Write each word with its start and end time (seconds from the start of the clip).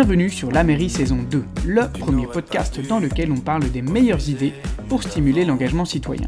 Bienvenue 0.00 0.30
sur 0.30 0.50
La 0.50 0.64
Mairie 0.64 0.88
saison 0.88 1.18
2, 1.30 1.44
le 1.66 1.86
premier 1.92 2.26
podcast 2.26 2.80
dans 2.88 3.00
lequel 3.00 3.30
on 3.30 3.36
parle 3.36 3.70
des 3.70 3.82
meilleures 3.82 4.30
idées 4.30 4.54
pour 4.88 5.02
stimuler 5.02 5.44
l'engagement 5.44 5.84
citoyen. 5.84 6.26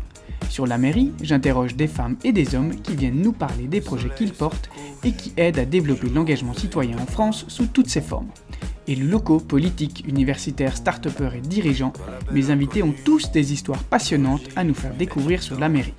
Sur 0.51 0.67
La 0.67 0.77
Mairie, 0.77 1.13
j'interroge 1.23 1.75
des 1.75 1.87
femmes 1.87 2.19
et 2.23 2.33
des 2.33 2.55
hommes 2.55 2.77
qui 2.83 2.95
viennent 2.95 3.23
nous 3.23 3.33
parler 3.33 3.69
des 3.69 3.81
projets 3.81 4.11
qu'ils 4.15 4.35
portent 4.35 4.69
et 5.05 5.13
qui 5.13 5.33
aident 5.39 5.59
à 5.59 5.65
développer 5.65 6.11
l'engagement 6.11 6.53
citoyen 6.53 6.99
en 6.99 7.07
France 7.07 7.47
sous 7.49 7.65
toutes 7.65 7.89
ses 7.89 8.03
formes. 8.03 8.29
Élus 8.87 9.09
locaux, 9.09 9.41
politiques, 9.41 10.05
universitaires, 10.07 10.77
start 10.77 11.07
et 11.07 11.41
dirigeants, 11.41 11.95
mes 12.31 12.51
invités 12.51 12.83
ont 12.83 12.95
tous 13.07 13.33
des 13.33 13.55
histoires 13.55 13.85
passionnantes 13.85 14.51
à 14.55 14.65
nous 14.65 14.75
faire 14.75 14.95
découvrir 14.95 15.43
sur 15.43 15.59
La 15.59 15.71
Mairie. 15.71 15.95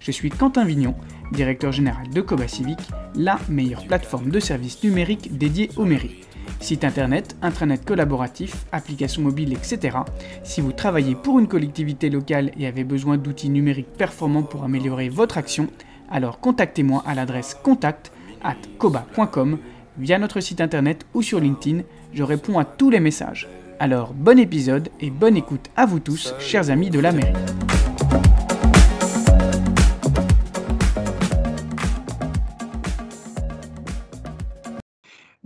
Je 0.00 0.10
suis 0.10 0.30
Quentin 0.30 0.64
Vignon, 0.64 0.96
directeur 1.30 1.70
général 1.70 2.10
de 2.10 2.20
Coba 2.20 2.48
Civic, 2.48 2.80
la 3.14 3.38
meilleure 3.48 3.86
plateforme 3.86 4.30
de 4.30 4.40
services 4.40 4.82
numériques 4.82 5.38
dédiée 5.38 5.70
aux 5.76 5.84
mairies. 5.84 6.18
Site 6.62 6.84
internet, 6.84 7.36
intranet 7.42 7.84
collaboratif, 7.84 8.66
applications 8.70 9.20
mobiles, 9.22 9.52
etc. 9.52 9.98
Si 10.44 10.60
vous 10.60 10.70
travaillez 10.70 11.16
pour 11.16 11.40
une 11.40 11.48
collectivité 11.48 12.08
locale 12.08 12.52
et 12.56 12.68
avez 12.68 12.84
besoin 12.84 13.16
d'outils 13.16 13.50
numériques 13.50 13.92
performants 13.92 14.44
pour 14.44 14.62
améliorer 14.62 15.08
votre 15.08 15.38
action, 15.38 15.66
alors 16.08 16.38
contactez-moi 16.38 17.02
à 17.04 17.16
l'adresse 17.16 17.56
contact 17.60 18.12
at 18.44 18.54
koba.com 18.78 19.58
via 19.98 20.20
notre 20.20 20.38
site 20.38 20.60
internet 20.60 21.04
ou 21.14 21.22
sur 21.22 21.40
LinkedIn. 21.40 21.82
Je 22.12 22.22
réponds 22.22 22.60
à 22.60 22.64
tous 22.64 22.90
les 22.90 23.00
messages. 23.00 23.48
Alors 23.80 24.14
bon 24.14 24.38
épisode 24.38 24.88
et 25.00 25.10
bonne 25.10 25.36
écoute 25.36 25.68
à 25.76 25.84
vous 25.84 25.98
tous, 25.98 26.32
chers 26.38 26.70
amis 26.70 26.90
de 26.90 27.00
la 27.00 27.10
mairie. 27.10 27.34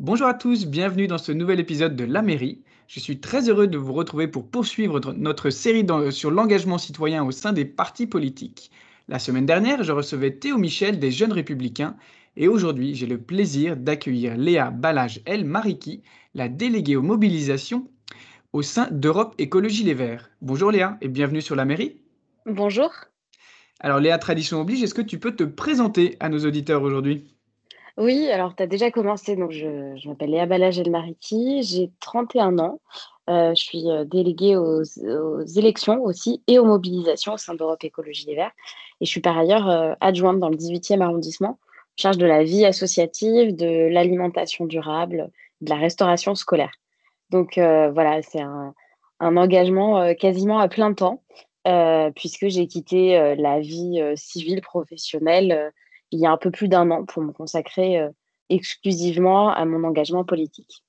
Bonjour 0.06 0.28
à 0.28 0.34
tous, 0.34 0.66
bienvenue 0.66 1.08
dans 1.08 1.18
ce 1.18 1.32
nouvel 1.32 1.58
épisode 1.58 1.96
de 1.96 2.04
La 2.04 2.22
Mairie. 2.22 2.62
Je 2.86 3.00
suis 3.00 3.18
très 3.18 3.48
heureux 3.48 3.66
de 3.66 3.76
vous 3.76 3.92
retrouver 3.92 4.28
pour 4.28 4.46
poursuivre 4.48 5.00
notre 5.14 5.50
série 5.50 5.84
sur 6.12 6.30
l'engagement 6.30 6.78
citoyen 6.78 7.24
au 7.24 7.32
sein 7.32 7.52
des 7.52 7.64
partis 7.64 8.06
politiques. 8.06 8.70
La 9.08 9.18
semaine 9.18 9.46
dernière, 9.46 9.82
je 9.82 9.90
recevais 9.90 10.30
Théo 10.30 10.58
Michel 10.58 11.00
des 11.00 11.10
Jeunes 11.10 11.32
Républicains 11.32 11.96
et 12.36 12.46
aujourd'hui, 12.46 12.94
j'ai 12.94 13.08
le 13.08 13.20
plaisir 13.20 13.76
d'accueillir 13.76 14.36
Léa 14.36 14.70
Balage-El 14.70 15.44
Mariki, 15.44 16.04
la 16.34 16.48
déléguée 16.48 16.94
aux 16.94 17.02
mobilisations 17.02 17.91
au 18.52 18.62
sein 18.62 18.86
d'Europe 18.92 19.34
Écologie 19.38 19.82
Les 19.82 19.94
Verts. 19.94 20.30
Bonjour 20.41 20.70
Léa 20.70 20.98
et 21.00 21.08
bienvenue 21.08 21.42
sur 21.42 21.56
La 21.56 21.64
Mairie. 21.64 21.96
Bonjour. 22.46 22.92
Alors 23.80 23.98
Léa, 23.98 24.18
tradition 24.18 24.60
oblige, 24.60 24.84
est-ce 24.84 24.94
que 24.94 25.02
tu 25.02 25.18
peux 25.18 25.34
te 25.34 25.42
présenter 25.42 26.16
à 26.20 26.28
nos 26.28 26.46
auditeurs 26.46 26.82
aujourd'hui? 26.82 27.35
Oui, 27.98 28.28
alors 28.30 28.55
tu 28.55 28.62
as 28.62 28.66
déjà 28.66 28.91
commencé, 28.91 29.36
donc 29.36 29.52
je, 29.52 30.06
m'appelle 30.06 30.30
Léa 30.30 30.44
Balage 30.44 30.80
Mariki, 30.80 31.62
j'ai 31.62 31.91
31 32.00 32.58
ans, 32.58 32.80
euh, 33.30 33.55
je 33.55 33.62
suis 33.62 33.91
euh, 33.91 34.05
déléguée 34.05 34.55
aux, 34.56 34.83
élections 35.56 36.05
aussi 36.05 36.42
et 36.47 36.58
aux 36.58 36.64
mobilisations 36.64 37.33
au 37.33 37.36
sein 37.38 37.55
d'Europe 37.55 37.83
Écologie 37.83 38.27
Les 38.27 38.36
Verts 38.36 38.53
et 39.00 39.06
je 39.06 39.11
suis 39.11 39.22
par 39.22 39.38
ailleurs 39.38 39.69
euh, 39.69 39.94
adjointe 40.00 40.38
dans 40.38 40.50
le 40.50 40.56
18e 40.56 41.00
arrondissement, 41.00 41.58
charge 41.97 42.19
de 42.19 42.27
la 42.27 42.44
vie 42.44 42.66
associative, 42.66 43.56
de 43.56 43.88
l'alimentation 43.88 44.66
durable, 44.66 45.31
de 45.62 45.70
la 45.70 45.77
restauration 45.77 46.34
scolaire. 46.34 46.72
Donc 47.31 47.55
voilà, 47.56 48.20
c'est 48.22 48.41
un 48.41 48.75
engagement 49.19 50.14
quasiment 50.14 50.60
à 50.60 50.69
plein 50.69 50.92
temps 50.92 51.25
puisque 52.14 52.47
j'ai 52.48 52.69
quitté 52.69 53.34
la 53.36 53.58
vie 53.58 54.00
civile 54.14 54.60
professionnelle 54.60 55.72
il 56.11 56.21
y 56.21 56.27
a 56.27 56.31
un 56.31 56.37
peu 56.37 56.50
plus 56.50 56.69
d'un 56.69 56.91
an 56.91 57.05
pour 57.05 57.22
me 57.22 57.33
consacrer 57.33 57.99
euh, 57.99 58.11
exclusivement 58.49 59.50
à 59.50 59.65
mon 59.65 59.84
engagement 59.84 60.25
politique. 60.25 60.83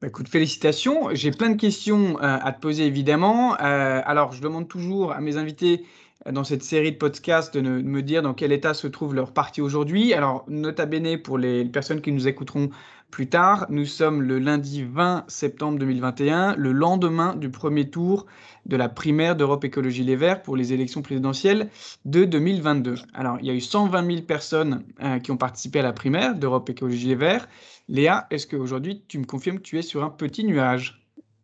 Bah, 0.00 0.08
écoute, 0.08 0.28
félicitations. 0.28 1.14
J'ai 1.14 1.30
plein 1.30 1.50
de 1.50 1.56
questions 1.56 2.18
euh, 2.18 2.38
à 2.42 2.52
te 2.52 2.60
poser 2.60 2.86
évidemment. 2.86 3.54
Euh, 3.60 4.00
alors, 4.04 4.32
je 4.32 4.42
demande 4.42 4.68
toujours 4.68 5.12
à 5.12 5.20
mes 5.20 5.36
invités 5.36 5.84
dans 6.30 6.44
cette 6.44 6.62
série 6.62 6.92
de 6.92 6.96
podcasts 6.96 7.56
de, 7.56 7.60
me 7.60 8.02
dire 8.02 8.22
dans 8.22 8.34
quel 8.34 8.52
état 8.52 8.74
se 8.74 8.86
trouve 8.86 9.14
leur 9.14 9.32
parti 9.32 9.60
aujourd'hui. 9.60 10.14
Alors, 10.14 10.44
nota 10.48 10.86
bene 10.86 11.18
pour 11.18 11.38
les 11.38 11.64
personnes 11.64 12.00
qui 12.00 12.12
nous 12.12 12.28
écouteront 12.28 12.70
plus 13.10 13.28
tard, 13.28 13.66
nous 13.68 13.84
sommes 13.84 14.22
le 14.22 14.38
lundi 14.38 14.84
20 14.84 15.24
septembre 15.28 15.78
2021, 15.78 16.56
le 16.56 16.72
lendemain 16.72 17.36
du 17.36 17.50
premier 17.50 17.90
tour 17.90 18.24
de 18.64 18.74
la 18.74 18.88
primaire 18.88 19.36
d'Europe 19.36 19.64
Écologie 19.64 20.02
Les 20.02 20.16
Verts 20.16 20.40
pour 20.40 20.56
les 20.56 20.72
élections 20.72 21.02
présidentielles 21.02 21.68
de 22.06 22.24
2022. 22.24 22.94
Alors, 23.12 23.36
il 23.40 23.46
y 23.46 23.50
a 23.50 23.54
eu 23.54 23.60
120 23.60 24.06
000 24.06 24.22
personnes 24.22 24.82
euh, 25.02 25.18
qui 25.18 25.30
ont 25.30 25.36
participé 25.36 25.80
à 25.80 25.82
la 25.82 25.92
primaire 25.92 26.34
d'Europe 26.34 26.70
Écologie 26.70 27.08
Les 27.08 27.14
Verts. 27.14 27.48
Léa, 27.86 28.26
est-ce 28.30 28.46
qu'aujourd'hui, 28.46 29.02
tu 29.08 29.18
me 29.18 29.26
confirmes 29.26 29.58
que 29.58 29.62
tu 29.62 29.78
es 29.78 29.82
sur 29.82 30.02
un 30.04 30.10
petit 30.10 30.44
nuage? 30.44 31.01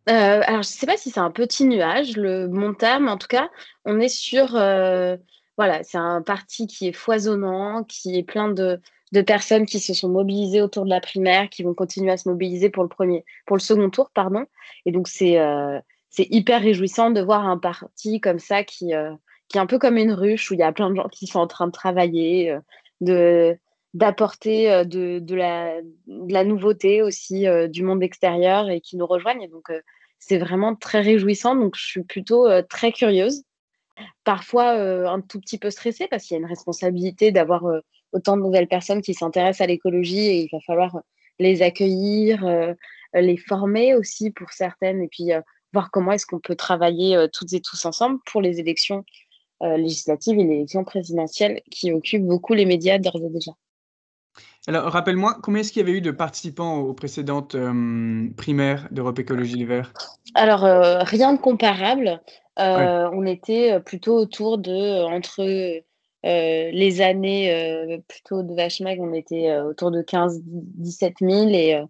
Euh, 0.09 0.41
alors, 0.45 0.63
je 0.63 0.69
ne 0.69 0.73
sais 0.73 0.87
pas 0.87 0.97
si 0.97 1.11
c'est 1.11 1.19
un 1.19 1.29
petit 1.29 1.65
nuage, 1.65 2.17
le 2.17 2.47
mon 2.47 2.73
terme, 2.73 3.07
en 3.07 3.17
tout 3.17 3.27
cas, 3.27 3.49
on 3.85 3.99
est 3.99 4.09
sur. 4.09 4.55
Euh, 4.55 5.17
voilà, 5.57 5.83
c'est 5.83 5.97
un 5.97 6.21
parti 6.21 6.67
qui 6.67 6.87
est 6.87 6.93
foisonnant, 6.93 7.83
qui 7.83 8.17
est 8.17 8.23
plein 8.23 8.49
de, 8.49 8.81
personnes 9.27 9.65
qui 9.65 9.79
se 9.79 9.93
sont 9.93 10.09
mobilisées 10.09 10.61
autour 10.61 10.85
de 10.85 10.89
la 10.89 11.01
primaire, 11.01 11.49
qui 11.49 11.63
vont 11.63 11.73
continuer 11.73 12.11
à 12.11 12.17
se 12.17 12.29
mobiliser 12.29 12.69
pour 12.69 12.83
le 12.83 12.89
premier, 12.89 13.23
pour 13.45 13.57
le 13.57 13.61
second 13.61 13.89
tour, 13.89 14.09
pardon. 14.11 14.45
Et 14.85 14.91
donc, 14.91 15.07
c'est 15.07 15.37
euh, 15.39 15.79
hyper 16.17 16.61
réjouissant 16.61 17.11
de 17.11 17.21
voir 17.21 17.45
un 17.47 17.57
parti 17.57 18.19
comme 18.19 18.39
ça 18.39 18.63
qui, 18.63 18.93
qui 19.47 19.57
est 19.57 19.61
un 19.61 19.65
peu 19.67 19.79
comme 19.79 19.97
une 19.97 20.13
ruche 20.13 20.49
où 20.49 20.53
il 20.55 20.59
y 20.59 20.63
a 20.63 20.71
plein 20.71 20.89
de 20.89 20.95
gens 20.95 21.09
qui 21.09 21.27
sont 21.27 21.39
en 21.39 21.47
train 21.47 21.67
de 21.67 21.71
travailler, 21.71 22.57
de 23.01 23.57
d'apporter 23.95 24.85
de 24.85 25.35
la 25.35 26.43
nouveauté 26.43 27.01
aussi 27.01 27.45
du 27.69 27.83
monde 27.83 28.03
extérieur 28.03 28.69
et 28.69 28.81
qui 28.81 28.97
nous 28.97 29.07
rejoignent. 29.07 29.41
Et 29.41 29.47
donc, 29.47 29.71
c'est 30.19 30.37
vraiment 30.37 30.75
très 30.75 31.01
réjouissant. 31.01 31.55
Donc, 31.55 31.75
je 31.75 31.85
suis 31.85 32.03
plutôt 32.03 32.47
euh, 32.47 32.61
très 32.61 32.91
curieuse. 32.91 33.43
Parfois, 34.23 34.75
euh, 34.77 35.07
un 35.07 35.21
tout 35.21 35.39
petit 35.39 35.57
peu 35.57 35.71
stressée 35.71 36.07
parce 36.09 36.25
qu'il 36.25 36.35
y 36.35 36.37
a 36.37 36.41
une 36.41 36.49
responsabilité 36.49 37.31
d'avoir 37.31 37.65
euh, 37.65 37.79
autant 38.13 38.37
de 38.37 38.41
nouvelles 38.41 38.67
personnes 38.67 39.01
qui 39.01 39.13
s'intéressent 39.13 39.61
à 39.61 39.67
l'écologie 39.67 40.19
et 40.19 40.41
il 40.43 40.49
va 40.51 40.59
falloir 40.65 40.99
les 41.39 41.61
accueillir, 41.61 42.45
les 43.13 43.37
former 43.37 43.95
aussi 43.95 44.31
pour 44.31 44.49
certaines 44.51 45.01
et 45.01 45.07
puis 45.07 45.29
voir 45.71 45.89
comment 45.89 46.11
est-ce 46.11 46.25
qu'on 46.25 46.39
peut 46.39 46.55
travailler 46.55 47.27
toutes 47.31 47.53
et 47.53 47.61
tous 47.61 47.85
ensemble 47.85 48.19
pour 48.25 48.41
les 48.41 48.59
élections 48.59 49.05
législatives 49.61 50.37
et 50.37 50.43
l'élection 50.43 50.83
présidentielle 50.83 51.61
qui 51.71 51.93
occupent 51.93 52.25
beaucoup 52.25 52.55
les 52.55 52.65
médias 52.65 52.97
d'ores 52.97 53.21
et 53.23 53.29
déjà. 53.29 53.51
Alors, 54.69 54.91
rappelle-moi, 54.93 55.35
combien 55.41 55.61
est-ce 55.61 55.71
qu'il 55.71 55.79
y 55.79 55.83
avait 55.83 55.97
eu 55.97 56.01
de 56.01 56.11
participants 56.11 56.77
aux 56.77 56.93
précédentes 56.93 57.55
euh, 57.55 58.29
primaires 58.37 58.87
d'Europe 58.91 59.17
Écologie 59.17 59.55
Les 59.55 59.65
Verts? 59.65 59.91
Alors, 60.35 60.63
euh, 60.63 60.99
rien 60.99 61.33
de 61.33 61.39
comparable. 61.39 62.21
Euh, 62.59 63.09
on 63.11 63.25
était 63.25 63.79
plutôt 63.79 64.15
autour 64.15 64.59
de, 64.59 65.03
entre 65.05 65.43
les 66.23 67.01
années 67.01 67.99
plutôt 68.07 68.43
de 68.43 68.53
Vachemag, 68.53 68.99
on 69.01 69.11
était 69.11 69.57
autour 69.59 69.89
de 69.89 70.03
15-17 70.03 71.13
000 71.19 71.49
et, 71.49 71.83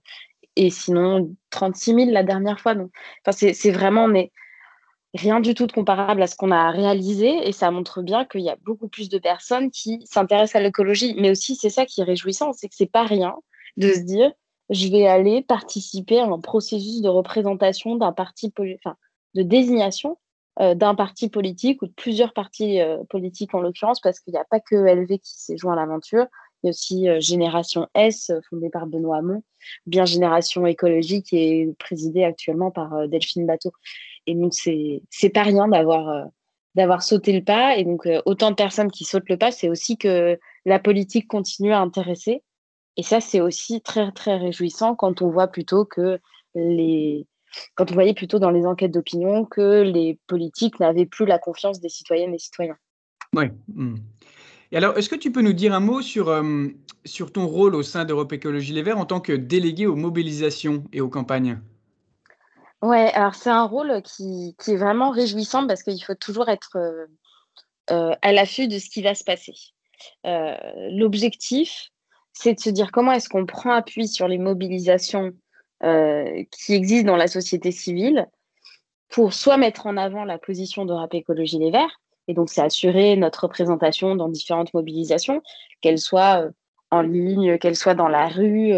et 0.55 0.69
sinon 0.69 1.35
36 1.49 1.95
000 1.95 2.11
la 2.11 2.23
dernière 2.23 2.61
fois. 2.61 2.75
Donc, 2.75 2.91
c'est 3.29 3.71
vraiment, 3.71 4.05
on 4.05 4.13
est, 4.13 4.31
rien 5.13 5.39
du 5.39 5.53
tout 5.53 5.67
de 5.67 5.71
comparable 5.71 6.21
à 6.21 6.27
ce 6.27 6.35
qu'on 6.35 6.51
a 6.51 6.71
réalisé 6.71 7.47
et 7.47 7.51
ça 7.51 7.71
montre 7.71 8.01
bien 8.01 8.25
qu'il 8.25 8.41
y 8.41 8.49
a 8.49 8.57
beaucoup 8.63 8.87
plus 8.87 9.09
de 9.09 9.17
personnes 9.17 9.71
qui 9.71 9.99
s'intéressent 10.05 10.55
à 10.55 10.63
l'écologie. 10.63 11.15
Mais 11.17 11.31
aussi, 11.31 11.55
c'est 11.55 11.69
ça 11.69 11.85
qui 11.85 12.01
est 12.01 12.05
réjouissant, 12.05 12.53
c'est 12.53 12.67
que 12.67 12.75
c'est 12.75 12.91
pas 12.91 13.03
rien 13.03 13.35
de 13.77 13.91
se 13.91 13.99
dire 13.99 14.31
je 14.69 14.87
vais 14.87 15.07
aller 15.07 15.41
participer 15.41 16.19
à 16.19 16.25
un 16.25 16.39
processus 16.39 17.01
de 17.01 17.09
représentation 17.09 17.95
d'un 17.95 18.11
parti, 18.11 18.53
enfin, 18.57 18.95
de 19.33 19.41
désignation 19.41 20.17
euh, 20.59 20.75
d'un 20.75 20.93
parti 20.93 21.29
politique 21.29 21.81
ou 21.81 21.87
de 21.87 21.93
plusieurs 21.93 22.33
partis 22.33 22.81
euh, 22.81 22.97
politiques 23.09 23.55
en 23.55 23.61
l'occurrence, 23.61 24.01
parce 24.01 24.19
qu'il 24.19 24.33
n'y 24.33 24.39
a 24.39 24.45
pas 24.49 24.59
que 24.59 24.75
LV 24.75 25.07
qui 25.19 25.41
s'est 25.41 25.57
joint 25.57 25.73
à 25.73 25.75
l'aventure. 25.75 26.25
Il 26.61 26.67
y 26.67 26.69
a 26.69 26.71
aussi 26.71 27.07
euh, 27.07 27.19
Génération 27.19 27.87
S, 27.95 28.31
fondée 28.49 28.69
par 28.69 28.85
Benoît 28.85 29.17
Hamon, 29.17 29.41
bien 29.85 30.05
Génération 30.05 30.65
écologique, 30.65 31.31
est 31.31 31.73
présidée 31.79 32.25
actuellement 32.25 32.71
par 32.71 33.07
Delphine 33.07 33.47
Bateau. 33.47 33.71
Et 34.29 34.35
donc, 34.35 34.53
c'est, 34.53 35.29
pas 35.33 35.41
rien 35.41 35.67
d'avoir, 35.67 36.07
euh, 36.07 36.23
d'avoir 36.75 37.01
sauté 37.01 37.33
le 37.33 37.43
pas. 37.43 37.77
Et 37.77 37.83
donc, 37.83 38.05
euh, 38.05 38.21
autant 38.27 38.51
de 38.51 38.55
personnes 38.55 38.91
qui 38.91 39.03
sautent 39.03 39.27
le 39.27 39.37
pas, 39.37 39.49
c'est 39.49 39.69
aussi 39.69 39.97
que 39.97 40.37
la 40.65 40.77
politique 40.77 41.27
continue 41.27 41.73
à 41.73 41.79
intéresser. 41.79 42.43
Et 42.95 43.01
ça, 43.01 43.21
c'est 43.21 43.41
aussi 43.41 43.81
très, 43.81 44.11
très 44.11 44.37
réjouissant 44.37 44.93
quand 44.93 45.23
on 45.23 45.31
voit 45.31 45.47
plutôt 45.47 45.83
que 45.83 46.19
les. 46.53 47.25
Quand 47.73 47.89
on 47.89 47.95
voyait 47.95 48.13
plutôt 48.13 48.37
dans 48.37 48.51
les 48.51 48.67
enquêtes 48.67 48.91
d'opinion 48.91 49.45
que 49.45 49.81
les 49.81 50.19
politiques 50.27 50.79
n'avaient 50.79 51.07
plus 51.07 51.25
la 51.25 51.39
confiance 51.39 51.79
des 51.79 51.89
citoyennes 51.89 52.35
et 52.35 52.37
citoyens. 52.37 52.77
Oui. 53.35 53.45
Hmm. 53.73 53.95
Et 54.71 54.77
alors, 54.77 54.95
est-ce 54.95 55.09
que 55.09 55.15
tu 55.15 55.31
peux 55.31 55.41
nous 55.41 55.53
dire 55.53 55.73
un 55.73 55.79
mot 55.79 56.03
sur, 56.03 56.29
euh, 56.29 56.67
sur 57.03 57.33
ton 57.33 57.47
rôle 57.47 57.73
au 57.73 57.81
sein 57.81 58.05
d'Europe 58.05 58.31
Écologie 58.31 58.73
Les 58.73 58.83
Verts 58.83 58.99
en 58.99 59.05
tant 59.05 59.21
que 59.21 59.33
délégué 59.33 59.87
aux 59.87 59.95
mobilisations 59.95 60.83
et 60.93 61.01
aux 61.01 61.09
campagnes? 61.09 61.59
Ouais, 62.81 63.11
alors 63.13 63.35
c'est 63.35 63.49
un 63.49 63.65
rôle 63.65 64.01
qui, 64.03 64.55
qui 64.57 64.71
est 64.71 64.77
vraiment 64.77 65.09
réjouissant 65.09 65.67
parce 65.67 65.83
qu'il 65.83 66.01
faut 66.01 66.15
toujours 66.15 66.47
être 66.47 66.77
euh, 66.77 67.07
euh, 67.91 68.15
à 68.21 68.31
l'affût 68.31 68.69
de 68.69 68.79
ce 68.79 68.89
qui 68.89 69.01
va 69.01 69.15
se 69.15 69.25
passer. 69.25 69.53
Euh, 70.25 70.55
l'objectif, 70.91 71.89
c'est 72.31 72.53
de 72.53 72.59
se 72.59 72.69
dire 72.69 72.91
comment 72.91 73.11
est-ce 73.11 73.27
qu'on 73.27 73.45
prend 73.45 73.71
appui 73.71 74.07
sur 74.07 74.27
les 74.27 74.37
mobilisations 74.37 75.33
qui 75.81 76.73
existent 76.73 77.07
dans 77.07 77.15
la 77.15 77.27
société 77.27 77.71
civile 77.71 78.27
pour 79.07 79.31
soit 79.31 79.55
mettre 79.55 79.87
en 79.87 79.95
avant 79.95 80.25
la 80.25 80.37
position 80.37 80.83
d'Europe 80.83 81.13
Écologie 81.13 81.57
Les 81.57 81.71
Verts, 81.71 82.01
et 82.27 82.33
donc 82.33 82.49
c'est 82.49 82.61
assurer 82.61 83.15
notre 83.15 83.43
représentation 83.43 84.17
dans 84.17 84.27
différentes 84.27 84.73
mobilisations, 84.73 85.41
qu'elles 85.79 85.99
soient 85.99 86.49
en 86.91 87.01
ligne, 87.01 87.57
qu'elles 87.59 87.77
soient 87.77 87.95
dans 87.95 88.09
la 88.09 88.27
rue, 88.27 88.73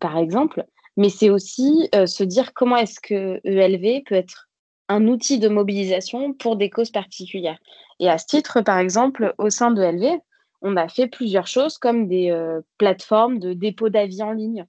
par 0.00 0.16
exemple, 0.16 0.64
mais 1.00 1.08
c'est 1.08 1.30
aussi 1.30 1.88
se 1.94 2.22
dire 2.22 2.52
comment 2.52 2.76
est-ce 2.76 3.00
que 3.00 3.40
ELV 3.44 4.02
peut 4.04 4.14
être 4.14 4.50
un 4.90 5.06
outil 5.08 5.38
de 5.38 5.48
mobilisation 5.48 6.34
pour 6.34 6.56
des 6.56 6.68
causes 6.68 6.90
particulières. 6.90 7.58
Et 8.00 8.10
à 8.10 8.18
ce 8.18 8.26
titre, 8.26 8.60
par 8.60 8.76
exemple, 8.76 9.34
au 9.38 9.48
sein 9.48 9.70
de 9.70 9.82
ELV, 9.82 10.20
on 10.60 10.76
a 10.76 10.88
fait 10.88 11.06
plusieurs 11.06 11.46
choses 11.46 11.78
comme 11.78 12.06
des 12.06 12.36
plateformes 12.76 13.38
de 13.38 13.54
dépôt 13.54 13.88
d'avis 13.88 14.22
en 14.22 14.32
ligne 14.32 14.66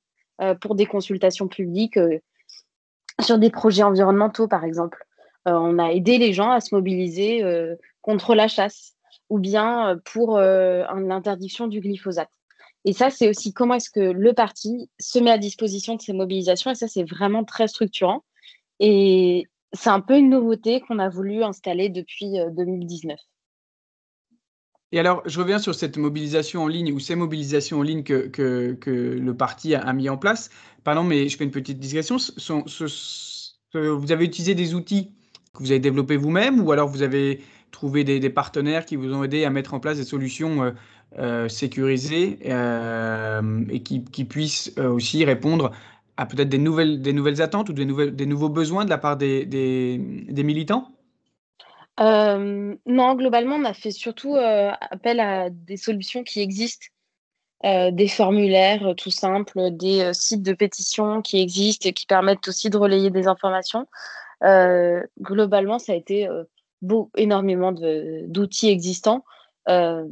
pour 0.62 0.76
des 0.76 0.86
consultations 0.86 1.50
publiques 1.50 2.00
sur 3.20 3.38
des 3.38 3.50
projets 3.50 3.84
environnementaux, 3.84 4.48
par 4.48 4.64
exemple. 4.64 5.04
on 5.46 5.80
a 5.80 5.92
aidé 5.92 6.18
les 6.18 6.32
gens 6.32 6.52
à 6.52 6.62
se 6.62 6.74
mobiliser 6.74 7.44
contre 8.02 8.36
la 8.36 8.48
chasse 8.48 8.94
ou 9.28 9.38
bien 9.38 10.00
pour 10.06 10.38
l'interdiction 10.40 11.68
du 11.68 11.82
glyphosate. 11.82 12.32
Et 12.86 12.94
ça, 12.94 13.10
c'est 13.10 13.30
aussi 13.30 13.54
comment 13.54 13.76
est-ce 13.76 13.90
que 13.90 14.00
le 14.00 14.34
parti 14.34 14.90
se 15.00 15.20
met 15.20 15.32
à 15.32 15.38
disposition 15.38 15.96
de 15.96 16.02
ces 16.02 16.14
mobilisations. 16.14 16.72
Et 16.72 16.76
ça, 16.76 16.88
c'est 16.88 17.04
vraiment 17.04 17.44
très 17.44 17.68
structurant. 17.68 18.24
Et 18.80 19.48
c'est 19.74 19.90
un 19.90 20.02
peu 20.02 20.18
une 20.18 20.30
nouveauté 20.30 20.82
qu'on 20.82 21.00
a 21.00 21.10
voulu 21.10 21.44
installer 21.44 21.90
depuis 21.90 22.34
2019. 22.56 23.20
Et 24.94 25.00
alors, 25.00 25.22
je 25.26 25.40
reviens 25.40 25.60
sur 25.60 25.74
cette 25.74 25.98
mobilisation 25.98 26.64
en 26.64 26.68
ligne 26.68 26.92
ou 26.92 27.00
ces 27.00 27.16
mobilisations 27.16 27.80
en 27.80 27.84
ligne 27.84 28.04
que, 28.04 28.28
que, 28.28 28.88
le 28.92 29.38
parti 29.38 29.74
a, 29.74 29.94
mis 29.94 30.10
en 30.10 30.18
place. 30.18 30.50
Pardon, 30.84 31.04
mais 31.04 31.30
je 31.30 31.38
fais 31.38 31.46
une 31.46 31.52
petite 31.52 31.80
digression. 31.80 32.18
vous 33.74 34.12
avez 34.12 34.26
utilisé 34.26 34.54
des 34.54 34.74
outils 34.74 35.14
que 35.54 35.60
vous 35.60 35.72
avez 35.72 35.80
développés 35.80 36.18
vous-même 36.18 36.62
ou 36.62 36.72
alors 36.72 36.90
vous 36.90 37.04
avez 37.04 37.42
trouvé 37.72 38.04
des, 38.04 38.30
partenaires 38.30 38.86
qui 38.86 38.96
vous 38.96 39.14
ont 39.14 39.24
aidé 39.24 39.46
à 39.46 39.50
mettre 39.50 39.74
en 39.74 39.80
place 39.80 39.98
des 39.98 40.04
solutions 40.04 40.64
euh, 40.64 40.72
euh, 41.20 41.50
sécurisées 41.50 42.40
euh, 42.46 43.66
et 43.70 43.82
qui, 43.82 44.26
puissent 44.26 44.74
aussi 44.78 45.26
répondre 45.26 45.72
à 46.18 46.26
peut-être 46.26 46.50
des 46.50 46.58
nouvelles, 46.58 47.02
des 47.02 47.14
nouvelles 47.14 47.42
attentes 47.42 47.70
ou 47.70 47.74
des, 47.74 47.86
nouvelles, 47.86 48.16
des 48.16 48.26
nouveaux 48.26 48.50
besoins 48.50 48.86
de 48.86 48.90
la 48.90 48.98
part 48.98 49.18
des 49.18 49.98
militants? 50.30 50.90
Non, 51.98 53.16
globalement, 53.16 53.56
on 53.56 53.66
a 53.66 53.74
fait 53.74 53.92
surtout 53.92 54.36
appel 54.36 55.20
à 55.20 55.50
des 55.50 55.78
solutions 55.78 56.24
qui 56.24 56.42
existent. 56.42 56.88
des 57.64 58.08
formulaires 58.08 58.96
tout 58.98 59.12
simples, 59.12 59.70
des 59.72 60.12
sites 60.14 60.42
de 60.42 60.54
pétition 60.54 61.22
qui 61.22 61.42
existent 61.42 61.90
et 61.90 61.94
qui 61.94 62.06
permettent 62.08 62.48
aussi 62.48 62.70
de 62.70 62.78
relayer 62.78 63.12
des 63.12 63.28
informations. 63.28 63.88
globalement, 65.22 65.78
ça 65.78 65.92
a 65.92 65.96
été 65.96 66.28
énormément 67.16 67.72
d'outils 67.72 68.70
existants. 68.70 69.24
Euh, 69.70 70.06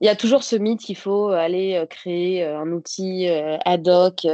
il 0.00 0.06
y 0.06 0.08
a 0.08 0.16
toujours 0.16 0.42
ce 0.42 0.56
mythe 0.56 0.80
qu'il 0.80 0.96
faut 0.96 1.28
aller 1.28 1.74
euh, 1.74 1.86
créer 1.86 2.44
euh, 2.44 2.58
un 2.58 2.70
outil 2.72 3.28
ad 3.64 3.88
hoc, 3.88 4.26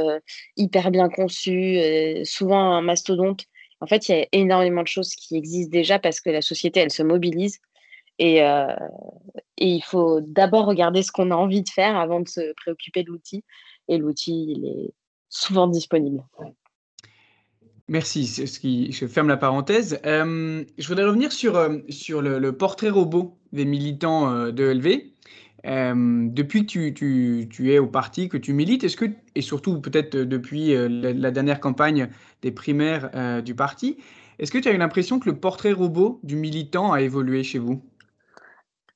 hyper 0.57 0.91
bien 0.91 1.09
conçu, 1.09 1.79
souvent 2.23 2.73
un 2.73 2.81
mastodonte. 2.81 3.45
En 3.81 3.87
fait, 3.87 4.09
il 4.09 4.15
y 4.17 4.21
a 4.21 4.27
énormément 4.33 4.81
de 4.81 4.87
choses 4.87 5.11
qui 5.11 5.37
existent 5.37 5.71
déjà 5.71 5.99
parce 5.99 6.19
que 6.19 6.29
la 6.29 6.41
société, 6.41 6.81
elle 6.81 6.91
se 6.91 7.03
mobilise. 7.03 7.59
Et, 8.21 8.39
et 8.39 9.65
il 9.65 9.81
faut 9.81 10.19
d'abord 10.19 10.65
regarder 10.65 11.01
ce 11.03 11.13
qu'on 11.13 11.31
a 11.31 11.35
envie 11.35 11.61
de 11.61 11.69
faire 11.69 11.95
avant 11.95 12.19
de 12.19 12.27
se 12.27 12.53
préoccuper 12.55 13.03
de 13.03 13.07
l'outil. 13.07 13.45
Et 13.87 13.97
l'outil, 13.97 14.47
il 14.49 14.65
est 14.65 14.93
souvent 15.29 15.67
disponible. 15.67 16.21
Merci, 17.89 18.27
ce 18.27 18.59
qui, 18.59 18.91
je 18.91 19.07
ferme 19.07 19.29
la 19.29 19.35
parenthèse. 19.35 19.99
Euh, 20.05 20.63
je 20.77 20.87
voudrais 20.87 21.05
revenir 21.05 21.31
sur, 21.31 21.55
euh, 21.55 21.79
sur 21.89 22.21
le, 22.21 22.55
portrait 22.55 22.91
robot 22.91 23.35
des 23.51 23.65
militants 23.65 24.31
euh, 24.31 24.51
de 24.51 24.63
LV. 24.63 25.11
depuis 26.31 26.67
que 26.67 26.71
tu, 26.71 26.93
tu, 26.93 27.47
tu, 27.49 27.73
es 27.73 27.79
au 27.79 27.87
parti, 27.87 28.29
que 28.29 28.37
tu 28.37 28.53
milites, 28.53 28.83
est-ce 28.83 28.95
que, 28.95 29.05
et 29.33 29.41
surtout 29.41 29.81
peut-être 29.81 30.15
depuis 30.15 30.75
la, 30.75 31.31
dernière 31.31 31.59
campagne 31.59 32.09
des 32.43 32.51
primaires 32.51 33.41
du 33.41 33.55
parti, 33.55 33.97
est-ce 34.37 34.51
que 34.51 34.59
tu 34.59 34.69
as 34.69 34.71
eu 34.71 34.77
l'impression 34.77 35.19
que 35.19 35.27
le 35.27 35.39
portrait 35.39 35.73
robot 35.73 36.19
du 36.21 36.35
militant 36.35 36.93
a 36.93 37.01
évolué 37.01 37.41
chez 37.41 37.57
vous? 37.57 37.81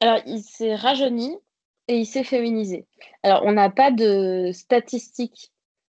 Alors, 0.01 0.19
il 0.27 0.41
s'est 0.41 0.75
rajeuni 0.75 1.35
et 1.87 1.97
il 1.97 2.05
s'est 2.05 2.23
féminisé. 2.23 2.85
Alors, 3.23 3.41
on 3.43 3.53
n'a 3.53 3.71
pas 3.71 3.89
de 3.89 4.51
statistiques 4.53 5.51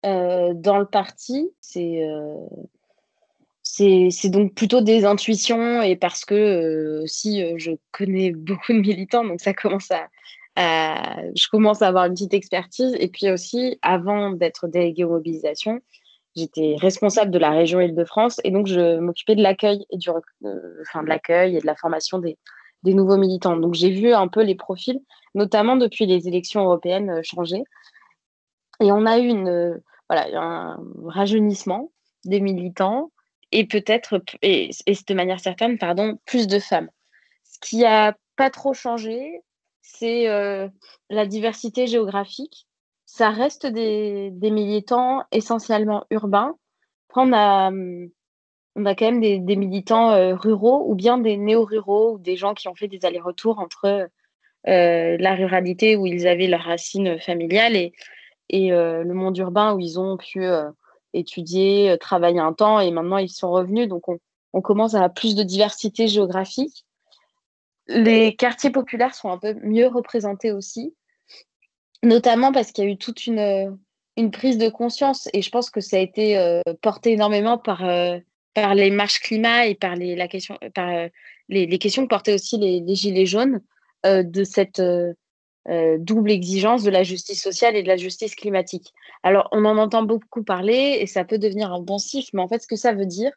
dans 0.03 0.77
le 0.79 0.85
parti. 0.85 1.51
C'est 1.59 2.01
c'est 3.65 4.29
donc 4.29 4.53
plutôt 4.53 4.81
des 4.81 5.05
intuitions 5.05 5.81
et 5.81 5.95
parce 5.95 6.23
que 6.23 6.35
euh, 6.35 7.03
aussi 7.03 7.43
euh, 7.43 7.55
je 7.57 7.71
connais 7.91 8.31
beaucoup 8.35 8.73
de 8.73 8.79
militants, 8.79 9.25
donc 9.25 9.41
ça 9.41 9.53
commence 9.53 9.89
à, 9.91 10.07
je 11.35 11.49
commence 11.49 11.81
à 11.81 11.87
avoir 11.87 12.05
une 12.05 12.13
petite 12.13 12.33
expertise. 12.33 12.95
Et 12.99 13.09
puis 13.09 13.29
aussi, 13.29 13.77
avant 13.81 14.31
d'être 14.31 14.67
déléguée 14.67 15.03
aux 15.03 15.09
mobilisations, 15.09 15.81
j'étais 16.35 16.75
responsable 16.79 17.31
de 17.31 17.39
la 17.39 17.51
région 17.51 17.81
Île-de-France 17.81 18.39
et 18.43 18.51
donc 18.51 18.67
je 18.67 18.99
m'occupais 18.99 19.35
de 19.35 19.43
l'accueil 19.43 19.85
et 19.89 19.97
du, 19.97 20.09
euh, 20.09 20.81
enfin 20.81 21.03
de 21.03 21.09
l'accueil 21.09 21.57
et 21.57 21.59
de 21.59 21.65
la 21.65 21.75
formation 21.75 22.19
des, 22.19 22.37
des 22.83 22.93
nouveaux 22.93 23.17
militants. 23.17 23.57
Donc 23.57 23.73
j'ai 23.73 23.89
vu 23.89 24.13
un 24.13 24.27
peu 24.27 24.43
les 24.43 24.55
profils, 24.55 25.01
notamment 25.33 25.75
depuis 25.75 26.05
les 26.05 26.27
élections 26.27 26.63
européennes, 26.63 27.21
changer. 27.23 27.63
Et 28.79 28.91
on 28.91 29.05
a 29.05 29.17
eu 29.19 29.27
une, 29.27 29.81
voilà, 30.07 30.27
un 30.39 30.77
rajeunissement 31.05 31.91
des 32.25 32.39
militants, 32.39 33.11
et 33.51 33.65
peut-être, 33.65 34.21
et, 34.41 34.71
de 35.07 35.13
manière 35.13 35.39
certaine, 35.39 35.77
pardon, 35.77 36.17
plus 36.25 36.47
de 36.47 36.59
femmes. 36.59 36.89
Ce 37.43 37.59
qui 37.59 37.77
n'a 37.77 38.15
pas 38.35 38.49
trop 38.49 38.73
changé, 38.73 39.41
c'est 39.81 40.27
euh, 40.27 40.67
la 41.09 41.25
diversité 41.25 41.87
géographique. 41.87 42.67
Ça 43.05 43.29
reste 43.29 43.65
des, 43.65 44.31
militants 44.41 45.23
essentiellement 45.31 46.05
urbains. 46.09 46.55
on 47.15 47.31
a, 47.33 47.71
on 47.71 48.85
a 48.85 48.95
quand 48.95 49.11
même 49.11 49.21
des, 49.21 49.55
militants 49.55 50.11
euh, 50.11 50.35
ruraux 50.35 50.89
ou 50.89 50.95
bien 50.95 51.17
des 51.17 51.37
néo-ruraux 51.37 52.17
des 52.17 52.35
gens 52.35 52.53
qui 52.53 52.67
ont 52.67 52.75
fait 52.75 52.87
des 52.87 53.05
allers-retours 53.05 53.59
entre 53.59 54.09
euh, 54.67 55.17
la 55.17 55.35
ruralité 55.35 55.95
où 55.95 56.05
ils 56.07 56.27
avaient 56.27 56.47
leurs 56.47 56.63
racines 56.63 57.19
familiales 57.19 57.75
et 58.49 58.69
le 58.69 59.13
monde 59.13 59.37
urbain 59.37 59.73
où 59.73 59.79
ils 59.79 59.99
ont 59.99 60.17
pu 60.17 60.45
étudier, 61.15 61.91
euh, 61.91 61.97
travailler 61.97 62.39
un 62.39 62.53
temps 62.53 62.79
et 62.79 62.91
maintenant 62.91 63.17
ils 63.17 63.29
sont 63.29 63.51
revenus. 63.51 63.87
Donc 63.87 64.03
on, 64.07 64.61
commence 64.61 64.93
à 64.93 64.97
avoir 64.97 65.13
plus 65.13 65.35
de 65.35 65.43
diversité 65.43 66.07
géographique. 66.07 66.85
Les 67.87 68.35
quartiers 68.35 68.71
populaires 68.71 69.13
sont 69.13 69.29
un 69.29 69.37
peu 69.37 69.53
mieux 69.61 69.87
représentés 69.87 70.51
aussi, 70.51 70.95
notamment 72.03 72.51
parce 72.51 72.71
qu'il 72.71 72.85
y 72.85 72.87
a 72.87 72.91
eu 72.91 72.97
toute 72.97 73.27
une, 73.27 73.39
euh, 73.39 73.69
une, 74.17 74.31
prise 74.31 74.57
de 74.57 74.69
conscience 74.69 75.27
et 75.33 75.41
je 75.41 75.49
pense 75.49 75.69
que 75.69 75.81
ça 75.81 75.97
a 75.97 75.99
été 75.99 76.37
euh, 76.37 76.61
porté 76.81 77.11
énormément 77.11 77.57
par, 77.57 77.83
par 78.53 78.75
les 78.75 78.89
marches 78.91 79.19
climat 79.19 79.67
et 79.67 79.75
par 79.75 79.95
les, 79.95 80.15
la 80.15 80.27
question, 80.27 80.57
par, 80.73 80.89
les, 81.49 81.77
questions 81.77 82.03
que 82.03 82.09
portaient 82.09 82.33
aussi 82.33 82.57
les, 82.57 82.79
les 82.79 82.95
Gilets 82.95 83.25
jaunes 83.25 83.61
de 84.05 84.43
cette 84.43 84.81
euh, 85.67 85.97
double 85.97 86.29
exigence 86.29 86.83
de 86.83 86.91
la 86.91 87.01
justice 87.01 87.41
sociale 87.41 87.75
et 87.75 87.81
de 87.81 87.87
la 87.87 87.97
justice 87.97 88.35
climatique. 88.35 88.93
Alors, 89.23 89.47
on 89.51 89.65
en 89.65 89.79
entend 89.79 90.03
beaucoup 90.03 90.43
parler 90.43 90.99
et 91.01 91.07
ça 91.07 91.25
peut 91.25 91.39
devenir 91.39 91.73
un 91.73 91.81
intensif, 91.81 92.29
mais 92.33 92.41
en 92.43 92.47
fait, 92.47 92.61
ce 92.61 92.67
que 92.67 92.75
ça 92.75 92.93
veut 92.93 93.07
dire, 93.07 93.31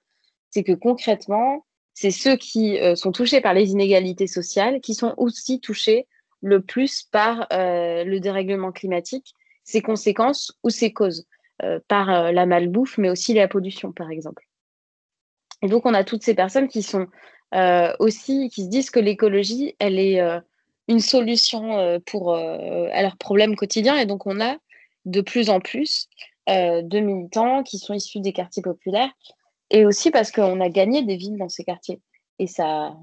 c'est 0.51 0.63
que 0.63 0.73
concrètement, 0.73 1.65
c'est 1.95 2.11
ceux 2.11 2.37
qui 2.37 2.79
euh, 2.79 2.97
sont 2.97 3.13
touchés 3.13 3.41
par 3.41 3.55
les 3.55 3.71
inégalités 3.71 4.27
sociales 4.27 4.83
qui 4.83 4.95
sont 4.95 5.15
aussi 5.17 5.59
touchés 5.59 6.07
le 6.43 6.61
plus 6.61 7.03
par 7.03 7.47
euh, 7.51 8.05
le 8.05 8.21
dérèglement 8.21 8.73
climatique, 8.73 9.33
ses 9.65 9.81
conséquences 9.81 10.53
ou 10.63 10.69
ses 10.71 10.93
causes, 10.93 11.27
par 11.89 12.31
la 12.31 12.47
malbouffe, 12.47 12.99
mais 12.99 13.11
aussi 13.11 13.35
la 13.35 13.49
pollution, 13.49 13.91
par 13.91 14.13
exemple. 14.13 14.47
Et 15.61 15.67
donc, 15.67 15.87
on 15.87 15.93
a 15.93 16.05
toutes 16.05 16.23
ces 16.23 16.35
personnes 16.35 16.69
qui 16.69 16.85
sont 16.85 17.09
aussi, 17.99 18.49
qui 18.49 18.63
se 18.63 18.69
disent 18.69 18.91
que 18.91 19.01
l'écologie, 19.01 19.75
elle 19.81 19.99
est 19.99 20.23
une 20.89 21.01
solution 21.01 21.79
euh, 21.79 21.99
pour, 22.05 22.35
euh, 22.35 22.89
à 22.93 23.03
leurs 23.03 23.17
problèmes 23.17 23.55
quotidiens. 23.55 23.97
Et 23.97 24.07
donc, 24.07 24.27
on 24.27 24.41
a 24.41 24.57
de 25.05 25.21
plus 25.21 25.51
en 25.51 25.61
plus 25.61 26.09
euh, 26.49 26.83
de 26.83 26.99
militants 26.99 27.63
qui 27.63 27.79
sont 27.79 27.95
issus 27.95 28.21
des 28.21 28.33
quartiers 28.33 28.63
populaires 28.63 29.11
et 29.71 29.85
aussi 29.85 30.11
parce 30.11 30.33
qu'on 30.33 30.61
a 30.61 30.69
gagné 30.71 31.03
des 31.03 31.17
villes 31.17 31.37
dans 31.39 31.51
ces 31.51 31.63
quartiers. 31.63 32.01
Et 32.39 32.47
ça, 32.47 32.97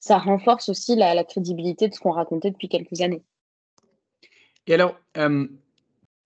ça 0.00 0.18
renforce 0.18 0.68
aussi 0.68 0.96
la, 0.96 1.22
crédibilité 1.24 1.88
de 1.88 1.94
ce 1.94 2.00
qu'on 2.00 2.10
racontait 2.10 2.50
depuis 2.50 2.68
quelques 2.68 3.00
années. 3.00 3.22
Et 4.66 4.74
alors, 4.74 4.96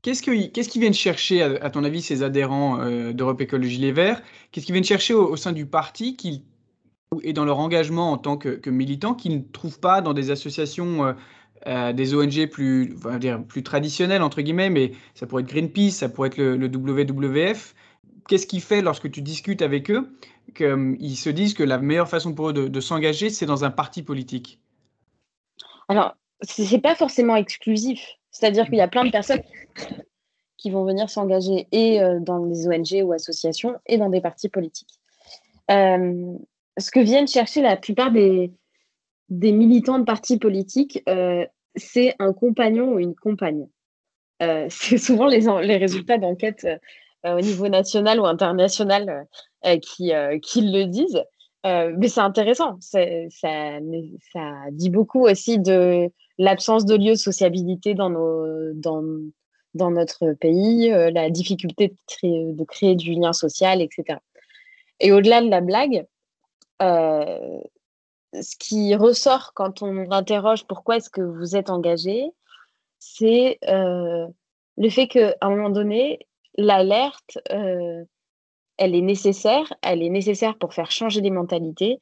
qu'est-ce 0.01 0.23
qu'ils 0.23 0.51
qu 0.51 0.79
viennent 0.81 0.95
chercher, 0.95 1.43
à, 1.43 1.71
ton 1.71 1.85
avis, 1.85 2.01
ces 2.01 2.23
adhérents 2.23 2.79
d'Europe 3.13 3.41
Écologie 3.41 3.79
Les 3.79 3.93
Verts? 3.93 4.23
Qu'est-ce 4.51 4.65
qu'ils 4.65 4.73
viennent 4.73 4.85
chercher 4.85 5.13
au, 5.13 5.29
au 5.29 5.37
sein 5.37 5.53
du 5.53 5.67
parti 5.67 6.17
qu'ils 6.17 6.43
et 7.23 7.33
dans 7.33 7.45
leur 7.45 7.59
engagement 7.59 8.13
en 8.13 8.19
tant 8.19 8.37
que, 8.37 8.71
militants 8.71 9.15
qu'ils 9.15 9.37
ne 9.37 9.43
trouvent 9.43 9.81
pas 9.81 10.01
dans 10.01 10.15
des 10.15 10.31
associations 10.31 11.15
euh, 11.67 11.93
des 11.93 12.15
ONG 12.15 12.47
plus, 12.47 12.97
traditionnelles, 13.63 14.23
entre 14.23 14.43
guillemets, 14.43 14.71
mais 14.71 14.93
ça 15.15 15.27
pourrait 15.27 15.43
être 15.43 15.49
Greenpeace, 15.49 15.93
ça 15.93 16.09
pourrait 16.09 16.29
être 16.29 16.39
le, 16.39 16.67
WWF. 16.67 17.75
Qu'est-ce 18.29 18.49
qui 18.49 18.61
fait 18.61 18.83
lorsque 18.83 19.11
tu 19.11 19.23
discutes 19.23 19.63
avec 19.63 19.91
eux 19.91 20.13
qu'ils 20.57 21.17
se 21.17 21.31
disent 21.31 21.55
que 21.55 21.63
la 21.63 21.79
meilleure 21.79 22.09
façon 22.09 22.35
pour 22.35 22.51
eux 22.51 22.53
de, 22.53 22.81
s'engager, 22.81 23.31
c'est 23.31 23.47
dans 23.47 23.65
un 23.65 23.71
parti 23.71 24.03
politique? 24.03 24.59
Alors, 25.89 26.17
ce 26.43 26.63
n'est 26.63 26.81
pas 26.81 26.97
forcément 26.97 27.37
exclusif. 27.37 28.01
C'est-à-dire 28.33 28.65
qu'il 28.65 28.77
y 28.77 28.81
a 28.81 28.89
plein 28.89 29.05
de 29.05 29.11
personnes 29.11 29.43
qui 30.57 30.71
vont 30.71 30.85
venir 30.85 31.11
s'engager 31.11 31.69
et 31.71 32.01
euh, 32.01 32.19
dans 32.19 32.45
des 32.45 32.67
ONG 32.67 33.05
ou 33.05 33.13
associations 33.13 33.77
et 33.87 33.99
dans 33.99 34.09
des 34.09 34.21
partis 34.21 34.49
politiques. 34.49 34.99
Euh, 35.71 36.35
ce 36.79 36.91
que 36.91 37.01
viennent 37.01 37.29
chercher 37.29 37.63
la 37.63 37.77
plupart 37.77 38.11
des, 38.11 38.53
des 39.29 39.53
militants 39.53 39.99
de 39.99 40.05
partis 40.05 40.39
politiques, 40.39 41.03
euh, 41.09 41.47
c'est 41.75 42.15
un 42.19 42.33
compagnon 42.33 42.95
ou 42.95 42.99
une 42.99 43.15
compagne. 43.15 43.67
c'est 44.71 44.99
souvent 44.99 45.29
les, 45.29 45.43
les 45.63 45.77
résultats 45.77 46.19
d'enquêtes 46.19 46.67
au 47.25 47.41
niveau 47.41 47.69
national 47.69 48.19
ou 48.19 48.27
international 48.27 49.29
qui, 49.81 50.11
qui 50.43 50.61
le 50.63 50.87
disent. 50.87 51.23
mais 51.63 52.09
c'est 52.09 52.21
intéressant. 52.21 52.77
Ça, 52.81 52.99
ça, 53.31 53.79
dit 54.73 54.91
beaucoup 54.91 55.29
aussi 55.29 55.61
de 55.61 56.11
l'absence 56.39 56.85
de 56.85 56.97
lieu 56.97 57.13
de 57.13 57.15
sociabilité 57.15 57.95
dans, 57.95 58.11
nos, 58.11 58.73
dans, 58.75 59.05
dans 59.75 59.91
notre 59.91 60.33
pays, 60.35 60.93
euh, 60.93 61.11
la 61.11 61.31
difficulté 61.31 61.95
de 62.23 62.65
créer, 62.65 62.95
du 62.95 63.13
lien 63.13 63.33
social, 63.33 63.81
etc. 63.81 64.19
Et 65.01 65.13
au-delà 65.13 65.43
de 65.43 65.49
la 65.49 65.61
blague, 65.61 66.07
euh, 66.83 67.61
ce 68.35 68.57
qui 68.57 68.95
ressort 68.95 69.53
quand 69.55 69.83
on 69.83 70.11
interroge 70.11 70.65
pourquoi 70.67 70.97
est-ce 70.97 71.11
que 71.11 71.21
vous 71.21 71.57
êtes 71.57 71.71
engagé, 71.71 72.25
c'est 72.99 73.59
euh, 73.69 74.27
le 74.77 74.91
fait 74.91 75.09
qu'à 75.09 75.35
un 75.41 75.51
moment 75.51 75.71
donné, 75.71 76.19
l'alerte, 76.57 77.39
elle 77.49 78.95
est 78.95 79.03
nécessaire, 79.03 79.73
elle 79.83 80.03
est 80.03 80.11
nécessaire 80.11 80.57
pour 80.59 80.75
faire 80.75 80.91
changer 80.91 81.21
les 81.21 81.31
mentalités, 81.31 82.01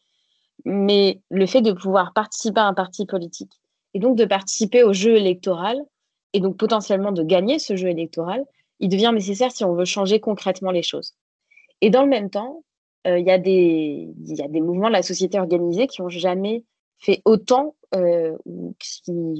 mais 0.64 1.20
le 1.30 1.46
fait 1.46 1.62
de 1.62 1.72
pouvoir 1.72 2.12
participer 2.12 2.60
à 2.60 2.66
un 2.66 2.74
parti 2.74 3.06
politique 3.06 3.52
et 3.94 3.98
donc 3.98 4.16
de 4.16 4.24
participer 4.24 4.82
au 4.84 4.92
jeu 4.92 5.16
électoral, 5.16 5.80
et 6.32 6.40
donc 6.40 6.56
potentiellement 6.56 7.12
de 7.12 7.22
gagner 7.22 7.58
ce 7.58 7.76
jeu 7.76 7.88
électoral, 7.88 8.44
il 8.78 8.88
devient 8.88 9.10
nécessaire 9.12 9.52
si 9.52 9.64
on 9.64 9.74
veut 9.74 9.84
changer 9.84 10.20
concrètement 10.20 10.70
les 10.70 10.82
choses. 10.82 11.14
Et 11.80 11.90
dans 11.90 12.02
le 12.02 12.08
même 12.08 12.30
temps, 12.30 12.62
euh, 13.06 13.18
il 13.18 13.26
y, 13.26 13.30
a 13.30 13.38
des, 13.38 14.08
y 14.26 14.42
a 14.42 14.48
des 14.48 14.60
mouvements 14.60 14.88
de 14.88 14.92
la 14.92 15.02
société 15.02 15.38
organisée 15.38 15.86
qui 15.86 16.02
n'ont 16.02 16.08
jamais 16.08 16.64
fait 16.98 17.22
autant 17.24 17.74
euh, 17.94 18.36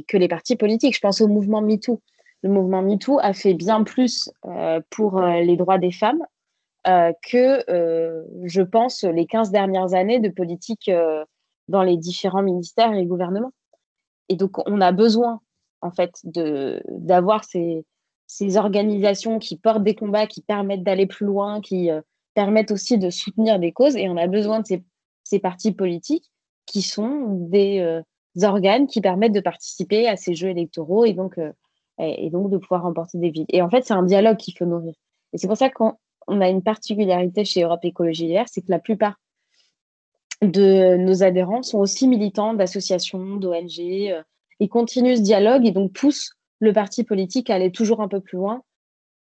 que 0.09 0.17
les 0.17 0.29
partis 0.29 0.57
politiques. 0.57 0.95
Je 0.95 1.01
pense 1.01 1.21
au 1.21 1.29
mouvement 1.29 1.61
MeToo. 1.61 2.01
Le 2.43 2.49
mouvement 2.49 2.83
MeToo 2.83 3.19
a 3.21 3.33
fait 3.33 3.55
bien 3.55 3.85
plus 3.85 4.31
euh, 4.47 4.81
pour 4.89 5.21
les 5.21 5.57
droits 5.57 5.79
des 5.79 5.93
femmes 5.93 6.23
que, 6.85 7.63
je 8.45 8.63
pense, 8.63 9.05
les 9.05 9.27
15 9.27 9.51
dernières 9.51 9.93
années 9.93 10.19
de 10.19 10.31
politique 10.31 10.91
dans 11.69 11.83
les 11.83 11.99
différents 11.99 12.43
ministères 12.43 12.95
et 12.95 13.05
gouvernements. 13.05 13.53
Et 14.31 14.37
donc, 14.37 14.67
on 14.67 14.81
a 14.81 14.91
besoin 14.91 15.43
en 15.83 15.91
fait, 15.91 16.21
d'avoir 16.25 17.45
ces, 17.45 17.85
ces, 18.27 18.57
organisations 18.57 19.39
qui 19.39 19.57
portent 19.57 19.83
des 19.83 19.95
combats, 19.95 20.27
qui 20.27 20.43
permettent 20.43 20.83
d'aller 20.83 21.07
plus 21.07 21.27
loin, 21.27 21.61
qui 21.61 21.91
euh, 21.91 22.01
permettent 22.35 22.71
aussi 22.71 22.99
de 22.99 23.11
soutenir 23.11 23.59
des 23.59 23.73
causes. 23.73 23.97
Et 23.97 24.09
on 24.09 24.17
a 24.17 24.27
besoin 24.27 24.61
de 24.61 24.67
ces, 25.25 25.39
partis 25.39 25.73
politiques 25.73 26.31
qui 26.67 26.83
sont 26.83 27.27
des 27.51 27.81
euh, 27.81 28.03
organes 28.43 28.87
qui 28.87 29.01
permettent 29.01 29.33
de 29.33 29.41
participer 29.41 30.09
à 30.09 30.17
ces 30.17 30.35
jeux 30.35 30.49
électoraux 30.49 31.05
et 31.05 31.13
donc, 31.13 31.39
euh, 31.39 31.53
et, 31.99 32.31
donc 32.31 32.51
de 32.51 32.59
pouvoir 32.59 32.83
remporter 32.83 33.19
des 33.19 33.31
villes. 33.31 33.47
Et 33.49 33.63
en 33.63 33.71
fait, 33.71 33.85
c'est 33.85 33.95
un 33.95 34.03
dialogue 34.03 34.37
qu'il 34.37 34.57
faut 34.57 34.67
nourrir. 34.67 34.95
Et 35.33 35.39
c'est 35.39 35.47
pour 35.47 35.57
ça 35.57 35.71
qu'on 35.71 35.95
a 36.29 36.49
une 36.49 36.63
particularité 36.63 37.45
chez 37.45 37.63
Europe 37.63 37.85
Écologie 37.85 38.29
Les 38.29 38.43
c'est 38.47 38.63
que 38.63 38.71
la 38.71 38.79
plupart 38.79 39.17
de 40.43 40.97
nos 40.97 41.23
adhérents 41.23 41.63
sont 41.63 41.79
aussi 41.79 42.09
militants 42.09 42.55
d'associations, 42.55 43.37
d'ONG, 43.37 44.25
il 44.61 44.69
continue 44.69 45.17
ce 45.17 45.23
dialogue 45.23 45.67
et 45.67 45.73
donc 45.73 45.93
pousse 45.93 46.33
le 46.61 46.73
parti 46.73 47.05
politique 47.05 47.51
à 47.51 47.55
aller 47.55 47.73
toujours 47.73 48.01
un 48.01 48.09
peu 48.09 48.21
plus 48.21 48.37
loin, 48.37 48.63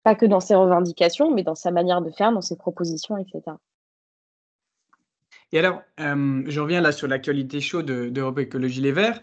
pas 0.08 0.16
que 0.16 0.26
dans 0.26 0.40
ses 0.40 0.56
revendications, 0.56 1.34
mais 1.34 1.44
dans 1.44 1.54
sa 1.54 1.70
manière 1.70 2.02
de 2.02 2.10
faire, 2.12 2.32
dans 2.32 2.40
ses 2.40 2.56
propositions, 2.56 3.18
etc. 3.18 3.42
Et 5.52 5.60
alors, 5.60 5.82
euh, 6.00 6.44
je 6.48 6.60
reviens 6.62 6.80
là 6.80 6.94
sur 6.94 7.10
l'actualité 7.10 7.60
chaude 7.60 7.92
d'Europe 8.14 8.40
Écologie 8.40 8.80
Les 8.80 8.94
Verts. 8.94 9.20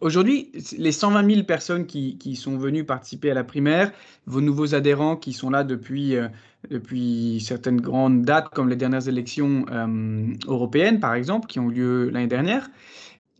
Aujourd'hui, 0.00 0.52
les 0.78 0.92
120 0.92 1.30
000 1.30 1.44
personnes 1.44 1.84
qui, 1.84 2.34
sont 2.34 2.56
venues 2.56 2.84
participer 2.84 3.30
à 3.30 3.34
la 3.34 3.44
primaire, 3.44 3.92
vos 4.24 4.40
nouveaux 4.40 4.74
adhérents 4.74 5.16
qui 5.16 5.34
sont 5.34 5.50
là 5.50 5.64
depuis, 5.64 6.16
euh, 6.16 6.28
depuis 6.70 7.44
certaines 7.46 7.82
grandes 7.82 8.22
dates, 8.22 8.48
comme 8.48 8.70
les 8.70 8.76
dernières 8.76 9.08
élections 9.08 9.66
euh, 9.70 10.32
européennes, 10.46 10.98
par 10.98 11.12
exemple, 11.12 11.46
qui 11.46 11.60
ont 11.60 11.68
lieu 11.68 12.08
l'année 12.08 12.26
dernière, 12.26 12.70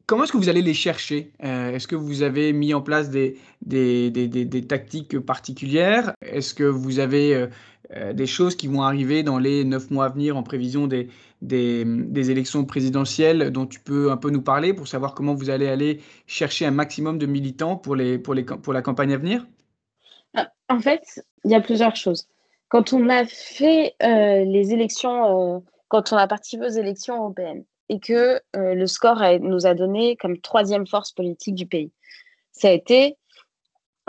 Comment 0.06 0.22
est-ce 0.22 0.32
que 0.32 0.36
vous 0.36 0.48
allez 0.48 0.62
les 0.62 0.74
chercher? 0.74 1.32
Euh, 1.42 1.72
Est-ce 1.72 1.88
que 1.88 1.96
vous 1.96 2.22
avez 2.22 2.52
mis 2.52 2.74
en 2.74 2.80
place 2.80 3.10
des, 3.10 3.38
des, 3.62 4.12
des, 4.12 4.28
des, 4.28 4.66
tactiques 4.66 5.18
particulières? 5.18 6.12
Est-ce 6.22 6.54
que 6.54 6.62
vous 6.62 7.00
avez 7.00 7.34
euh, 7.34 7.48
euh, 7.96 8.12
des 8.12 8.28
choses 8.28 8.54
qui 8.54 8.68
vont 8.68 8.82
arriver 8.82 9.24
dans 9.24 9.38
les 9.40 9.64
neuf 9.64 9.90
mois 9.90 10.04
à 10.04 10.08
venir 10.10 10.36
en 10.36 10.44
prévision 10.44 10.86
des, 10.86 11.08
des, 11.42 12.30
élections 12.30 12.64
présidentielles 12.64 13.50
dont 13.50 13.66
tu 13.66 13.80
peux 13.80 14.12
un 14.12 14.16
peu 14.16 14.30
nous 14.30 14.42
parler 14.42 14.72
pour 14.74 14.86
savoir 14.86 15.12
comment 15.12 15.34
vous 15.34 15.50
allez 15.50 15.66
aller 15.66 16.00
chercher 16.28 16.66
un 16.66 16.70
maximum 16.70 17.18
de 17.18 17.26
militants 17.26 17.76
pour, 17.76 17.96
les, 17.96 18.16
pour, 18.16 18.34
les, 18.34 18.44
pour 18.44 18.72
la 18.72 18.82
campagne 18.82 19.12
à 19.12 19.16
venir? 19.16 19.44
Ah, 20.34 20.52
En 20.68 20.78
fait, 20.78 21.20
il 21.44 21.50
y 21.50 21.56
a 21.56 21.60
plusieurs 21.60 21.96
choses. 21.96 22.28
Quand 22.68 22.92
on 22.92 23.08
a 23.08 23.24
fait 23.24 23.96
les 24.00 24.72
élections, 24.72 25.64
quand 25.88 26.12
on 26.12 26.16
a 26.16 26.28
participé 26.28 26.64
aux 26.64 26.78
élections 26.78 27.16
européennes, 27.16 27.64
et 27.88 28.00
que 28.00 28.40
euh, 28.56 28.74
le 28.74 28.86
score 28.86 29.22
nous 29.40 29.66
a 29.66 29.74
donné 29.74 30.16
comme 30.16 30.38
troisième 30.38 30.86
force 30.86 31.12
politique 31.12 31.54
du 31.54 31.66
pays. 31.66 31.92
Ça 32.52 32.68
a 32.68 32.72
été 32.72 33.16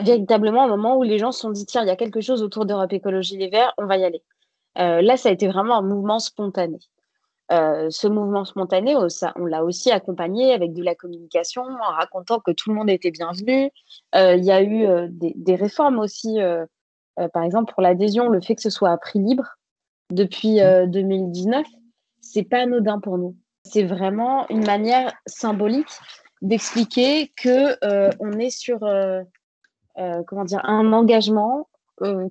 véritablement 0.02 0.64
un 0.64 0.68
moment 0.68 0.98
où 0.98 1.04
les 1.04 1.18
gens 1.18 1.32
se 1.32 1.42
sont 1.42 1.52
dit 1.52 1.66
tiens, 1.66 1.84
il 1.84 1.88
y 1.88 1.92
a 1.92 1.96
quelque 1.96 2.22
chose 2.22 2.44
autour 2.44 2.66
d'Europe 2.66 2.94
Écologie 2.94 3.38
Les 3.38 3.50
Verts, 3.50 3.74
on 3.78 3.86
va 3.86 3.98
y 3.98 4.04
aller. 4.04 4.24
Euh, 4.78 5.02
là, 5.02 5.18
ça 5.18 5.30
a 5.30 5.32
été 5.32 5.48
vraiment 5.48 5.78
un 5.78 5.82
mouvement 5.82 6.20
spontané. 6.20 6.80
Euh, 7.52 7.88
ce 7.90 8.08
mouvement 8.08 8.46
spontané, 8.46 8.96
oh, 8.96 9.08
on 9.38 9.46
l'a 9.46 9.64
aussi 9.64 9.90
accompagné 9.90 10.54
avec 10.54 10.74
de 10.74 10.84
la 10.84 10.96
communication, 10.96 11.64
en 11.64 11.94
racontant 11.94 12.40
que 12.40 12.52
tout 12.52 12.70
le 12.70 12.76
monde 12.76 12.90
était 12.90 13.12
bienvenu. 13.12 13.72
il 14.14 14.44
y 14.44 14.52
a 14.52 14.62
eu 14.62 15.10
des, 15.10 15.34
des, 15.36 15.56
réformes 15.56 15.98
aussi, 16.00 16.40
par 17.34 17.44
exemple 17.44 17.74
pour 17.74 17.82
l'adhésion, 17.82 18.28
le 18.28 18.42
fait 18.42 18.56
que 18.56 18.62
ce 18.62 18.70
soit 18.70 18.92
à 18.92 18.98
prix 18.98 19.20
libre 19.20 19.46
depuis 20.12 20.58
2019, 20.58 21.66
c'est 22.22 22.44
pas 22.44 22.60
anodin 22.60 23.00
pour 23.00 23.18
nous 23.18 23.36
c'est 23.70 23.84
vraiment 23.84 24.48
une 24.50 24.66
manière 24.66 25.14
symbolique 25.26 25.92
d'expliquer 26.42 27.32
que 27.36 27.78
euh, 27.84 28.10
on 28.20 28.40
est 28.40 28.50
sur 28.50 28.84
euh, 28.84 29.22
euh, 29.98 30.24
comment 30.28 30.46
dire 30.46 30.62
un 30.64 30.94
engagement 30.94 31.68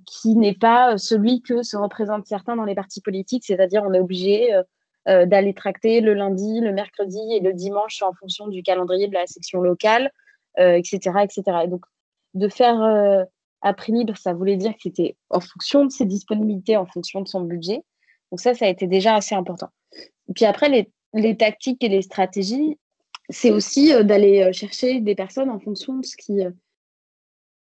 qui 0.06 0.36
n'est 0.36 0.54
pas 0.54 0.96
celui 0.96 1.42
que 1.42 1.64
se 1.64 1.76
représentent 1.76 2.26
certains 2.28 2.54
dans 2.54 2.64
les 2.64 2.76
partis 2.76 3.00
politiques, 3.00 3.44
c'est-à-dire 3.44 3.82
on 3.84 3.92
est 3.94 3.98
obligé 3.98 4.56
d'aller 5.06 5.54
tracter 5.54 6.00
le 6.00 6.14
lundi, 6.14 6.60
le 6.60 6.72
mercredi 6.72 7.18
et 7.32 7.40
le 7.40 7.52
dimanche 7.52 8.00
en 8.02 8.12
fonction 8.12 8.46
du 8.46 8.62
calendrier 8.62 9.08
de 9.08 9.14
la 9.14 9.26
section 9.26 9.60
locale, 9.60 10.12
etc., 10.56 10.98
etc. 11.24 11.42
Et 11.64 11.66
donc 11.66 11.84
de 12.34 12.48
faire 12.48 13.26
à 13.60 13.74
prix 13.74 13.90
libre, 13.90 14.16
ça 14.16 14.34
voulait 14.34 14.56
dire 14.56 14.70
que 14.70 14.82
c'était 14.82 15.16
en 15.30 15.40
fonction 15.40 15.84
de 15.84 15.90
ses 15.90 16.04
disponibilités, 16.04 16.76
en 16.76 16.86
fonction 16.86 17.20
de 17.20 17.26
son 17.26 17.40
budget. 17.40 17.82
Donc 18.30 18.38
ça, 18.38 18.54
ça 18.54 18.66
a 18.66 18.68
été 18.68 18.86
déjà 18.86 19.16
assez 19.16 19.34
important. 19.34 19.70
Puis 20.32 20.44
après, 20.44 20.68
les 20.68 20.92
les 21.16 21.36
tactiques 21.36 21.82
et 21.82 21.88
les 21.88 22.02
stratégies, 22.02 22.78
c'est 23.30 23.50
aussi 23.50 23.92
euh, 23.92 24.02
d'aller 24.02 24.42
euh, 24.42 24.52
chercher 24.52 25.00
des 25.00 25.14
personnes 25.14 25.50
en 25.50 25.58
fonction 25.58 25.96
de 25.96 26.04
ce 26.04 26.16
qui, 26.16 26.44
euh, 26.44 26.50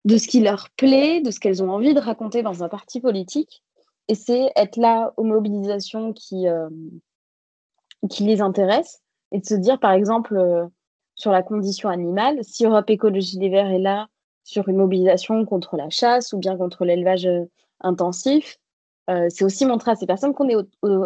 de 0.06 0.18
ce 0.18 0.28
qui 0.28 0.42
leur 0.42 0.70
plaît, 0.72 1.22
de 1.22 1.32
ce 1.32 1.40
qu'elles 1.40 1.64
ont 1.64 1.72
envie 1.72 1.94
de 1.94 2.00
raconter 2.00 2.44
dans 2.44 2.64
un 2.64 2.70
parti 2.70 3.00
politique. 3.00 3.64
Et 4.10 4.16
c'est 4.16 4.52
être 4.56 4.78
là 4.78 5.14
aux 5.18 5.24
mobilisations 5.24 6.14
qui, 6.14 6.46
qui 8.10 8.24
les 8.24 8.40
intéressent 8.40 9.02
et 9.34 9.40
de 9.40 9.46
se 9.46 9.56
dire, 9.56 9.82
par 9.82 9.92
exemple, 9.92 10.70
sur 11.16 11.34
la 11.34 11.44
condition 11.44 11.90
animale, 11.90 12.40
si 12.42 12.66
Europe 12.66 12.90
Écologie 12.90 13.38
des 13.38 13.50
Verts 13.50 13.70
est 13.70 13.80
là 13.80 14.08
sur 14.46 14.70
une 14.70 14.78
mobilisation 14.78 15.44
contre 15.44 15.76
la 15.76 15.90
chasse 15.90 16.32
ou 16.32 16.38
bien 16.38 16.56
contre 16.56 16.86
l'élevage 16.86 17.28
intensif, 17.82 18.60
c'est 19.10 19.44
aussi 19.44 19.66
montrer 19.66 19.92
à 19.92 19.96
ces 19.98 20.06
personnes 20.06 20.34
qu'on 20.34 20.48
est 20.48 20.56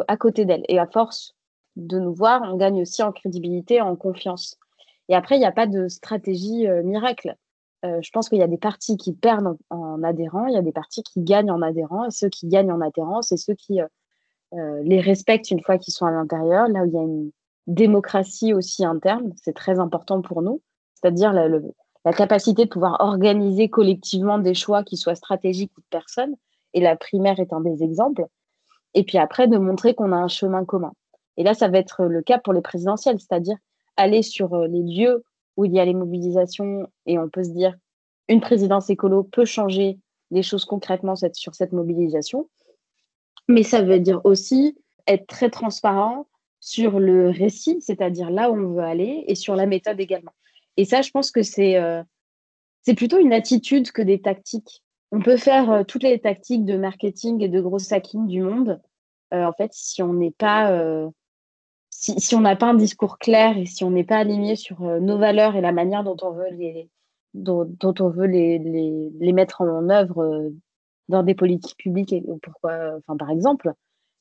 à 0.07 0.15
côté 0.15 0.45
d'elles. 0.45 0.65
Et 0.67 0.77
à 0.77 0.86
force 0.86 1.33
de 1.75 2.00
nous 2.00 2.13
voir, 2.13 2.42
on 2.44 2.58
gagne 2.58 2.82
aussi 2.82 3.04
en 3.04 3.12
crédibilité, 3.12 3.82
en 3.82 3.96
confiance. 3.96 4.58
Et 5.10 5.16
après, 5.16 5.36
il 5.36 5.40
n'y 5.40 5.46
a 5.46 5.51
pas 5.51 5.68
de 5.68 5.88
stratégie 5.88 6.68
euh, 6.68 6.84
miracle. 6.84 7.36
Euh, 7.84 8.00
je 8.01 8.12
pense 8.12 8.30
qu'il 8.30 8.38
y 8.38 8.44
a 8.44 8.48
des 8.48 8.58
partis 8.58 8.98
qui 8.98 9.13
perdent 9.13 9.58
en, 9.70 10.04
adhérents, 10.04 10.46
il 10.46 10.54
y 10.54 10.58
a 10.58 10.62
des 10.62 10.72
partis 10.72 11.04
qui 11.04 11.22
gagnent 11.22 11.51
en 11.51 11.62
adhérents, 11.62 12.06
et 12.06 12.12
ceux 12.12 12.30
qui 12.30 12.48
gagnent 12.48 12.72
en 12.72 12.82
adhérents, 12.82 13.22
c'est 13.22 13.38
ceux 13.38 13.56
qui 13.56 13.82
euh, 13.82 14.82
les 14.84 15.01
respectent 15.01 15.50
une 15.51 15.62
fois 15.62 15.78
qu'ils 15.78 15.94
sont 15.94 16.06
à 16.06 16.12
l'intérieur, 16.12 16.68
là 16.68 16.84
où 16.84 16.86
il 16.86 16.94
y 16.94 16.98
a 16.98 17.01
une 17.01 17.32
démocratie 17.68 18.54
aussi 18.54 18.86
interne, 18.86 19.34
c'est 19.42 19.56
très 19.56 19.80
important 19.80 20.22
pour 20.22 20.42
nous, 20.42 20.62
c'est-à-dire 20.94 21.34
la, 21.34 21.48
la 22.06 22.13
capacité 22.13 22.66
de 22.66 22.70
pouvoir 22.70 22.98
organiser 23.00 23.70
collectivement 23.70 24.40
des 24.40 24.54
choix 24.54 24.84
qui 24.84 24.98
soient 24.98 25.16
stratégiques 25.16 25.72
ou 25.78 25.82
de 25.82 25.86
personnes. 25.90 26.36
Et 26.74 26.82
la 26.82 26.96
primaire 26.96 27.40
est 27.40 27.54
un 27.54 27.62
des 27.62 27.84
exemples. 27.84 28.25
Et 28.94 29.04
puis 29.04 29.18
après, 29.18 29.48
de 29.48 29.58
montrer 29.58 29.94
qu'on 29.94 30.12
a 30.12 30.18
un 30.18 30.28
chemin 30.28 30.66
commun. 30.66 30.94
Et 31.41 31.43
là, 31.43 31.55
ça 31.55 31.69
va 31.69 31.79
être 31.79 32.03
le 32.03 32.21
cas 32.21 32.38
pour 32.38 32.53
les 32.53 32.62
présidentielles, 32.62 33.19
c'est-à-dire 33.19 33.57
aller 33.98 34.21
sur 34.21 34.53
euh, 34.53 34.67
les 34.67 34.83
lieux 34.83 35.24
où 35.57 35.65
il 35.65 35.74
y 35.74 35.79
a 35.79 35.86
les 35.86 35.95
mobilisations 35.95 36.88
et 37.07 37.17
on 37.17 37.29
peut 37.29 37.43
se 37.43 37.50
dire 37.50 37.75
une 38.27 38.41
présidence 38.41 38.91
écolo 38.91 39.24
peut 39.24 39.43
changer 39.43 39.98
des 40.29 40.43
choses 40.43 40.65
concrètement 40.65 41.15
sur 41.15 41.55
cette 41.55 41.71
mobilisation. 41.71 42.48
Mais 43.48 43.63
ça 43.63 43.81
veut 43.81 44.00
dire 44.00 44.21
aussi 44.24 44.77
être 45.07 45.25
très 45.25 45.50
transparent 45.50 46.27
sur 46.60 47.00
le 47.00 47.31
récit, 47.31 47.81
c'est-à-dire 47.81 48.29
là 48.29 48.51
où 48.51 48.55
on 48.55 48.75
veut 48.75 48.83
aller, 48.83 49.25
et 49.25 49.33
sur 49.33 49.55
la 49.55 49.65
méthode 49.65 50.00
également. 50.00 50.33
Et 50.77 50.86
ça, 50.86 51.01
je 51.01 51.10
pense 51.10 51.31
que 51.31 51.41
c'est 51.41 51.75
euh, 51.77 52.03
plutôt 52.95 53.17
une 53.17 53.33
attitude 53.33 53.91
que 53.91 54.03
des 54.03 54.21
tactiques. 54.21 54.83
On 55.12 55.21
peut 55.21 55.38
faire 55.38 55.71
euh, 55.71 55.83
toutes 55.83 56.03
les 56.03 56.19
tactiques 56.19 56.65
de 56.65 56.77
marketing 56.77 57.41
et 57.41 57.50
de 57.50 57.60
gros 57.62 57.91
hacking 57.91 58.27
du 58.27 58.43
monde. 58.43 58.79
Euh, 59.33 59.43
en 59.43 59.53
fait, 59.53 59.71
si 59.74 60.03
on 60.03 60.13
n'est 60.13 60.31
pas 60.31 60.71
si, 62.01 62.36
on 62.36 62.41
n'a 62.41 62.55
pas 62.55 62.67
un 62.67 62.74
discours 62.74 63.17
clair 63.17 63.58
et 63.58 63.65
si 63.65 63.84
on 63.84 63.91
n'est 63.91 64.03
pas 64.03 64.17
aligné 64.17 64.55
sur 64.55 64.81
nos 64.81 65.17
valeurs 65.17 65.55
et 65.55 65.62
la 65.62 65.72
manière 65.72 66.03
dont 66.03 66.17
on 66.22 66.31
veut 66.31 66.50
les 66.51 66.89
dont, 67.34 67.67
on 67.81 68.10
veut 68.10 68.25
les, 68.25 68.60
les, 68.60 69.10
les, 69.20 69.31
mettre 69.31 69.62
en 69.62 69.89
œuvre 69.89 70.51
dans 71.08 71.24
des 71.24 71.36
politiques 71.36 71.77
publiques 71.77 72.13
pourquoi 72.41 72.98
enfin 72.98 73.15
par 73.15 73.29
exemple 73.29 73.74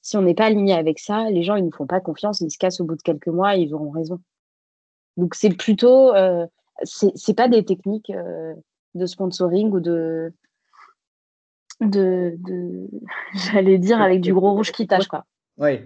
si 0.02 0.16
on 0.16 0.22
n'est 0.22 0.34
pas 0.34 0.46
aligné 0.46 0.75
avec 0.75 0.99
ça, 0.99 1.30
les 1.30 1.42
gens 1.42 1.56
ils 1.56 1.64
nous 1.64 1.72
font 1.72 1.87
pas 1.87 2.00
confiance, 2.00 2.40
ils 2.40 2.50
se 2.50 2.58
cassent 2.58 2.80
au 2.80 2.84
bout 2.84 2.96
de 2.96 3.02
quelques 3.02 3.28
mois 3.28 3.56
et 3.56 3.60
ils 3.60 3.75
auront 3.75 3.90
raison. 3.90 4.20
Donc 5.16 5.34
c'est 5.34 5.50
plutôt, 5.50 6.14
euh, 6.14 6.46
c'est 6.84 7.34
pas 7.34 7.49
des 7.49 7.64
techniques 7.64 8.10
euh, 8.10 8.54
de 8.94 9.06
sponsoring 9.06 9.70
ou 9.70 9.80
de, 9.80 10.32
de, 11.80 12.38
j'allais 13.34 13.78
dire 13.78 14.00
avec 14.00 14.20
du 14.20 14.32
gros 14.32 14.52
rouge 14.52 14.72
qui 14.72 14.87
tâche 14.87 15.08
quoi. 15.08 15.25
Oui, 15.58 15.80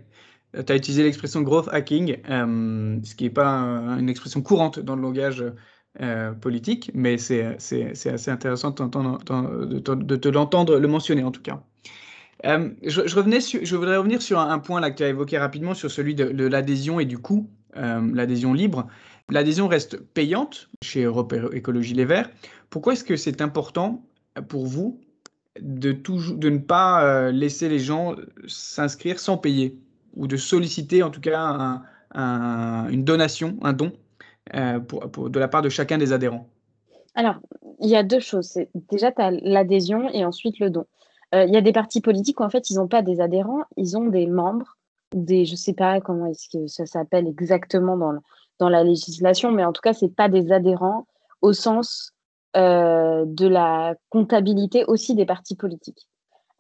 tu 0.63 0.73
as 0.73 0.77
utilisé 0.77 1.03
l'expression 1.03 1.43
growth 1.43 1.69
hacking, 1.73 2.19
euh, 2.29 2.99
ce 3.03 3.15
qui 3.15 3.25
n'est 3.25 3.31
pas 3.31 3.49
une 3.99 4.09
expression 4.09 4.43
courante 4.43 4.79
dans 4.79 4.97
le 4.97 5.03
langage 5.03 5.45
euh, 6.01 6.33
politique, 6.33 6.91
mais 6.95 7.19
c'est 7.19 7.45
assez 7.55 8.31
intéressant 8.31 8.71
de, 8.71 10.17
te 10.17 10.29
l'entendre 10.29 10.79
le 10.79 10.89
mentionner 10.89 11.25
en 11.25 11.31
tout 11.31 11.43
cas. 11.43 11.63
Euh, 12.45 12.71
je, 12.83 13.01
revenais 13.15 13.41
je 13.41 13.77
voudrais 13.77 13.97
revenir 13.97 14.21
sur 14.21 14.39
un, 14.39 14.59
point 14.59 14.81
là 14.81 14.91
que 14.91 14.97
tu 14.97 15.05
as 15.05 15.09
évoqué 15.09 15.39
rapidement, 15.39 15.75
sur 15.75 15.91
celui 15.91 16.15
de, 16.15 16.47
l'adhésion 16.47 17.01
et 17.01 17.05
du 17.05 17.19
coût, 17.19 17.51
l'adhésion 17.75 18.53
libre. 18.53 18.87
L'adhésion 19.31 19.69
reste 19.69 19.97
payante 19.97 20.69
chez 20.83 21.05
Europe 21.05 21.35
Écologie 21.53 21.95
Les 21.95 22.05
Verts. 22.05 22.31
Pourquoi 22.69 22.93
est-ce 22.93 23.05
que 23.05 23.17
c'est 23.17 23.41
important 23.41 24.05
pour 24.49 24.67
vous 24.67 25.01
de, 25.61 25.93
de 25.93 26.51
ne 26.51 26.59
pas 26.59 27.31
laisser 27.31 27.69
les 27.69 27.79
gens 27.79 28.15
s'inscrire 28.47 29.19
sans 29.19 29.39
payer? 29.39 29.79
Ou 30.17 30.27
de 30.27 30.37
solliciter 30.37 31.03
en 31.03 31.11
tout 31.11 31.21
cas 31.21 31.83
une 32.15 33.05
donation, 33.05 33.57
un 33.63 33.73
don 33.73 33.93
pour, 34.89 35.31
de 35.31 35.39
la 35.39 35.49
part 35.49 35.63
de 35.63 35.69
chacun 35.69 35.99
des 35.99 36.13
adhérents 36.13 36.49
Alors, 37.15 37.37
il 37.81 37.89
y 37.89 37.97
a 37.97 38.03
deux 38.03 38.21
choses. 38.21 38.59
Déjà, 38.91 39.11
tu 39.11 39.21
as 39.21 39.31
l'adhésion 39.31 40.09
et 40.11 40.25
ensuite 40.25 40.59
le 40.59 40.71
don. 40.71 40.87
Euh, 41.35 41.45
il 41.45 41.55
y 41.55 41.57
a 41.57 41.61
des 41.61 41.73
partis 41.73 42.01
politiques 42.01 42.41
où 42.41 42.45
en 42.45 42.51
fait 42.51 42.71
ils 42.71 42.77
n'ont 42.77 42.89
pas 42.89 43.03
des 43.03 43.21
adhérents, 43.21 43.63
ils 43.77 43.97
ont 43.97 44.07
des 44.07 44.27
membres, 44.27 44.77
des, 45.13 45.45
je 45.45 45.57
sais 45.57 45.73
pas 45.73 46.01
comment 46.01 46.27
est-ce 46.27 46.49
que 46.49 46.67
ça 46.67 46.87
s'appelle 46.87 47.27
exactement 47.27 47.97
dans, 47.97 48.15
dans 48.61 48.69
la 48.69 48.85
législation, 48.85 49.51
mais 49.51 49.65
en 49.65 49.73
tout 49.73 49.81
cas 49.81 49.95
c'est 49.95 50.15
pas 50.15 50.29
des 50.29 50.53
adhérents 50.53 51.07
au 51.43 51.53
sens 51.53 52.13
euh, 52.57 53.25
de 53.27 53.49
la 53.49 53.97
comptabilité 54.11 54.85
aussi 54.85 55.15
des 55.15 55.27
partis 55.27 55.57
politiques. 55.57 56.09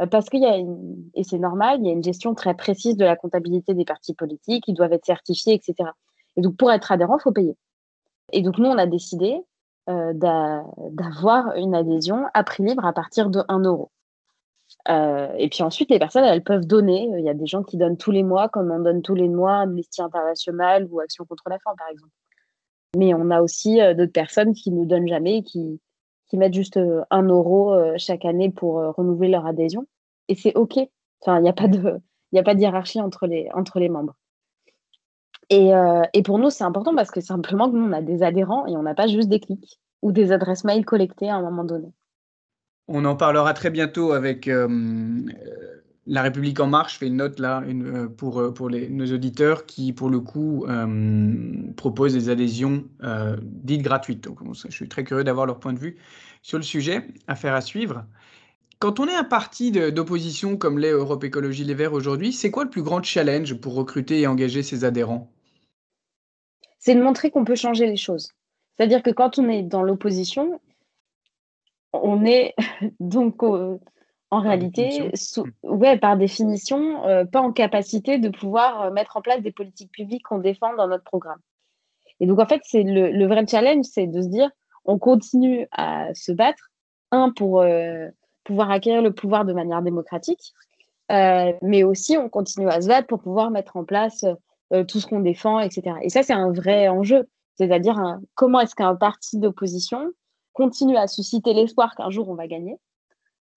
Euh, 0.02 0.07
parce 0.07 0.28
qu'il 0.28 0.42
y 0.42 0.46
a, 0.46 0.57
une, 0.57 1.11
et 1.14 1.24
c'est 1.24 1.38
normal, 1.38 1.78
il 1.80 1.87
y 1.87 1.90
a 1.90 1.92
une 1.92 2.02
gestion 2.02 2.35
très 2.35 2.54
précise 2.54 2.96
de 2.96 3.04
la 3.04 3.16
comptabilité 3.16 3.74
des 3.74 3.85
partis 3.85 4.14
politiques, 4.14 4.64
ils 4.66 4.74
doivent 4.74 4.92
être 4.92 5.07
certifiés, 5.07 5.54
etc. 5.54 5.90
Et 6.37 6.40
donc 6.40 6.57
pour 6.57 6.72
être 6.72 6.90
adhérent, 6.90 7.18
il 7.18 7.22
faut 7.22 7.33
payer. 7.33 7.57
Et 8.33 8.42
donc 8.42 8.59
nous, 8.59 8.68
on 8.68 8.78
a 8.78 8.87
décidé 8.87 9.40
d'avoir 9.87 11.54
une 11.57 11.74
adhésion 11.74 12.24
à 12.33 12.42
prix 12.42 12.64
libre 12.64 12.87
à 12.87 12.94
partir 12.94 13.28
de 13.28 13.42
1 13.48 13.61
euro. 13.64 13.90
Euh, 14.88 15.33
et 15.38 15.48
puis 15.48 15.62
ensuite, 15.62 15.90
les 15.90 15.98
personnes, 15.98 16.24
elles 16.24 16.42
peuvent 16.42 16.66
donner. 16.66 17.09
Il 17.18 17.24
y 17.24 17.28
a 17.28 17.35
des 17.35 17.46
gens 17.46 17.62
qui 17.62 17.76
donnent 17.76 17.96
tous 17.96 18.11
les 18.11 18.22
mois, 18.22 18.48
comme 18.48 18.70
on 18.70 18.80
donne 18.80 19.02
tous 19.02 19.14
les 19.14 19.28
mois 19.28 19.61
Amnesty 19.61 20.02
International 20.02 20.87
ou 20.90 21.00
Action 21.00 21.24
contre 21.24 21.44
la 21.48 21.59
faim, 21.59 21.72
par 21.78 21.88
exemple. 21.88 22.12
Mais 22.96 23.14
on 23.14 23.30
a 23.30 23.40
aussi 23.40 23.80
euh, 23.80 23.94
d'autres 23.94 24.12
personnes 24.12 24.54
qui 24.54 24.70
ne 24.70 24.85
donnent 24.85 25.09
jamais, 25.09 25.42
qui, 25.42 25.80
mettent 26.37 26.55
juste 26.55 26.77
euh, 26.77 27.03
un 27.11 27.23
euro 27.23 27.77
chaque 27.97 28.25
année 28.25 28.51
pour 28.51 28.75
renouveler 28.97 29.29
leur 29.29 29.47
adhésion. 29.47 29.87
Et 30.29 30.35
c'est 30.35 30.55
OK. 30.55 30.79
Enfin, 31.20 31.38
il 31.38 31.42
n'y 31.42 31.49
a 31.49 31.55
pas 31.55 31.68
de, 31.68 32.01
il 32.33 32.38
a 32.38 32.42
pas 32.42 32.55
de 32.55 32.61
hiérarchie 32.61 33.01
entre 33.01 33.27
les, 33.27 33.49
entre 33.55 33.79
les 33.79 33.88
membres. 33.88 34.14
Et, 35.51 35.73
et 36.14 36.23
pour 36.23 36.38
nous, 36.38 36.49
c'est 36.49 36.64
important 36.64 36.94
parce 36.94 37.11
que 37.11 37.20
simplement, 37.20 37.68
nous, 37.68 37.85
on 37.85 37.92
a 37.92 38.01
des 38.01 38.23
adhérents 38.23 38.66
et 38.66 38.77
on 38.77 38.83
n'a 38.83 38.94
pas 38.94 39.07
juste 39.07 39.29
des 39.29 39.40
clics 39.40 39.79
ou 40.01 40.11
des 40.11 40.33
adresses 40.33 40.64
mail 40.64 40.85
collectées 40.85 41.29
à 41.29 41.37
un 41.37 41.42
moment 41.42 41.64
donné. 41.64 41.92
On 42.88 43.05
en 43.05 43.16
parlera 43.16 43.55
très 43.55 43.70
bientôt 43.70 44.12
avec 44.12 44.47
euh, 44.47 44.68
euh, 44.68 45.84
La 46.07 46.23
République 46.23 46.61
En 46.61 46.67
Marche. 46.67 46.95
Je 46.95 46.99
fais 46.99 47.07
une 47.07 47.17
note 47.17 47.38
là 47.38 47.62
euh, 47.62 48.09
pour, 48.09 48.53
pour 48.55 48.69
les, 48.69 48.88
nos 48.88 49.07
auditeurs 49.12 49.67
qui, 49.67 49.93
pour 49.93 50.11
le 50.11 50.21
coup, 50.21 50.67
proposent 51.77 52.14
des 52.14 52.29
adhésions 52.29 52.85
dites 53.40 53.83
gratuites. 53.83 54.25
Donc, 54.25 54.38
je 54.55 54.71
suis 54.71 54.88
très 54.88 55.05
curieux 55.05 55.25
d'avoir 55.25 55.47
leur 55.47 55.59
point 55.59 55.73
de 55.73 55.79
vue 55.79 55.97
sur 56.43 56.59
le 56.59 56.64
sujet. 56.64 57.07
Affaire 57.27 57.55
à 57.55 57.61
suivre. 57.61 58.05
Quand 58.79 59.01
on 59.01 59.07
est 59.07 59.14
un 59.14 59.25
parti 59.25 59.71
d'opposition 59.71 60.57
comme 60.57 60.79
l'est 60.79 60.90
Europe 60.90 61.25
Écologie 61.25 61.64
Les 61.64 61.75
Verts 61.75 61.95
aujourd'hui, 61.95 62.33
c'est 62.33 62.51
quoi 62.51 62.64
le 62.64 62.71
plus 62.71 62.83
grand 62.83 63.03
challenge 63.03 63.55
pour 63.55 63.75
recruter 63.75 64.21
et 64.21 64.27
engager 64.27 64.62
ses 64.62 64.85
adhérents? 64.85 65.31
C'est 66.79 66.95
de 66.95 67.03
montrer 67.03 67.31
qu'on 67.31 67.47
peut 67.47 67.55
changer 67.55 67.87
les 67.87 67.97
choses. 67.97 68.33
C'est-à-dire 68.77 69.03
que 69.03 69.11
quand 69.11 69.38
on 69.38 69.49
est 69.49 69.62
dans 69.62 69.83
l'opposition, 69.83 70.61
on 71.95 72.27
est 72.27 72.55
donc 73.01 73.43
en 74.35 74.40
réalité, 74.40 75.11
ouais, 75.62 75.97
par 75.97 76.16
définition, 76.16 77.07
euh, 77.07 77.25
pas 77.25 77.40
en 77.40 77.53
capacité 77.53 78.18
de 78.18 78.29
pouvoir 78.29 78.83
euh, 78.83 78.90
mettre 78.90 79.16
en 79.16 79.23
place 79.23 79.40
des 79.42 79.53
politiques 79.53 79.92
publiques 79.92 80.25
qu'on 80.25 80.38
défend 80.38 80.75
dans 80.75 80.88
notre 80.88 81.05
programme. 81.05 81.38
Et 82.18 82.27
donc, 82.27 82.40
en 82.40 82.47
fait, 82.47 82.61
c'est 82.64 82.83
le, 82.83 83.27
vrai 83.27 83.47
challenge, 83.47 83.85
c'est 83.85 84.09
de 84.09 84.20
se 84.23 84.27
dire, 84.29 84.51
on 84.85 84.99
continue 84.99 85.68
à 85.70 86.12
se 86.14 86.33
battre, 86.33 86.70
un, 87.12 87.31
pour 87.31 87.61
euh, 87.61 88.09
pouvoir 88.42 88.73
acquérir 88.73 89.03
le 89.03 89.12
pouvoir 89.12 89.44
de 89.44 89.53
manière 89.53 89.83
démocratique, 89.83 90.53
mais 91.11 91.85
aussi 91.85 92.16
on 92.16 92.29
continue 92.29 92.68
à 92.68 92.81
se 92.81 92.88
battre 92.88 93.07
pour 93.07 93.20
pouvoir 93.20 93.51
mettre 93.51 93.77
en 93.77 93.85
place 93.85 94.25
tout 94.88 94.99
ce 95.01 95.07
qu'on 95.07 95.20
défend, 95.20 95.61
etc. 95.61 95.97
Et 96.03 96.09
ça, 96.09 96.23
c'est 96.23 96.33
un 96.33 96.51
vrai 96.51 96.88
enjeu. 96.88 97.29
C'est-à-dire, 97.57 98.18
comment 98.35 98.61
est-ce 98.61 98.75
qu'un 98.75 98.97
parti 98.97 99.38
d'opposition 99.38 100.11
continue 100.53 100.97
à 100.97 101.07
susciter 101.07 101.53
l'espoir 101.53 101.94
qu'un 101.94 102.11
jour 102.11 102.29
on 102.29 102.35
va 102.35 102.49
gagner, 102.49 102.79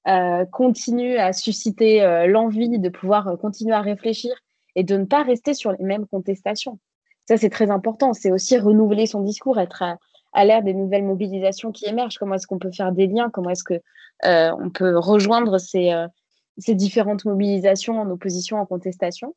euh, 0.08 0.46
continue 0.46 1.18
à 1.18 1.34
susciter 1.34 2.02
euh, 2.02 2.28
l'envie 2.28 2.80
de 2.80 2.88
pouvoir 2.88 3.28
euh, 3.28 3.36
continuer 3.36 3.74
à 3.74 3.82
réfléchir 3.82 4.32
et 4.76 4.86
de 4.86 4.96
ne 4.96 5.04
pas 5.04 5.22
rester 5.22 5.54
sur 5.54 5.74
les 5.74 5.84
mêmes 5.84 6.08
contestations. 6.08 6.80
Ça, 7.28 7.36
c'est 7.36 7.50
très 7.50 7.70
important. 7.72 8.14
C'est 8.14 8.32
aussi 8.32 8.58
renouveler 8.58 9.06
son 9.06 9.20
discours, 9.20 9.60
être 9.60 9.84
à, 10.32 10.46
l'ère 10.46 10.64
des 10.64 10.74
nouvelles 10.74 11.04
mobilisations 11.04 11.74
qui 11.74 11.88
émergent. 11.88 12.18
Comment 12.20 12.36
est-ce 12.36 12.48
qu'on 12.48 12.60
peut 12.60 12.72
faire 12.72 12.94
des 12.94 13.08
liens? 13.08 13.30
Comment 13.30 13.50
est-ce 13.50 13.66
que 13.66 13.82
on 14.24 14.70
peut 14.70 14.98
rejoindre 14.98 15.58
ces, 15.58 15.92
différentes 16.70 17.26
mobilisations 17.26 18.00
en 18.00 18.10
opposition, 18.10 18.62
en 18.62 18.66
contestation? 18.66 19.36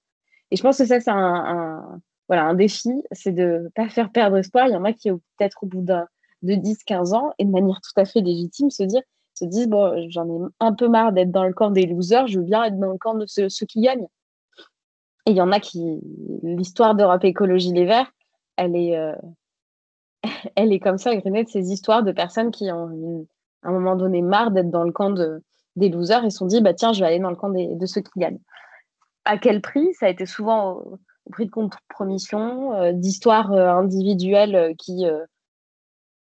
Et 0.53 0.57
je 0.57 0.63
pense 0.63 0.79
que 0.79 0.87
ça, 0.87 1.01
c'est 1.01 1.11
un, 1.11 2.01
un, 2.29 2.55
défi, 2.55 3.03
c'est 3.11 3.33
de 3.33 3.63
ne 3.65 3.69
pas 3.71 3.89
faire 3.89 4.13
perdre 4.13 4.37
espoir. 4.37 4.69
Il 4.69 4.75
y 4.75 4.77
en 4.77 4.85
a 4.85 4.93
qui, 4.93 5.11
peut-être 5.11 5.65
au 5.65 5.67
bout 5.67 5.83
de 5.83 6.55
10-15 6.55 7.15
ans 7.15 7.33
et 7.39 7.45
de 7.45 7.51
manière 7.51 7.81
tout 7.81 7.99
à 7.99 8.05
fait 8.05 8.21
légitime 8.21 8.71
se 8.71 8.85
dire 8.85 9.03
se 9.41 9.45
disent 9.45 9.69
bon 9.69 10.09
j'en 10.11 10.29
ai 10.29 10.39
un 10.61 10.73
peu 10.73 10.89
marre 10.89 11.13
d'être 11.13 11.31
dans 11.31 11.45
le 11.45 11.53
camp 11.53 11.71
des 11.71 11.87
losers 11.87 12.27
je 12.27 12.39
veux 12.39 12.45
bien 12.45 12.65
être 12.65 12.79
dans 12.79 12.93
le 12.93 12.99
camp 12.99 13.15
de 13.15 13.27
ceux, 13.27 13.49
qui 13.67 13.81
gagnent. 13.81 14.09
Et 15.27 15.33
il 15.33 15.37
y 15.37 15.41
en 15.41 15.53
a 15.53 15.61
qui 15.61 16.01
l'histoire 16.43 16.95
d'Europe 16.95 17.25
Écologie 17.25 17.73
Les 17.73 17.85
Verts 17.85 18.13
elle 18.57 18.77
est 18.77 18.97
euh, 18.97 19.15
elle 20.57 20.73
est 20.73 20.81
comme 20.81 20.99
ça 20.99 21.15
grenée 21.17 21.45
de 21.45 21.49
ces 21.49 21.73
histoires 21.73 22.03
de 22.03 22.13
personnes 22.13 22.51
qui 22.51 22.71
ont 22.71 23.27
à 23.63 23.69
un 23.69 23.73
moment 23.73 23.97
donné 23.97 24.23
marre 24.23 24.51
d'être 24.51 24.71
dans 24.71 24.85
le 24.85 24.93
camp 24.93 25.11
de, 25.11 25.43
des 25.77 25.89
losers 25.89 26.25
et 26.25 26.31
se 26.31 26.39
sont 26.39 26.47
dit 26.47 26.61
bah 26.61 26.75
tiens 26.75 26.93
je 26.93 27.01
vais 27.01 27.07
aller 27.07 27.19
dans 27.19 27.31
le 27.31 27.37
camp 27.37 27.51
de 27.51 27.87
ceux 27.87 28.01
qui 28.01 28.19
gagnent. 28.19 28.41
À 29.27 29.37
quel 29.37 29.61
prix? 29.61 29.93
Ça 29.95 30.07
a 30.07 30.09
été 30.09 30.25
souvent 30.25 30.73
au, 30.73 30.99
prix 31.31 31.47
de 31.47 31.51
compromission 31.51 32.75
euh, 32.75 32.93
d'histoires 32.93 33.53
euh, 33.53 33.69
individuelles 33.69 34.75
qui 34.79 35.07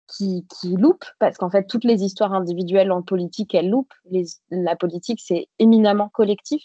qui, 0.08 0.46
qui 0.48 0.76
loupe, 0.76 1.04
parce 1.18 1.36
qu'en 1.36 1.50
fait, 1.50 1.66
toutes 1.66 1.84
les 1.84 2.02
histoires 2.02 2.32
individuelles 2.32 2.90
en 2.90 3.02
politique, 3.02 3.54
elles 3.54 3.68
loupent. 3.68 3.92
la 4.50 4.76
politique, 4.76 5.20
c'est 5.22 5.48
éminemment 5.58 6.08
collectif. 6.08 6.62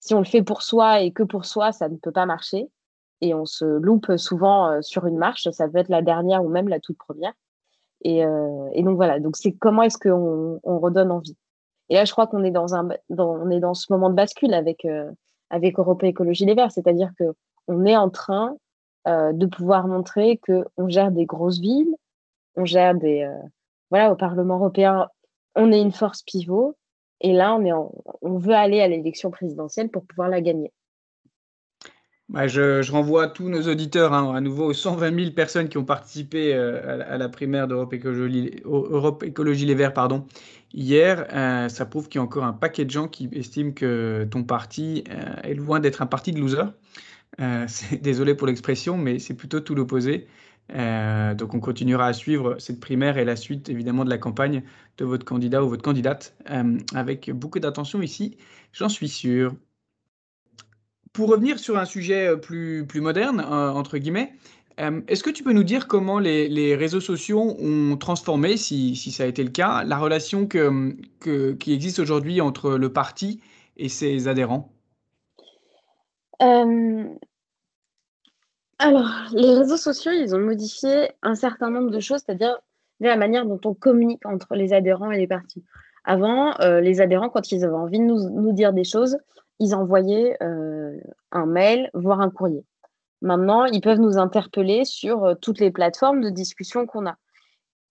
Si 0.00 0.14
on 0.14 0.18
le 0.18 0.24
fait 0.24 0.42
pour 0.42 0.62
soi 0.62 1.00
et 1.00 1.12
que 1.12 1.22
pour 1.22 1.44
soi, 1.44 1.72
ça 1.72 1.88
ne 1.88 1.96
peut 1.96 2.12
pas 2.12 2.26
marcher. 2.26 2.70
Et 3.20 3.34
on 3.34 3.46
se 3.46 3.64
loupe 3.64 4.16
souvent 4.16 4.70
euh, 4.70 4.82
sur 4.82 5.06
une 5.06 5.18
marche, 5.18 5.48
ça 5.50 5.68
peut 5.68 5.78
être 5.78 5.88
la 5.88 6.02
dernière 6.02 6.44
ou 6.44 6.48
même 6.48 6.68
la 6.68 6.80
toute 6.80 6.98
première. 6.98 7.32
Et, 8.06 8.22
donc 8.82 8.96
voilà, 8.96 9.18
donc 9.18 9.34
c'est 9.34 9.52
comment 9.52 9.82
est-ce 9.82 9.96
qu'on 9.96 10.60
on 10.62 10.78
redonne 10.78 11.10
envie. 11.10 11.38
Et 11.88 11.94
là, 11.94 12.04
je 12.04 12.12
crois 12.12 12.26
qu'on 12.26 12.44
est 12.44 12.50
dans 12.50 12.74
un, 12.74 12.90
on 13.16 13.48
est 13.48 13.60
dans 13.60 13.72
ce 13.72 13.90
moment 13.90 14.10
de 14.10 14.14
bascule 14.14 14.52
avec 14.52 14.86
avec 15.48 15.78
Europe 15.78 16.02
Écologie 16.02 16.44
Les 16.44 16.54
Verts, 16.54 16.70
c'est-à-dire 16.70 17.12
que 17.18 17.24
on 17.66 17.86
est 17.86 17.96
en 17.96 18.10
train 18.10 18.54
de 19.06 19.46
pouvoir 19.46 19.88
montrer 19.88 20.38
que 20.42 20.66
on 20.76 20.86
gère 20.90 21.12
des 21.12 21.24
grosses 21.24 21.60
villes, 21.60 21.96
on 22.56 22.64
gère 22.64 22.94
des 22.94 23.28
voilà 23.90 24.10
au 24.10 24.16
Parlement 24.16 24.56
européen, 24.56 25.08
on 25.54 25.72
est 25.72 25.80
une 25.80 25.92
force 25.92 26.22
pivot 26.22 26.76
et 27.20 27.32
là, 27.32 27.54
on, 27.54 27.64
est 27.64 27.72
on 28.22 28.38
veut 28.38 28.54
aller 28.54 28.80
à 28.80 28.88
l'élection 28.88 29.30
présidentielle 29.30 29.88
pour 29.88 30.04
pouvoir 30.04 30.28
la 30.28 30.40
gagner. 30.40 30.72
Bah, 32.30 32.46
je, 32.48 32.90
renvoie 32.90 33.28
tous 33.28 33.50
nos 33.50 33.68
auditeurs 33.68 34.14
hein, 34.14 34.34
à 34.34 34.40
nouveau 34.40 34.64
aux 34.64 34.72
120 34.72 35.14
000 35.14 35.30
personnes 35.32 35.68
qui 35.68 35.76
ont 35.76 35.84
participé 35.84 36.54
euh, 36.54 37.02
à, 37.06 37.18
la 37.18 37.28
primaire 37.28 37.68
d'Europe 37.68 37.92
Écologie, 37.92 38.62
Écologie 39.22 39.66
Les 39.66 39.74
Verts 39.74 39.92
pardon, 39.92 40.24
hier. 40.72 41.26
Euh, 41.32 41.68
ça 41.68 41.84
prouve 41.84 42.08
qu'il 42.08 42.18
y 42.18 42.22
a 42.22 42.24
encore 42.24 42.44
un 42.44 42.54
paquet 42.54 42.86
de 42.86 42.90
gens 42.90 43.08
qui 43.08 43.28
estiment 43.32 43.72
que 43.72 44.26
ton 44.30 44.42
parti 44.42 45.04
euh, 45.10 45.42
est 45.42 45.54
loin 45.54 45.80
d'être 45.80 46.00
un 46.00 46.06
parti 46.06 46.32
de 46.32 46.40
losers. 46.40 46.72
désolé 48.00 48.36
pour 48.36 48.46
l'expression, 48.46 48.96
mais 48.96 49.18
c'est 49.18 49.34
plutôt 49.34 49.58
tout 49.58 49.74
l'opposé. 49.74 50.28
Euh, 50.72 51.34
donc 51.34 51.54
on 51.54 51.60
continuera 51.60 52.06
à 52.06 52.12
suivre 52.12 52.56
cette 52.58 52.80
primaire 52.80 53.18
et 53.18 53.24
la 53.24 53.36
suite 53.36 53.68
évidemment 53.68 54.04
de 54.04 54.10
la 54.10 54.16
campagne 54.16 54.62
de 54.96 55.04
votre 55.04 55.24
candidat 55.24 55.62
ou 55.62 55.68
votre 55.68 55.82
candidate 55.82 56.34
euh, 56.50 56.78
avec 56.94 57.30
beaucoup 57.30 57.60
d'attention 57.60 58.00
ici, 58.00 58.38
j'en 58.72 58.88
suis 58.88 59.08
sûr. 59.08 59.54
Pour 61.12 61.28
revenir 61.28 61.58
sur 61.58 61.78
un 61.78 61.84
sujet 61.84 62.28
euh, 62.28 62.36
plus, 62.36 62.86
plus 62.86 63.00
moderne, 63.00 63.40
entre 63.40 63.98
guillemets, 63.98 64.32
est-ce 64.76 65.22
que 65.22 65.30
tu 65.30 65.44
peux 65.44 65.52
nous 65.52 65.62
dire 65.62 65.86
comment 65.86 66.18
les, 66.18 66.74
réseaux 66.74 67.00
sociaux 67.00 67.56
ont 67.60 67.96
transformé, 67.96 68.56
si, 68.56 68.96
si, 68.96 69.12
ça 69.12 69.22
a 69.22 69.26
été 69.26 69.44
le 69.44 69.50
cas, 69.50 69.84
la 69.84 69.96
relation 69.96 70.48
que, 70.48 70.96
que, 71.20 71.52
qui 71.52 71.72
existe 71.72 72.00
aujourd'hui 72.00 72.40
entre 72.40 72.72
le 72.72 72.92
parti 72.92 73.40
et 73.76 73.88
ses 73.88 74.26
adhérents? 74.26 74.72
Alors, 78.78 79.08
les 79.32 79.54
réseaux 79.54 79.76
sociaux, 79.76 80.12
ils 80.12 80.34
ont 80.34 80.40
modifié 80.40 81.10
un 81.22 81.34
certain 81.34 81.70
nombre 81.70 81.90
de 81.90 82.00
choses, 82.00 82.22
c'est-à-dire 82.24 82.58
la 83.00 83.16
manière 83.16 83.46
dont 83.46 83.60
on 83.64 83.74
communique 83.74 84.24
entre 84.26 84.54
les 84.54 84.72
adhérents 84.72 85.10
et 85.10 85.18
les 85.18 85.26
partis. 85.26 85.64
Avant, 86.04 86.58
euh, 86.60 86.80
les 86.80 87.00
adhérents, 87.00 87.30
quand 87.30 87.50
ils 87.52 87.64
avaient 87.64 87.74
envie 87.74 87.98
de 87.98 88.04
nous, 88.04 88.52
dire 88.52 88.72
des 88.72 88.84
choses, 88.84 89.16
ils 89.58 89.74
envoyaient 89.74 90.36
euh, 90.42 90.98
un 91.32 91.46
mail, 91.46 91.90
voire 91.94 92.20
un 92.20 92.30
courrier. 92.30 92.64
Maintenant, 93.22 93.64
ils 93.64 93.80
peuvent 93.80 94.00
nous 94.00 94.18
interpeller 94.18 94.84
sur 94.84 95.24
euh, 95.24 95.34
toutes 95.34 95.60
les 95.60 95.70
plateformes 95.70 96.20
de 96.20 96.30
discussion 96.30 96.86
qu'on 96.86 97.06
a. 97.06 97.16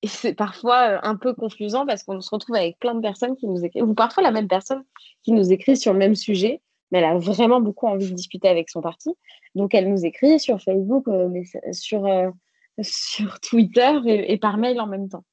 Et 0.04 0.08
c'est 0.08 0.34
parfois 0.34 1.06
un 1.08 1.15
peu 1.15 1.34
confusant 1.34 1.86
parce 1.86 2.04
qu'on 2.04 2.19
se 2.22 2.30
retrouve 2.30 2.56
avec 2.56 2.78
plein 2.78 2.93
de 2.93 3.02
personnes 3.02 3.36
qui 3.36 3.48
nous 3.48 3.63
écrivent, 3.63 3.88
ou 3.88 3.93
parfois 3.93 4.22
la 4.22 4.32
même 4.32 4.50
personne 4.50 4.84
qui 5.24 5.32
nous 5.32 5.52
écrit 5.52 5.78
sur 5.78 5.93
le 5.93 6.00
même 6.00 6.15
sujet, 6.15 6.62
mais 6.94 7.00
elle 7.00 7.06
a 7.06 7.18
vraiment 7.18 7.60
beaucoup 7.60 7.88
envie 7.88 8.08
de 8.08 8.14
discuter 8.14 8.48
avec 8.48 8.70
son 8.70 8.80
parti. 8.80 9.10
Donc, 9.56 9.74
elle 9.74 9.90
nous 9.90 10.06
écrit 10.06 10.40
sur 10.40 10.62
Facebook, 10.62 11.08
euh, 11.08 11.28
mais 11.28 11.44
sur, 11.74 12.06
euh, 12.06 12.30
sur 12.82 13.40
Twitter 13.40 14.00
et, 14.06 14.38
par 14.38 14.58
mail 14.58 14.80
en 14.80 14.86
même 14.86 15.10
temps. 15.10 15.24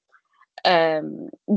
Euh, 0.66 1.03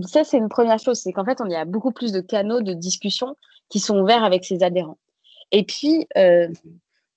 ça, 0.01 0.25
c'est 0.25 0.37
une 0.37 0.49
première 0.49 0.79
chose, 0.79 0.99
c'est 0.99 1.13
qu'en 1.13 1.23
fait, 1.23 1.39
on 1.39 1.49
y 1.49 1.55
a 1.55 1.63
beaucoup 1.63 1.91
plus 1.91 2.11
de 2.11 2.19
canaux 2.19 2.61
de 2.61 2.73
discussion 2.73 3.37
qui 3.69 3.79
sont 3.79 3.97
ouverts 3.97 4.25
avec 4.25 4.43
ses 4.43 4.61
adhérents. 4.61 4.97
Et 5.51 5.63
puis, 5.63 6.05
il 6.15 6.53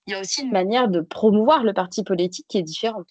y 0.07 0.15
a 0.15 0.21
aussi 0.21 0.43
une 0.43 0.53
manière 0.53 0.89
de 0.89 1.01
promouvoir 1.01 1.65
le 1.65 1.73
parti 1.73 2.05
politique 2.05 2.47
qui 2.49 2.59
est 2.59 2.63
différente. 2.63 3.09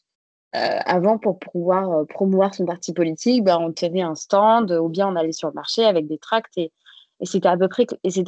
avant, 0.54 1.18
pour 1.18 1.38
pouvoir 1.40 2.06
promouvoir 2.08 2.54
son 2.54 2.66
parti 2.66 2.94
politique, 2.94 3.44
ben, 3.44 3.58
on 3.60 3.74
tenait 3.74 4.04
un 4.04 4.16
stand 4.16 4.72
ou 4.72 4.88
bien 4.88 5.08
on 5.10 5.18
allait 5.18 5.34
sur 5.34 5.50
le 5.50 5.54
marché 5.54 5.84
avec 5.84 6.08
des 6.08 6.18
tracts 6.18 6.58
et, 6.58 6.72
et 7.20 7.26
c'était 7.26 7.48
à 7.48 7.54
à 7.54 7.58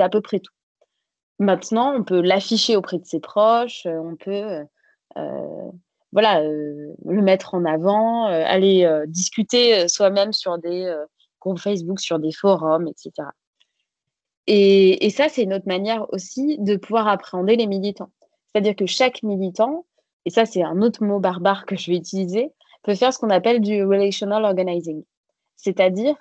peu 0.09 0.21
près 0.21 0.39
tout. 0.39 0.56
Maintenant, 1.39 1.93
on 1.95 2.03
peut 2.03 2.21
l'afficher 2.21 2.75
auprès 2.75 2.97
de 2.97 3.05
ses 3.05 3.19
proches, 3.19 3.85
euh, 3.85 3.99
on 3.99 4.15
peut 4.15 4.31
euh, 4.31 4.63
euh, 5.17 5.71
voilà, 6.11 6.41
le 6.41 7.21
mettre 7.21 7.53
en 7.53 7.63
avant, 7.65 8.25
aller 8.25 8.89
discuter 9.07 9.87
soi-même 9.89 10.31
sur 10.31 10.57
des 10.57 10.91
groupes 11.41 11.59
Facebook, 11.59 11.99
sur 11.99 12.17
des 12.17 12.31
forums, 12.31 12.87
etc. 12.87 13.27
Et, 14.47 15.05
et 15.05 15.09
ça, 15.09 15.27
c'est 15.27 15.43
une 15.43 15.53
autre 15.53 15.67
manière 15.67 16.11
aussi 16.13 16.57
de 16.59 16.77
pouvoir 16.77 17.09
appréhender 17.09 17.57
les 17.57 17.67
militants. 17.67 18.09
C'est-à-dire 18.47 18.75
que 18.75 18.85
chaque 18.85 19.21
militant, 19.21 19.85
et 20.25 20.29
ça 20.29 20.45
c'est 20.45 20.63
un 20.63 20.81
autre 20.81 21.03
mot 21.03 21.19
barbare 21.19 21.65
que 21.65 21.75
je 21.75 21.91
vais 21.91 21.97
utiliser, 21.97 22.53
peut 22.83 22.95
faire 22.95 23.13
ce 23.13 23.19
qu'on 23.19 23.29
appelle 23.29 23.59
du 23.59 23.83
relational 23.83 24.45
organizing, 24.45 25.03
c'est-à-dire 25.57 26.15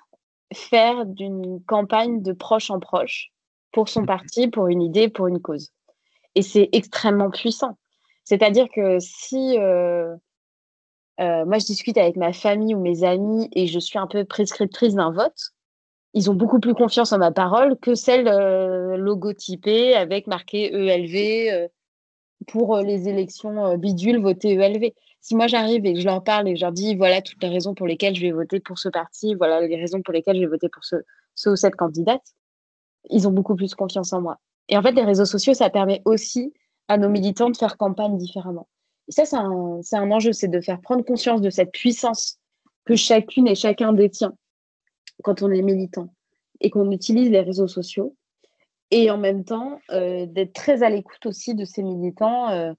faire 0.53 1.05
d'une 1.05 1.63
campagne 1.65 2.21
de 2.21 2.33
proche 2.33 2.69
en 2.69 2.79
proche 2.79 3.31
pour 3.71 3.89
son 3.89 4.05
parti, 4.05 4.47
pour 4.47 4.67
une 4.67 4.81
idée, 4.81 5.09
pour 5.09 5.27
une 5.27 5.41
cause. 5.41 5.71
Et 6.35 6.41
c'est 6.41 6.69
extrêmement 6.71 7.29
puissant. 7.29 7.77
C'est-à-dire 8.23 8.67
que 8.73 8.97
si 8.99 9.57
euh, 9.57 10.15
euh, 11.19 11.45
moi 11.45 11.59
je 11.59 11.65
discute 11.65 11.97
avec 11.97 12.15
ma 12.15 12.33
famille 12.33 12.75
ou 12.75 12.81
mes 12.81 13.03
amis 13.03 13.49
et 13.53 13.67
je 13.67 13.79
suis 13.79 13.97
un 13.97 14.07
peu 14.07 14.25
prescriptrice 14.25 14.95
d'un 14.95 15.11
vote, 15.11 15.53
ils 16.13 16.29
ont 16.29 16.33
beaucoup 16.33 16.59
plus 16.59 16.73
confiance 16.73 17.13
en 17.13 17.19
ma 17.19 17.31
parole 17.31 17.77
que 17.77 17.95
celle 17.95 18.27
euh, 18.27 18.97
logotypée 18.97 19.95
avec 19.95 20.27
marqué 20.27 20.73
ELV 20.73 21.69
pour 22.47 22.77
les 22.77 23.09
élections 23.09 23.77
bidules, 23.77 24.21
voter 24.21 24.53
ELV. 24.53 24.91
Si 25.21 25.35
moi 25.35 25.47
j'arrive 25.47 25.85
et 25.85 25.93
que 25.93 25.99
je 25.99 26.05
leur 26.05 26.23
parle 26.23 26.47
et 26.47 26.53
que 26.53 26.59
je 26.59 26.65
leur 26.65 26.71
dis 26.71 26.95
voilà 26.95 27.21
toutes 27.21 27.41
les 27.41 27.49
raisons 27.49 27.73
pour 27.73 27.87
lesquelles 27.87 28.15
je 28.15 28.21
vais 28.21 28.31
voter 28.31 28.59
pour 28.59 28.77
ce 28.77 28.89
parti, 28.89 29.35
voilà 29.35 29.61
les 29.61 29.75
raisons 29.75 30.01
pour 30.01 30.13
lesquelles 30.13 30.35
je 30.35 30.41
vais 30.41 30.47
voter 30.47 30.69
pour 30.69 30.83
ce, 30.83 30.97
ce 31.35 31.49
ou 31.49 31.55
cette 31.55 31.75
candidate, 31.75 32.23
ils 33.09 33.27
ont 33.27 33.31
beaucoup 33.31 33.55
plus 33.55 33.75
confiance 33.75 34.13
en 34.13 34.21
moi. 34.21 34.39
Et 34.69 34.77
en 34.77 34.81
fait, 34.81 34.91
les 34.91 35.03
réseaux 35.03 35.25
sociaux, 35.25 35.53
ça 35.53 35.69
permet 35.69 36.01
aussi 36.05 36.53
à 36.87 36.97
nos 36.97 37.09
militants 37.09 37.49
de 37.49 37.57
faire 37.57 37.77
campagne 37.77 38.17
différemment. 38.17 38.67
Et 39.07 39.11
ça, 39.11 39.25
c'est 39.25 39.37
un, 39.37 39.79
un, 39.91 40.11
enjeu, 40.11 40.33
c'est 40.33 40.47
de 40.47 40.61
faire 40.61 40.81
prendre 40.81 41.03
conscience 41.03 41.41
de 41.41 41.49
cette 41.49 41.71
puissance 41.71 42.39
que 42.85 42.95
chacune 42.95 43.47
et 43.47 43.55
chacun 43.55 43.93
détient 43.93 44.33
quand 45.23 45.41
on 45.41 45.51
est 45.51 45.61
militant 45.61 46.13
et 46.59 46.69
qu'on 46.69 46.91
utilise 46.91 47.29
les 47.29 47.41
réseaux 47.41 47.67
sociaux. 47.67 48.15
Et 48.91 49.11
en 49.11 49.17
même 49.17 49.43
temps, 49.43 49.79
euh, 49.91 50.25
d'être 50.25 50.53
très 50.53 50.83
à 50.83 50.89
l'écoute 50.89 51.25
aussi 51.25 51.55
de 51.55 51.65
ces 51.65 51.83
militants, 51.83 52.49
euh, 52.49 52.73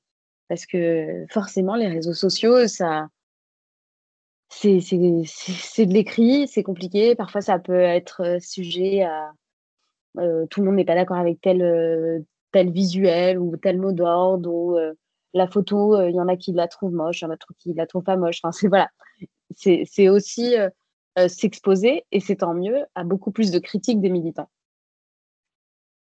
parce 0.48 0.64
que 0.64 1.26
forcément, 1.30 1.74
les 1.74 1.88
réseaux 1.88 2.14
sociaux, 2.14 2.66
ça, 2.66 3.08
c'est 4.48 4.78
de 4.78 5.92
l'écrit, 5.92 6.48
c'est 6.48 6.62
compliqué. 6.62 7.14
Parfois, 7.14 7.42
ça 7.42 7.58
peut 7.58 7.80
être 7.80 8.22
euh, 8.22 8.40
sujet 8.40 9.02
à, 9.02 9.32
tout 10.14 10.60
le 10.60 10.66
monde 10.66 10.76
n'est 10.76 10.84
pas 10.84 10.94
d'accord 10.94 11.16
avec 11.16 11.40
tel, 11.40 11.62
euh, 11.62 12.20
visuel 12.54 13.38
ou 13.38 13.56
tel 13.56 13.78
mot 13.78 13.92
d'ordre 13.92 14.50
ou 14.50 14.76
euh, 14.76 14.92
la 15.34 15.46
photo, 15.46 16.00
il 16.02 16.14
y 16.14 16.20
en 16.20 16.28
a 16.28 16.36
qui 16.36 16.52
la 16.52 16.68
trouvent 16.68 16.92
moche, 16.92 17.20
il 17.20 17.24
y 17.24 17.28
en 17.28 17.30
a 17.30 17.36
qui 17.58 17.74
la 17.74 17.86
trouvent 17.86 18.02
pas 18.02 18.16
moche. 18.16 18.40
C'est 18.52 18.68
voilà, 18.68 18.88
aussi 20.10 20.54
s'exposer 21.28 22.04
et 22.12 22.20
c'est 22.20 22.36
tant 22.36 22.54
mieux 22.54 22.78
à 22.94 23.04
beaucoup 23.04 23.30
plus 23.30 23.50
de 23.50 23.58
critiques 23.58 24.00
des 24.00 24.08
militants. 24.08 24.48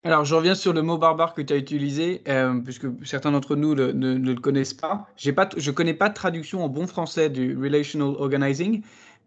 Alors, 0.03 0.25
je 0.25 0.35
reviens 0.35 0.55
sur 0.55 0.73
le 0.73 0.81
mot 0.81 0.97
barbare 0.97 1.35
que 1.35 1.43
tu 1.43 1.53
as 1.53 1.59
utilisé, 1.59 2.23
puisque 2.65 2.87
certains 3.05 3.33
d'entre 3.33 3.57
nous 3.57 3.75
ne, 3.75 4.15
le 4.17 4.41
connaissent 4.41 4.75
pas. 4.75 5.07
pas. 5.37 5.49
Je 5.57 5.71
ne 5.71 5.75
connais 5.75 5.95
pas 5.95 6.09
de 6.09 6.15
traduction 6.15 6.65
en 6.65 6.71
bon 6.71 6.87
français 6.87 7.29
du 7.29 7.57
relational 7.59 8.15
organizing. 8.17 8.83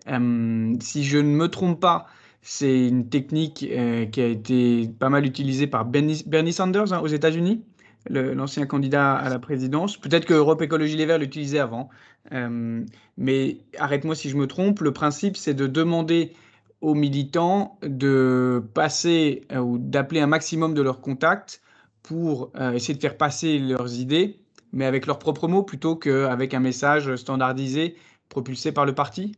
si 0.07 1.03
je 1.03 1.17
ne 1.19 1.35
me 1.35 1.47
trompe 1.49 1.79
pas, 1.79 2.07
c'est 2.45 2.87
une 2.89 3.07
technique 3.07 3.65
euh, 3.71 4.05
qui 4.05 4.21
a 4.21 4.27
été 4.27 4.89
pas 4.99 5.09
mal 5.09 5.25
utilisée 5.25 5.65
par 5.65 5.85
Bernie, 5.85 6.53
Sanders 6.53 6.91
hein, 6.91 6.99
aux 6.99 7.07
États-Unis, 7.07 7.63
l'ancien 8.09 8.65
candidat 8.65 9.15
à 9.15 9.29
la 9.29 9.39
présidence. 9.39 9.95
Peut-être 9.95 10.25
que 10.25 10.33
Europe 10.33 10.61
Écologie 10.61 10.97
Les 10.97 11.05
Verts 11.05 11.19
l'utilisait 11.19 11.59
avant. 11.59 11.89
Euh, 12.33 12.83
mais 13.17 13.59
arrête-moi 13.79 14.13
si 14.13 14.29
je 14.29 14.35
me 14.35 14.45
trompe, 14.45 14.81
le 14.81 14.91
principe 14.91 15.37
c'est 15.37 15.53
de 15.53 15.67
demander 15.67 16.33
aux 16.81 16.95
militants 16.95 17.79
de 17.81 18.61
passer 18.73 19.45
euh, 19.53 19.59
ou 19.59 19.77
d'appeler 19.77 20.19
un 20.19 20.27
maximum 20.27 20.73
de 20.73 20.81
leurs 20.81 20.99
contacts 20.99 21.61
pour 22.01 22.51
essayer 22.73 22.93
de 22.93 22.99
faire 22.99 23.15
passer 23.15 23.57
leurs 23.57 23.97
idées, 23.97 24.41
mais 24.73 24.83
avec 24.83 25.05
leurs 25.05 25.19
propres 25.19 25.47
mots 25.47 25.63
plutôt 25.63 25.95
qu'avec 25.95 26.53
un 26.53 26.59
message 26.59 27.15
standardisé 27.15 27.95
propulsé 28.27 28.73
par 28.73 28.85
le 28.85 28.93
parti. 28.93 29.37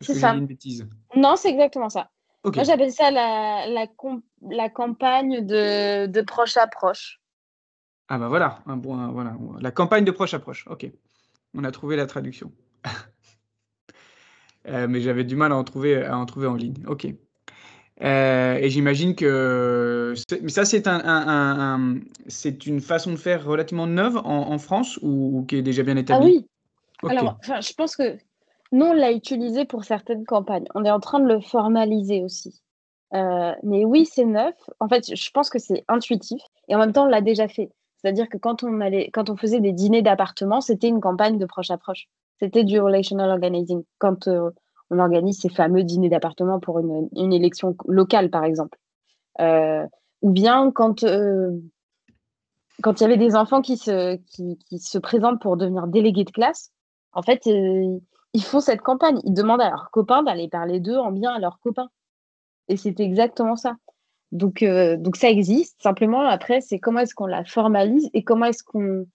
C'est 0.00 0.14
ça. 0.14 0.34
Une 0.34 0.46
bêtise? 0.46 0.86
Non, 1.16 1.36
c'est 1.36 1.50
exactement 1.50 1.88
ça. 1.88 2.10
Moi, 2.44 2.64
j'appelle 2.64 2.92
ça 2.92 3.10
la, 3.10 3.66
la, 3.68 4.68
campagne 4.68 5.46
de, 5.46 6.06
de, 6.06 6.20
proche 6.22 6.56
à 6.56 6.66
proche. 6.66 7.20
Ah 8.08 8.18
bah 8.18 8.28
voilà, 8.28 8.62
un 8.66 8.76
bon, 8.76 9.12
voilà, 9.12 9.36
la 9.60 9.70
campagne 9.70 10.04
de 10.04 10.10
proche 10.10 10.34
à 10.34 10.40
proche. 10.40 10.66
Ok, 10.68 10.90
on 11.54 11.62
a 11.62 11.70
trouvé 11.70 11.96
la 11.96 12.06
traduction. 12.06 12.52
Euh, 14.68 14.86
mais 14.88 15.00
j'avais 15.00 15.24
du 15.24 15.34
mal 15.34 15.50
à 15.50 15.56
en 15.56 15.64
trouver, 15.64 16.04
à 16.04 16.16
en, 16.16 16.24
trouver 16.24 16.46
en 16.46 16.54
ligne. 16.54 16.84
Ok. 16.86 17.08
Euh, 18.00 18.54
et 18.54 18.70
j'imagine 18.70 19.16
que, 19.16 20.14
mais 20.40 20.50
ça 20.50 20.64
c'est 20.64 20.86
un, 20.86 22.00
une 22.66 22.80
façon 22.80 23.10
de 23.10 23.16
faire 23.16 23.44
relativement 23.44 23.88
neuve 23.88 24.18
en, 24.18 24.58
France 24.58 25.00
ou, 25.02 25.44
qui 25.48 25.56
est 25.56 25.62
déjà 25.62 25.82
bien 25.82 25.96
établie? 25.96 26.46
Ah 27.02 27.08
oui. 27.08 27.10
Alors, 27.10 27.38
je 27.42 27.72
pense 27.74 27.96
que 27.96 28.16
Nous, 28.72 28.86
on 28.86 28.92
l'a 28.94 29.12
utilisé 29.12 29.64
pour 29.66 29.84
certaines 29.84 30.24
campagnes. 30.24 30.64
On 30.74 30.84
est 30.84 30.90
en 30.90 31.00
train 31.00 31.20
de 31.20 31.28
le 31.28 31.40
formaliser 31.40 32.24
aussi. 32.24 32.62
Euh, 33.14 33.52
mais 33.62 33.84
oui, 33.84 34.06
c'est 34.06 34.24
neuf. 34.24 34.54
En 34.80 34.88
fait, 34.88 35.14
je 35.14 35.30
pense 35.30 35.50
que 35.50 35.58
c'est 35.58 35.84
intuitif 35.88 36.42
et 36.68 36.74
en 36.74 36.78
même 36.78 36.92
temps, 36.92 37.04
on 37.04 37.08
l'a 37.08 37.20
déjà 37.20 37.48
fait. 37.48 37.70
C'est-à-dire 37.96 38.28
que 38.28 38.38
quand 38.38 38.62
on, 38.62 38.80
allait, 38.80 39.10
quand 39.12 39.28
on 39.28 39.36
faisait 39.36 39.60
des 39.60 39.72
dîners 39.72 40.02
d'appartement, 40.02 40.60
c'était 40.60 40.88
une 40.88 41.00
campagne 41.00 41.38
de 41.38 41.44
proche 41.44 41.70
à 41.70 41.76
proche. 41.76 42.08
C'était 42.40 42.64
du 42.64 42.80
relational 42.80 43.30
organizing. 43.30 43.84
Quand 43.98 44.26
euh, 44.26 44.50
on 44.90 44.98
organise 44.98 45.40
ces 45.40 45.50
fameux 45.50 45.84
dîners 45.84 46.08
d'appartement 46.08 46.58
pour 46.58 46.78
une, 46.78 47.08
une, 47.14 47.32
élection 47.32 47.76
locale, 47.86 48.30
par 48.30 48.44
exemple. 48.44 48.78
Euh, 49.40 49.86
ou 50.22 50.30
bien 50.30 50.70
quand 50.72 51.04
quand 52.82 53.00
il 53.00 53.02
y 53.02 53.06
avait 53.06 53.16
des 53.16 53.36
enfants 53.36 53.62
qui 53.62 53.76
se, 53.76 54.16
qui, 54.16 54.58
qui, 54.68 54.78
se 54.78 54.98
présentent 54.98 55.40
pour 55.40 55.56
devenir 55.56 55.86
délégués 55.86 56.24
de 56.24 56.30
classe, 56.30 56.72
en 57.12 57.22
fait, 57.22 57.46
ils 58.34 58.42
font 58.42 58.60
cette 58.60 58.82
campagne. 58.82 59.20
Ils 59.24 59.34
demandent 59.34 59.60
à 59.60 59.70
leurs 59.70 59.90
copains 59.90 60.22
d'aller 60.22 60.48
parler 60.48 60.80
d'eux 60.80 60.96
en 60.96 61.12
bien 61.12 61.32
à 61.32 61.38
leurs 61.38 61.60
copains. 61.60 61.90
Et 62.68 62.76
c'est 62.76 63.00
exactement 63.00 63.56
ça. 63.56 63.76
Donc, 64.30 64.62
euh, 64.62 64.96
donc 64.96 65.16
ça 65.16 65.28
existe. 65.28 65.80
Simplement, 65.82 66.22
après, 66.22 66.60
c'est 66.60 66.78
comment 66.78 67.00
est-ce 67.00 67.14
qu'on 67.14 67.26
la 67.26 67.44
formalise 67.44 68.08
et 68.14 68.24
comment 68.24 68.46
est-ce 68.46 68.62
qu'on 68.62 69.06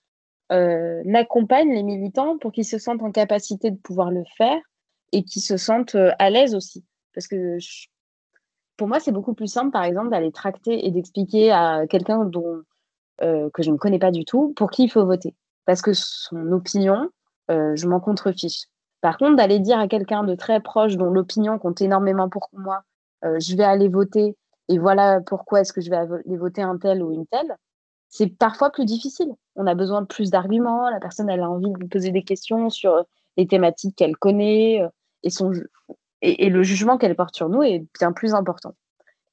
euh, 0.51 1.13
accompagne 1.13 1.73
les 1.73 1.83
militants 1.83 2.37
pour 2.37 2.51
qu'ils 2.51 2.65
se 2.65 2.77
sentent 2.77 3.01
en 3.01 3.11
capacité 3.11 3.71
de 3.71 3.77
pouvoir 3.77 4.11
le 4.11 4.23
faire 4.37 4.59
et 5.11 5.23
qu'ils 5.23 5.41
se 5.41 5.57
sentent 5.57 5.95
euh, 5.95 6.11
à 6.19 6.29
l'aise 6.29 6.53
aussi. 6.53 6.85
Parce 7.13 7.27
que 7.27 7.57
pour 8.77 8.87
moi, 8.87 8.99
c'est 8.99 9.11
beaucoup 9.11 9.33
plus 9.33 9.47
simple, 9.51 9.71
par 9.71 9.83
exemple, 9.83 10.11
d'aller 10.11 10.31
tracter 10.31 10.85
et 10.85 10.91
d'expliquer 10.91 11.51
à 11.51 11.87
quelqu'un 11.89 12.25
dont 12.25 12.61
que 13.19 13.63
je 13.63 13.71
ne 13.71 13.77
connais 13.77 13.97
pas 13.97 14.11
du 14.11 14.25
tout 14.25 14.53
pour 14.55 14.69
qui 14.69 14.83
il 14.83 14.91
faut 14.91 15.03
voter. 15.03 15.33
Parce 15.65 15.81
que 15.81 15.91
son 15.93 16.51
opinion, 16.51 17.09
je 17.49 17.87
m'en 17.87 17.99
contrefiche. 17.99 18.67
Par 19.07 19.17
contre, 19.17 19.37
d'aller 19.37 19.59
dire 19.59 19.79
à 19.79 19.87
quelqu'un 19.87 20.25
de 20.25 20.35
très 20.35 20.59
proche 20.59 20.97
dont 20.97 21.09
l'opinion 21.09 21.57
compte 21.59 21.79
énormément 21.79 22.27
pour 22.27 22.49
moi, 22.51 22.83
euh, 23.23 23.39
je 23.39 23.55
vais 23.55 23.63
aller 23.63 23.87
voter 23.87 24.35
et 24.67 24.79
voilà 24.79 25.21
pourquoi 25.21 25.61
est-ce 25.61 25.71
que 25.71 25.79
je 25.79 25.89
vais 25.89 25.95
aller 25.95 26.35
voter 26.35 26.61
un 26.61 26.77
tel 26.77 27.01
ou 27.01 27.13
une 27.13 27.25
telle, 27.25 27.55
c'est 28.09 28.27
parfois 28.27 28.69
plus 28.69 28.83
difficile. 28.83 29.33
On 29.55 29.65
a 29.65 29.75
besoin 29.75 30.01
de 30.01 30.07
plus 30.07 30.29
d'arguments, 30.29 30.89
la 30.89 30.99
personne 30.99 31.29
elle 31.29 31.39
a 31.39 31.49
envie 31.49 31.71
de 31.71 31.85
poser 31.85 32.11
des 32.11 32.23
questions 32.23 32.69
sur 32.69 33.05
les 33.37 33.47
thématiques 33.47 33.95
qu'elle 33.95 34.17
connaît 34.17 34.81
euh, 34.81 34.89
et, 35.23 35.29
son, 35.29 35.53
et, 36.21 36.49
le 36.49 36.63
jugement 36.63 36.97
qu'elle 36.97 37.15
porte 37.15 37.33
sur 37.33 37.47
nous 37.47 37.63
est 37.63 37.85
bien 37.97 38.11
plus 38.11 38.33
important. 38.33 38.75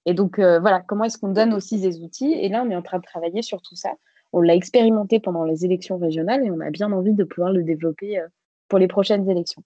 Et 0.06 0.14
donc 0.14 0.38
euh, 0.38 0.60
voilà, 0.60 0.82
comment 0.82 1.02
est-ce 1.02 1.18
qu'on 1.18 1.32
donne 1.32 1.52
aussi 1.52 1.80
des 1.80 2.00
outils? 2.00 2.32
Et 2.32 2.48
là, 2.48 2.62
on 2.64 2.70
est 2.70 2.76
en 2.76 2.82
train 2.82 2.98
de 2.98 3.04
travailler 3.04 3.42
sur 3.42 3.60
tout 3.60 3.74
ça. 3.74 3.90
On 4.32 4.40
l'a 4.40 4.54
expérimenté 4.54 5.18
pendant 5.18 5.42
les 5.42 5.64
élections 5.64 5.98
régionales 5.98 6.46
et 6.46 6.50
on 6.52 6.60
a 6.60 6.70
bien 6.70 6.92
envie 6.92 7.14
de 7.14 7.24
pouvoir 7.24 7.52
le 7.52 7.64
développer 7.64 8.22
pour 8.68 8.79
les 8.79 8.88
prochaines 8.88 9.29
élections. 9.29 9.62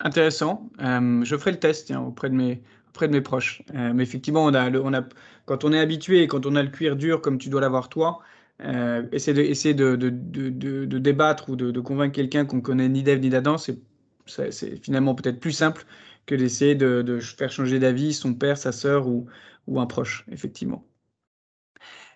Intéressant. 0.00 0.68
je 0.78 1.36
ferai 1.36 1.52
le 1.52 1.58
test 1.58 1.90
auprès 1.90 2.28
de 2.28 2.34
mes 2.34 2.62
près 2.96 3.06
de 3.06 3.12
mes 3.12 3.20
proches. 3.20 3.62
Euh, 3.74 3.92
mais 3.94 4.02
effectivement, 4.02 4.44
on 4.44 4.54
a, 4.54 4.70
on 4.70 4.92
a, 4.92 5.02
quand 5.44 5.64
on 5.64 5.72
est 5.72 5.78
habitué 5.78 6.22
et 6.22 6.26
quand 6.26 6.46
on 6.46 6.56
a 6.56 6.62
le 6.62 6.70
cuir 6.70 6.96
dur 6.96 7.20
comme 7.20 7.38
tu 7.38 7.48
dois 7.48 7.60
l'avoir 7.60 7.88
toi, 7.88 8.20
euh, 8.62 9.06
essayer, 9.12 9.34
de, 9.34 9.42
essayer 9.42 9.74
de, 9.74 9.94
de, 9.94 10.10
de, 10.10 10.98
débattre 10.98 11.50
ou 11.50 11.56
de, 11.56 11.80
convaincre 11.80 12.14
quelqu'un 12.14 12.46
qu'on 12.46 12.60
connaît 12.60 12.88
ni 12.88 13.02
d'Ève 13.02 13.20
ni 13.20 13.28
d'Adam, 13.28 13.58
c'est, 13.58 13.78
c'est 14.26 14.82
finalement 14.82 15.14
peut-être 15.14 15.38
plus 15.38 15.52
simple 15.52 15.84
que 16.24 16.34
d'essayer 16.34 16.74
de, 16.74 17.20
faire 17.20 17.52
changer 17.52 17.78
d'avis 17.78 18.14
son 18.14 18.34
père, 18.34 18.58
sa 18.58 18.72
sœur 18.72 19.06
ou, 19.06 19.26
ou 19.68 19.78
un 19.78 19.86
proche, 19.86 20.24
effectivement. 20.32 20.84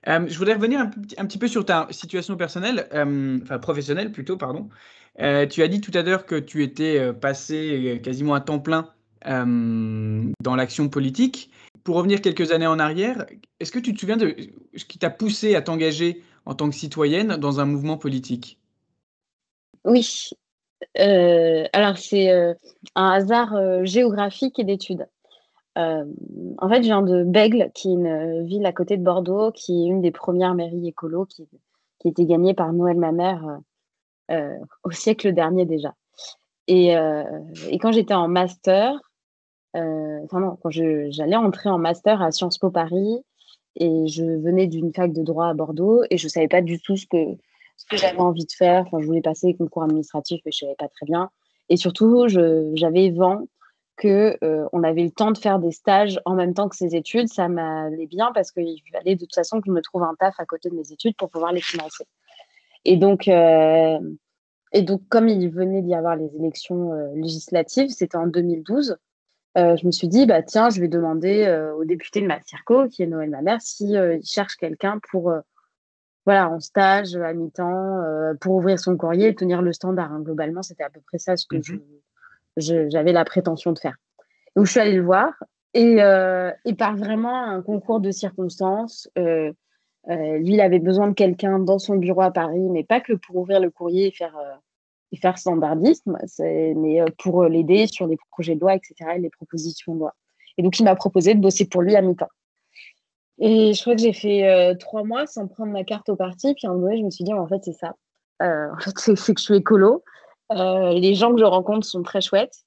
Euh, 0.09 0.27
je 0.29 0.39
voudrais 0.39 0.55
revenir 0.55 0.81
un, 0.81 1.27
petit 1.27 1.39
peu 1.39 1.49
sur 1.49 1.65
ta 1.65 1.87
situation 1.91 2.37
personnelle, 2.37 2.89
enfin 3.43 3.59
professionnelle 3.59 4.13
plutôt, 4.13 4.37
pardon. 4.37 4.69
tu 5.19 5.63
as 5.63 5.69
dit 5.69 5.81
tout 5.81 5.93
à 5.95 6.03
l'heure 6.03 6.27
que 6.27 6.37
tu 6.37 6.63
étais 6.63 7.13
passé 7.13 8.01
quasiment 8.03 8.35
à 8.35 8.41
temps 8.41 8.61
plein 8.61 8.91
euh, 9.27 10.33
dans 10.43 10.57
l'action 10.57 10.89
politique. 10.89 11.51
Pour 11.85 11.97
revenir 11.97 12.23
quelques 12.23 12.53
années 12.53 12.67
en 12.67 12.79
arrière, 12.79 13.27
est-ce 13.59 13.73
que 13.73 13.79
tu 13.79 13.93
te 13.95 14.01
souviens 14.01 14.17
de 14.17 14.35
ce 14.75 14.85
qui 14.85 14.99
t'a 14.99 15.11
poussé 15.11 15.55
à 15.55 15.63
t'engager 15.63 16.23
en 16.47 16.55
tant 16.55 16.71
que 16.71 16.75
citoyenne 16.75 17.37
dans 17.37 17.61
un 17.61 17.67
mouvement 17.67 17.99
politique? 17.99 18.59
Oui. 19.85 20.31
Euh, 20.99 21.65
alors, 21.73 21.99
c'est 21.99 22.31
euh, 22.31 22.55
un 22.95 23.11
hasard 23.11 23.85
géographique 23.85 24.59
et 24.59 24.65
d'études. 24.65 25.07
En 25.77 26.69
fait, 26.69 26.83
je 26.83 26.89
viens 26.89 27.03
de 27.03 27.25
Bègle, 27.25 27.71
qui 27.75 27.89
est 27.91 27.95
une 27.95 28.45
ville 28.45 28.67
à 28.67 28.73
côté 28.73 28.97
de 28.97 29.03
Bordeaux, 29.03 29.51
qui 29.53 29.85
est 29.85 29.87
une 29.87 30.03
des 30.03 30.11
premières 30.11 30.55
mairies 30.55 30.89
écolo 30.89 31.25
qui, 31.25 31.49
qui 31.99 32.09
a 32.09 32.11
été 32.11 32.27
gagnée 32.27 32.55
par 32.55 32.73
Noël 32.73 32.99
Mamère 32.99 33.61
au 34.85 34.91
siècle 34.91 35.33
dernier 35.33 35.65
déjà. 35.67 35.95
Et, 36.67 36.95
quand 37.81 37.93
j'étais 37.93 38.15
en 38.15 38.29
master, 38.29 38.93
euh, 39.77 40.21
enfin 40.25 40.41
non, 40.41 40.57
quand 40.63 40.71
j'allais 40.71 41.37
entrer 41.37 41.69
en 41.69 41.79
master 41.79 42.23
à 42.23 42.33
Sciences 42.33 42.59
Po 42.59 42.71
Paris 42.71 43.25
et 43.77 44.07
je 44.09 44.25
venais 44.25 44.67
d'une 44.67 44.93
fac 44.93 45.13
de 45.13 45.23
droit 45.23 45.47
à 45.47 45.55
Bordeaux 45.55 46.03
et 46.11 46.19
je 46.19 46.27
savais 46.27 46.49
pas 46.49 46.61
du 46.61 46.81
tout 46.81 46.97
ce 46.97 47.07
que, 47.07 47.17
j'avais 47.93 48.19
envie 48.19 48.45
de 48.45 48.53
faire. 48.53 48.85
Enfin, 48.87 49.01
je 49.01 49.07
voulais 49.07 49.23
passer 49.23 49.49
les 49.49 49.57
concours 49.57 49.85
administratifs, 49.85 50.41
mais 50.45 50.53
je 50.53 50.59
savais 50.59 50.75
pas 50.77 50.89
très 50.89 51.07
bien. 51.07 51.31
Et 51.69 51.77
surtout, 51.77 52.27
j'avais 52.29 53.11
vent 53.11 53.47
que 54.01 54.37
euh, 54.43 54.67
on 54.73 54.83
avait 54.83 55.05
le 55.05 55.11
temps 55.11 55.31
de 55.31 55.39
faire 55.39 55.59
des 55.59 55.73
stages 55.73 56.21
en 56.25 56.35
même 56.35 56.55
temps 56.55 56.69
que 56.69 56.77
ces 56.77 56.97
études. 56.97 57.29
Ça 57.29 57.49
m'allait 57.49 58.07
bien 58.07 58.33
parce 58.33 58.51
qu'il 58.51 58.83
fallait 58.93 59.15
de 59.15 59.21
toute 59.21 59.35
façon 59.35 59.61
que 59.61 59.67
je 59.67 59.73
me 59.73 59.83
trouve 59.83 60.03
un 60.03 60.15
taf 60.19 60.35
à 60.39 60.47
côté 60.47 60.71
de 60.71 60.75
mes 60.75 60.93
études 60.93 61.17
pour 61.17 61.31
pouvoir 61.31 61.53
les 61.53 61.61
financer. 61.61 62.05
Et 62.85 62.97
donc, 62.97 63.29
euh, 63.29 63.99
et 64.73 64.83
donc 64.83 65.03
comme 65.09 65.29
il 65.29 65.51
venait 65.51 65.83
d'y 65.83 65.95
avoir 65.95 66.17
les 66.17 66.35
élections 66.37 66.93
législatives, 67.15 67.91
c'était 67.91 68.17
en 68.17 68.27
2012. 68.27 68.97
Euh, 69.59 69.77
je 69.77 69.87
me 69.87 69.91
suis 69.91 70.09
dit, 70.09 70.27
bah, 70.27 70.43
tiens, 70.43 70.71
je 70.71 70.81
vais 70.81 70.89
demander 70.89 71.45
euh, 71.47 71.75
au 71.75 71.85
député 71.85 72.21
de 72.21 72.27
ma 72.27 72.41
circo, 72.43 72.89
qui 72.89 73.03
est 73.03 73.07
Noël 73.07 73.31
Mamère, 73.31 73.61
s'il 73.61 73.89
si, 73.89 73.97
euh, 73.97 74.17
il 74.17 74.25
cherche 74.25 74.57
quelqu'un 74.57 75.01
pour, 75.11 75.33
voilà, 76.25 76.51
en 76.51 76.61
stage, 76.61 77.17
à 77.17 77.33
mi-temps, 77.33 78.01
pour 78.41 78.55
ouvrir 78.57 78.79
son 78.79 78.97
courrier 78.97 79.29
et 79.29 79.35
tenir 79.35 79.63
le 79.63 79.73
standard. 79.73 80.13
Hein. 80.13 80.21
Globalement, 80.21 80.63
c'était 80.63 80.85
à 80.85 80.91
peu 80.91 81.01
près 81.01 81.19
ça 81.19 81.37
ce 81.37 81.47
que 81.47 81.57
mmh 81.57 81.81
j'avais 82.57 83.13
la 83.13 83.25
prétention 83.25 83.73
de 83.73 83.79
faire. 83.79 83.97
Donc, 84.57 84.67
je 84.67 84.71
suis 84.71 84.81
allée 84.81 84.97
le 84.97 85.05
voir 85.05 85.33
et, 85.75 85.99
et 86.65 86.75
par 86.75 86.97
vraiment 86.97 87.45
un 87.45 87.63
concours 87.63 88.01
de 88.01 88.11
circonstances, 88.11 89.09
lui, 89.17 90.55
il 90.55 90.61
avait 90.61 90.79
besoin 90.79 91.09
de 91.09 91.15
quelqu'un 91.15 91.59
dans 91.59 91.79
son 91.79 91.97
bureau 91.97 92.23
à 92.23 92.33
Paris, 92.33 92.69
mais 92.71 92.85
pas 92.85 93.01
que 93.01 93.13
pour 93.13 93.37
ouvrir 93.37 93.61
le 93.61 93.71
courrier 93.71 94.09
et 94.09 94.13
faire 94.13 94.37
et 95.13 95.17
faire 95.17 95.39
standardisme, 95.39 96.17
mais 96.41 97.01
euh, 97.01 97.07
pour 97.19 97.43
euh, 97.43 97.49
l'aider 97.49 97.87
sur 97.87 98.07
les 98.07 98.17
projets 98.31 98.55
de 98.55 98.61
loi, 98.61 98.75
etc., 98.75 98.95
et 99.17 99.19
les 99.19 99.31
propositions 99.31 99.95
de 99.95 100.01
loi. 100.01 100.15
Et 100.57 100.63
donc, 100.63 100.79
il 100.79 100.85
m'a 100.85 100.95
proposé 100.95 101.35
de 101.35 101.41
bosser 101.41 101.67
pour 101.67 101.83
lui 101.83 101.97
à 101.97 102.03
mi-temps. 102.03 102.29
Et 103.39 103.73
je 103.73 103.81
crois 103.81 103.95
que 103.95 104.03
j'ai 104.03 104.13
fait 104.13 104.47
euh, 104.47 104.75
trois 104.75 105.03
mois 105.03 105.27
sans 105.27 105.47
prendre 105.49 105.73
ma 105.73 105.85
carte 105.85 106.09
au 106.11 106.17
parti. 106.17 106.55
Puis 106.55 106.67
à 106.67 106.71
un 106.71 106.75
moment 106.75 106.95
je 106.95 107.03
me 107.03 107.11
suis 107.11 107.25
dit, 107.25 107.33
en 107.33 107.47
fait, 107.49 107.63
c'est 107.65 107.73
ça. 107.73 107.95
en 108.41 108.79
fait, 108.79 109.17
c'est 109.17 109.35
que 109.35 109.41
je 109.41 109.45
suis 109.45 109.57
écolo. 109.57 110.03
Les 110.51 111.15
gens 111.15 111.33
que 111.33 111.41
je 111.41 111.45
rencontre 111.45 111.87
sont 111.87 112.03
très 112.03 112.21
chouettes. 112.21 112.65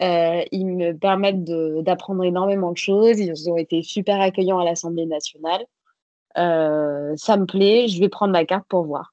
ils 0.00 0.66
me 0.66 0.92
permettent 0.92 1.44
d'apprendre 1.44 2.24
énormément 2.24 2.72
de 2.72 2.76
choses. 2.76 3.18
Ils 3.18 3.50
ont 3.50 3.56
été 3.56 3.82
super 3.82 4.20
accueillants 4.20 4.58
à 4.58 4.64
l'Assemblée 4.64 5.06
nationale. 5.06 5.64
ça 6.34 7.36
me 7.36 7.46
plaît. 7.46 7.88
Je 7.88 8.00
vais 8.00 8.08
prendre 8.08 8.32
ma 8.32 8.44
carte 8.44 8.66
pour 8.68 8.84
voir 8.84 9.12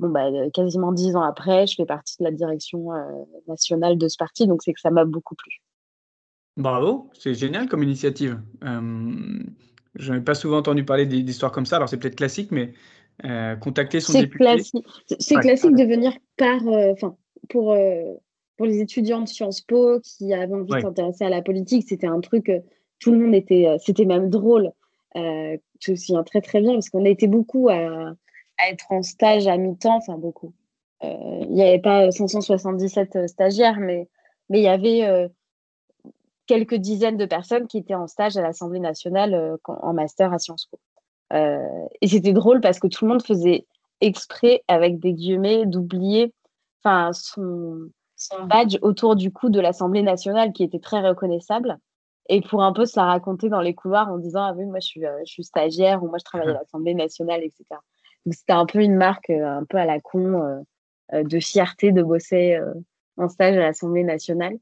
bon, 0.00 0.08
bah, 0.08 0.26
euh, 0.26 0.50
quasiment 0.50 0.92
dix 0.92 1.14
ans 1.14 1.22
après, 1.22 1.66
je 1.66 1.76
fais 1.76 1.86
partie 1.86 2.16
de 2.18 2.24
la 2.24 2.32
direction 2.32 2.92
euh, 2.92 3.04
nationale 3.46 3.98
de 3.98 4.08
ce 4.08 4.16
parti, 4.16 4.46
donc 4.46 4.62
c'est 4.62 4.72
que 4.72 4.80
ça 4.80 4.90
m'a 4.90 5.04
beaucoup 5.04 5.36
plu. 5.36 5.60
Bravo, 6.56 7.10
c'est 7.14 7.34
génial 7.34 7.68
comme 7.68 7.82
initiative. 7.82 8.40
Euh, 8.64 9.38
je 9.94 10.12
n'ai 10.12 10.20
pas 10.20 10.34
souvent 10.34 10.58
entendu 10.58 10.84
parler 10.84 11.06
d'histoires 11.06 11.52
comme 11.52 11.66
ça, 11.66 11.76
alors 11.76 11.88
c'est 11.88 11.98
peut-être 11.98 12.16
classique, 12.16 12.50
mais 12.50 12.72
contacter 13.60 14.00
son 14.00 14.18
député. 14.18 14.44
Classique. 14.44 14.86
C'est 15.18 15.36
classique 15.36 15.76
de 15.76 15.84
venir 15.84 16.12
par, 16.38 16.62
enfin, 16.66 17.16
pour, 17.50 17.76
pour 18.56 18.66
les 18.66 18.80
étudiants 18.80 19.20
de 19.20 19.28
Sciences 19.28 19.60
Po 19.60 20.00
qui 20.00 20.32
avaient 20.32 20.54
envie 20.54 20.72
de 20.72 20.80
s'intéresser 20.80 21.24
à 21.24 21.28
la 21.28 21.42
politique, 21.42 21.86
c'était 21.88 22.06
un 22.06 22.20
truc, 22.20 22.50
tout 22.98 23.12
le 23.12 23.18
monde 23.18 23.34
était, 23.34 23.76
c'était 23.78 24.06
même 24.06 24.30
drôle. 24.30 24.72
je 25.14 25.90
me 25.90 25.96
souviens 25.96 26.22
très 26.22 26.40
très 26.40 26.60
bien 26.60 26.72
parce 26.72 26.88
qu'on 26.88 27.04
a 27.04 27.08
été 27.08 27.26
beaucoup 27.26 27.68
à, 27.68 28.14
être 28.68 28.86
en 28.90 29.02
stage 29.02 29.46
à 29.46 29.56
mi-temps, 29.56 29.96
enfin 29.96 30.16
beaucoup. 30.18 30.52
Euh, 31.04 31.44
il 31.48 31.54
n'y 31.54 31.62
avait 31.62 31.78
pas 31.78 32.10
577 32.10 33.16
euh, 33.16 33.26
stagiaires, 33.26 33.78
mais, 33.78 34.08
mais 34.48 34.60
il 34.60 34.64
y 34.64 34.68
avait 34.68 35.04
euh, 35.04 35.28
quelques 36.46 36.74
dizaines 36.74 37.16
de 37.16 37.26
personnes 37.26 37.66
qui 37.66 37.78
étaient 37.78 37.94
en 37.94 38.06
stage 38.06 38.36
à 38.36 38.42
l'Assemblée 38.42 38.80
nationale 38.80 39.56
en 39.64 39.92
master 39.92 40.32
à 40.32 40.38
Sciences 40.38 40.66
Po. 40.66 40.78
et 41.32 42.08
c'était 42.08 42.32
drôle 42.32 42.60
parce 42.60 42.80
que 42.80 42.88
tout 42.88 43.04
le 43.04 43.12
monde 43.12 43.24
faisait 43.24 43.66
exprès, 44.00 44.62
avec 44.66 44.98
des 44.98 45.12
guillemets, 45.12 45.64
d'oublier 45.64 46.32
son, 46.82 47.90
son 48.16 48.44
badge 48.44 48.78
autour 48.82 49.16
du 49.16 49.32
cou 49.32 49.50
de 49.50 49.60
l'Assemblée 49.60 50.02
nationale 50.02 50.52
qui 50.52 50.64
était 50.64 50.78
très 50.78 51.00
reconnaissable 51.00 51.78
et 52.28 52.40
pour 52.42 52.62
un 52.62 52.72
peu 52.72 52.86
se 52.86 52.98
la 52.98 53.06
raconter 53.06 53.48
dans 53.48 53.60
les 53.60 53.74
couloirs 53.74 54.08
en 54.08 54.18
disant 54.18 54.42
ah 54.42 54.54
oui 54.56 54.66
moi 54.66 54.80
je 54.80 54.86
suis, 54.86 55.02
je 55.26 55.30
suis 55.30 55.44
stagiaire 55.44 56.02
ou 56.02 56.08
moi 56.08 56.18
je 56.18 56.24
travaille 56.24 56.48
à 56.48 56.52
l'Assemblée 56.52 56.94
nationale 56.94 57.42
etc 57.42 57.64
c'était 58.30 58.52
un 58.52 58.66
peu 58.66 58.80
une 58.80 58.96
marque 58.96 59.30
euh, 59.30 59.46
un 59.46 59.64
peu 59.64 59.78
à 59.78 59.86
la 59.86 60.00
con 60.00 60.42
euh, 60.42 60.60
euh, 61.12 61.22
de 61.24 61.40
fierté 61.40 61.92
de 61.92 62.02
bosser 62.02 62.58
en 63.16 63.28
stage 63.28 63.56
à 63.56 63.60
l'Assemblée 63.60 64.04
nationale. 64.04 64.56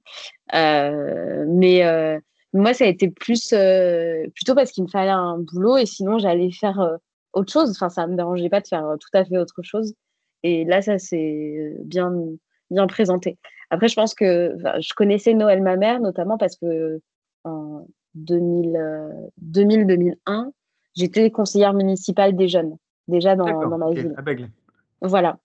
mais 0.52 2.20
moi, 2.54 2.72
ça 2.72 2.84
a 2.84 2.86
été 2.86 3.10
plus 3.10 3.54
plutôt 4.34 4.54
parce 4.54 4.72
qu'il 4.72 4.84
me 4.84 4.88
fallait 4.88 5.10
un 5.10 5.38
boulot 5.38 5.76
et 5.76 5.86
sinon 5.86 6.18
j'allais 6.18 6.50
faire 6.50 6.98
autre 7.34 7.52
chose. 7.52 7.70
Enfin, 7.70 7.90
ça 7.90 8.06
me 8.06 8.16
dérangeait 8.16 8.48
pas 8.48 8.60
de 8.60 8.66
faire 8.66 8.96
tout 8.98 9.10
à 9.12 9.24
fait 9.24 9.38
autre 9.38 9.62
chose. 9.62 9.94
Et 10.42 10.64
là, 10.64 10.82
ça 10.82 10.98
s'est 10.98 11.76
bien 11.84 12.12
bien 12.70 12.86
présenté. 12.86 13.38
Après, 13.70 13.88
je 13.88 13.94
pense 13.94 14.14
que 14.14 14.56
je 14.80 14.94
connaissais 14.94 15.34
Noël 15.34 15.62
ma 15.62 15.76
mère 15.76 16.00
notamment 16.00 16.38
parce 16.38 16.56
que 16.56 17.00
en 17.44 17.86
2000-2001, 18.16 20.50
j'étais 20.94 21.30
conseillère 21.30 21.74
municipale 21.74 22.34
des 22.36 22.48
jeunes 22.48 22.76
déjà 23.06 23.36
dans, 23.36 23.68
dans 23.68 23.78
ma 23.78 23.90
ville. 23.90 24.14
Voilà. 25.00 25.38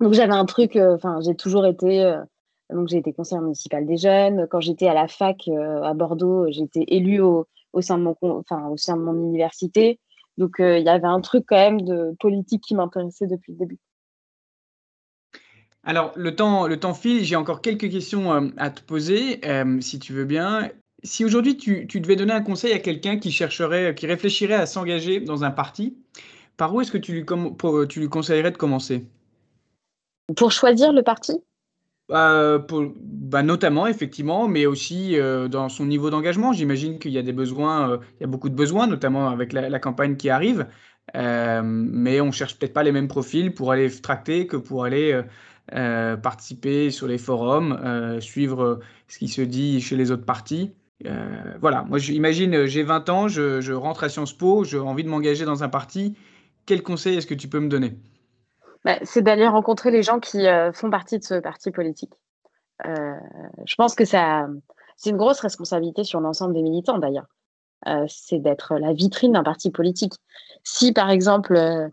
Donc 0.00 0.12
j'avais 0.12 0.32
un 0.32 0.44
truc, 0.44 0.76
euh, 0.76 0.94
enfin 0.94 1.20
j'ai 1.20 1.34
toujours 1.34 1.66
été, 1.66 2.04
euh, 2.04 2.22
donc 2.72 2.88
j'ai 2.88 2.98
été 2.98 3.12
conseillère 3.12 3.42
municipale 3.42 3.86
des 3.86 3.96
jeunes. 3.96 4.46
Quand 4.48 4.60
j'étais 4.60 4.86
à 4.86 4.94
la 4.94 5.08
fac 5.08 5.48
euh, 5.48 5.82
à 5.82 5.94
Bordeaux, 5.94 6.46
j'étais 6.50 6.84
élue 6.86 7.20
au, 7.20 7.46
au, 7.72 7.80
sein 7.80 7.98
de 7.98 8.04
mon, 8.04 8.16
enfin 8.22 8.68
au 8.68 8.76
sein 8.76 8.96
de 8.96 9.02
mon 9.02 9.14
université. 9.14 9.98
Donc 10.38 10.56
il 10.58 10.82
y 10.82 10.88
avait 10.88 11.06
un 11.06 11.20
truc 11.20 11.44
quand 11.48 11.56
même 11.56 11.82
de 11.82 12.14
politique 12.20 12.62
qui 12.62 12.74
m'intéressait 12.74 13.26
depuis 13.26 13.52
le 13.52 13.58
début. 13.58 13.78
Alors 15.84 16.12
le 16.16 16.36
temps, 16.36 16.66
le 16.66 16.78
temps 16.78 16.94
file, 16.94 17.24
j'ai 17.24 17.36
encore 17.36 17.62
quelques 17.62 17.90
questions 17.90 18.52
à 18.56 18.70
te 18.70 18.82
poser, 18.82 19.40
si 19.80 19.98
tu 19.98 20.12
veux 20.12 20.24
bien. 20.24 20.70
Si 21.02 21.24
aujourd'hui 21.24 21.56
tu, 21.56 21.86
tu 21.86 22.00
devais 22.00 22.16
donner 22.16 22.34
un 22.34 22.42
conseil 22.42 22.72
à 22.72 22.78
quelqu'un 22.78 23.18
qui 23.18 23.32
chercherait, 23.32 23.94
qui 23.94 24.06
réfléchirait 24.06 24.54
à 24.54 24.66
s'engager 24.66 25.20
dans 25.20 25.44
un 25.44 25.50
parti, 25.50 25.96
par 26.58 26.74
où 26.74 26.82
est-ce 26.82 26.92
que 26.92 26.98
tu 26.98 27.12
lui, 27.12 27.24
tu 27.88 28.00
lui 28.00 28.08
conseillerais 28.10 28.50
de 28.50 28.58
commencer? 28.58 29.06
Pour 30.36 30.52
choisir 30.52 30.92
le 30.92 31.02
parti? 31.02 31.40
Bah, 32.10 32.58
bah, 32.68 33.42
Notamment, 33.42 33.86
effectivement, 33.86 34.48
mais 34.48 34.66
aussi 34.66 35.18
euh, 35.18 35.48
dans 35.48 35.68
son 35.68 35.86
niveau 35.86 36.10
d'engagement. 36.10 36.52
J'imagine 36.52 36.98
qu'il 36.98 37.12
y 37.12 37.18
a 37.18 37.22
des 37.22 37.32
besoins, 37.32 37.90
euh, 37.92 37.98
il 38.18 38.22
y 38.22 38.24
a 38.24 38.26
beaucoup 38.26 38.48
de 38.48 38.54
besoins, 38.54 38.86
notamment 38.86 39.28
avec 39.28 39.52
la, 39.52 39.78
campagne 39.78 40.16
qui 40.16 40.28
arrive. 40.28 40.66
Euh, 41.16 41.62
mais 41.64 42.20
on 42.20 42.30
cherche 42.30 42.58
peut-être 42.58 42.72
pas 42.72 42.82
les 42.82 42.92
mêmes 42.92 43.08
profils 43.08 43.54
pour 43.54 43.72
aller 43.72 43.90
tracter 43.90 44.46
que 44.46 44.56
pour 44.56 44.84
aller 44.84 45.18
participer 45.70 46.90
sur 46.90 47.06
les 47.06 47.18
forums, 47.18 48.20
suivre 48.20 48.80
ce 49.08 49.18
qui 49.18 49.28
se 49.28 49.42
dit 49.42 49.80
chez 49.80 49.96
les 49.96 50.10
autres 50.10 50.24
partis. 50.24 50.72
voilà, 51.60 51.84
moi 51.88 51.98
j'imagine, 51.98 52.66
j'ai 52.66 52.82
20 52.82 53.08
ans, 53.08 53.28
je, 53.28 53.72
rentre 53.72 54.04
à 54.04 54.08
Sciences 54.08 54.32
Po, 54.32 54.64
j'ai 54.64 54.78
envie 54.78 55.04
de 55.04 55.08
m'engager 55.08 55.44
dans 55.44 55.62
un 55.62 55.68
parti 55.68 56.16
quel 56.70 56.82
conseil 56.84 57.16
est-ce 57.16 57.26
que 57.26 57.34
tu 57.34 57.48
peux 57.48 57.58
me 57.58 57.68
donner? 57.68 57.98
Bah, 58.84 58.98
C'est 59.02 59.22
d'aller 59.22 59.48
rencontrer 59.48 59.90
les 59.90 60.04
gens 60.04 60.20
qui 60.20 60.46
euh, 60.46 60.72
font 60.72 60.88
partie 60.88 61.18
de 61.18 61.24
ce 61.24 61.34
parti 61.34 61.72
politique. 61.72 62.12
Euh, 62.86 63.14
je 63.66 63.74
pense 63.74 63.96
que 63.96 64.04
ça, 64.04 64.46
c'est 64.96 65.10
une 65.10 65.16
grosse 65.16 65.40
responsabilité 65.40 66.04
sur 66.04 66.20
l'ensemble 66.20 66.54
des 66.54 66.62
militants 66.62 66.98
d'ailleurs. 66.98 67.26
Euh, 67.88 68.04
c'est 68.08 68.38
d'être 68.38 68.78
la 68.78 68.92
vitrine 68.92 69.32
d'un 69.32 69.42
parti 69.42 69.70
politique. 69.70 70.14
Si 70.62 70.92
par 70.92 71.10
exemple, 71.10 71.90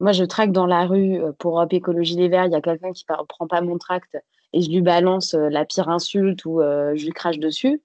moi 0.00 0.12
je 0.12 0.24
traque 0.24 0.52
dans 0.52 0.66
la 0.66 0.86
rue 0.86 1.20
pour 1.38 1.56
Europe 1.58 1.72
Écologie 1.72 2.16
Les 2.16 2.28
Verts, 2.28 2.46
il 2.46 2.52
y 2.52 2.56
a 2.56 2.60
quelqu'un 2.60 2.92
qui 2.92 3.04
ne 3.08 3.24
prend 3.24 3.46
pas 3.46 3.60
mon 3.60 3.78
tract 3.78 4.18
et 4.52 4.60
je 4.60 4.70
lui 4.70 4.82
balance 4.82 5.34
la 5.34 5.64
pire 5.64 5.88
insulte 5.88 6.44
ou 6.44 6.60
je 6.60 7.04
lui 7.04 7.12
crache 7.12 7.38
dessus, 7.38 7.80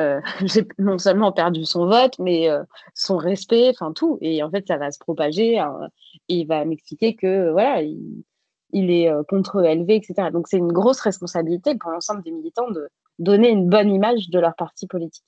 euh, 0.00 0.20
j'ai 0.44 0.66
non 0.78 0.98
seulement 0.98 1.32
perdu 1.32 1.64
son 1.64 1.86
vote, 1.86 2.18
mais 2.18 2.48
euh, 2.48 2.62
son 2.94 3.16
respect, 3.16 3.70
enfin 3.70 3.92
tout. 3.92 4.18
Et 4.20 4.42
en 4.42 4.50
fait, 4.50 4.66
ça 4.66 4.76
va 4.76 4.90
se 4.90 4.98
propager. 4.98 5.58
Hein, 5.58 5.88
et 6.28 6.40
il 6.40 6.46
va 6.46 6.64
m'expliquer 6.64 7.14
que 7.14 7.50
voilà, 7.50 7.82
il, 7.82 8.90
est 8.90 9.10
euh, 9.10 9.22
contre-élevé, 9.28 9.96
etc. 9.96 10.30
Donc 10.32 10.48
c'est 10.48 10.58
une 10.58 10.72
grosse 10.72 11.00
responsabilité 11.00 11.74
pour 11.76 11.90
l'ensemble 11.90 12.22
des 12.22 12.30
militants 12.30 12.70
de 12.70 12.88
donner 13.18 13.50
une 13.50 13.68
bonne 13.68 13.90
image 13.90 14.30
de 14.30 14.38
leur 14.38 14.54
parti 14.54 14.86
politique. 14.86 15.24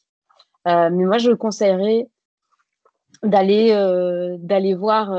mais 0.64 0.90
moi, 0.90 1.18
je 1.18 1.30
conseillerais 1.32 2.08
d'aller 3.22 3.70
d'aller 4.38 4.74
voir 4.74 5.12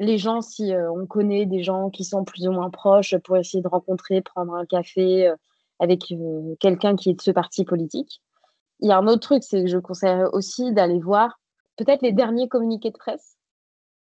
les 0.00 0.18
gens 0.18 0.40
si 0.40 0.72
on 0.96 1.06
connaît 1.06 1.46
des 1.46 1.62
gens 1.62 1.90
qui 1.90 2.04
sont 2.04 2.24
plus 2.24 2.48
ou 2.48 2.52
moins 2.52 2.70
proches 2.70 3.16
pour 3.18 3.36
essayer 3.36 3.62
de 3.62 3.68
rencontrer, 3.68 4.20
prendre 4.20 4.54
un 4.54 4.66
café 4.66 5.32
avec 5.78 6.12
quelqu'un 6.58 6.96
qui 6.96 7.10
est 7.10 7.14
de 7.14 7.22
ce 7.22 7.30
parti 7.30 7.64
politique 7.64 8.20
il 8.80 8.88
y 8.88 8.92
a 8.92 8.98
un 8.98 9.06
autre 9.06 9.20
truc, 9.20 9.42
c'est 9.42 9.62
que 9.62 9.68
je 9.68 9.78
conseillerais 9.78 10.28
aussi 10.32 10.72
d'aller 10.72 10.98
voir 10.98 11.38
peut-être 11.76 12.02
les 12.02 12.12
derniers 12.12 12.48
communiqués 12.48 12.90
de 12.90 12.96
presse 12.96 13.36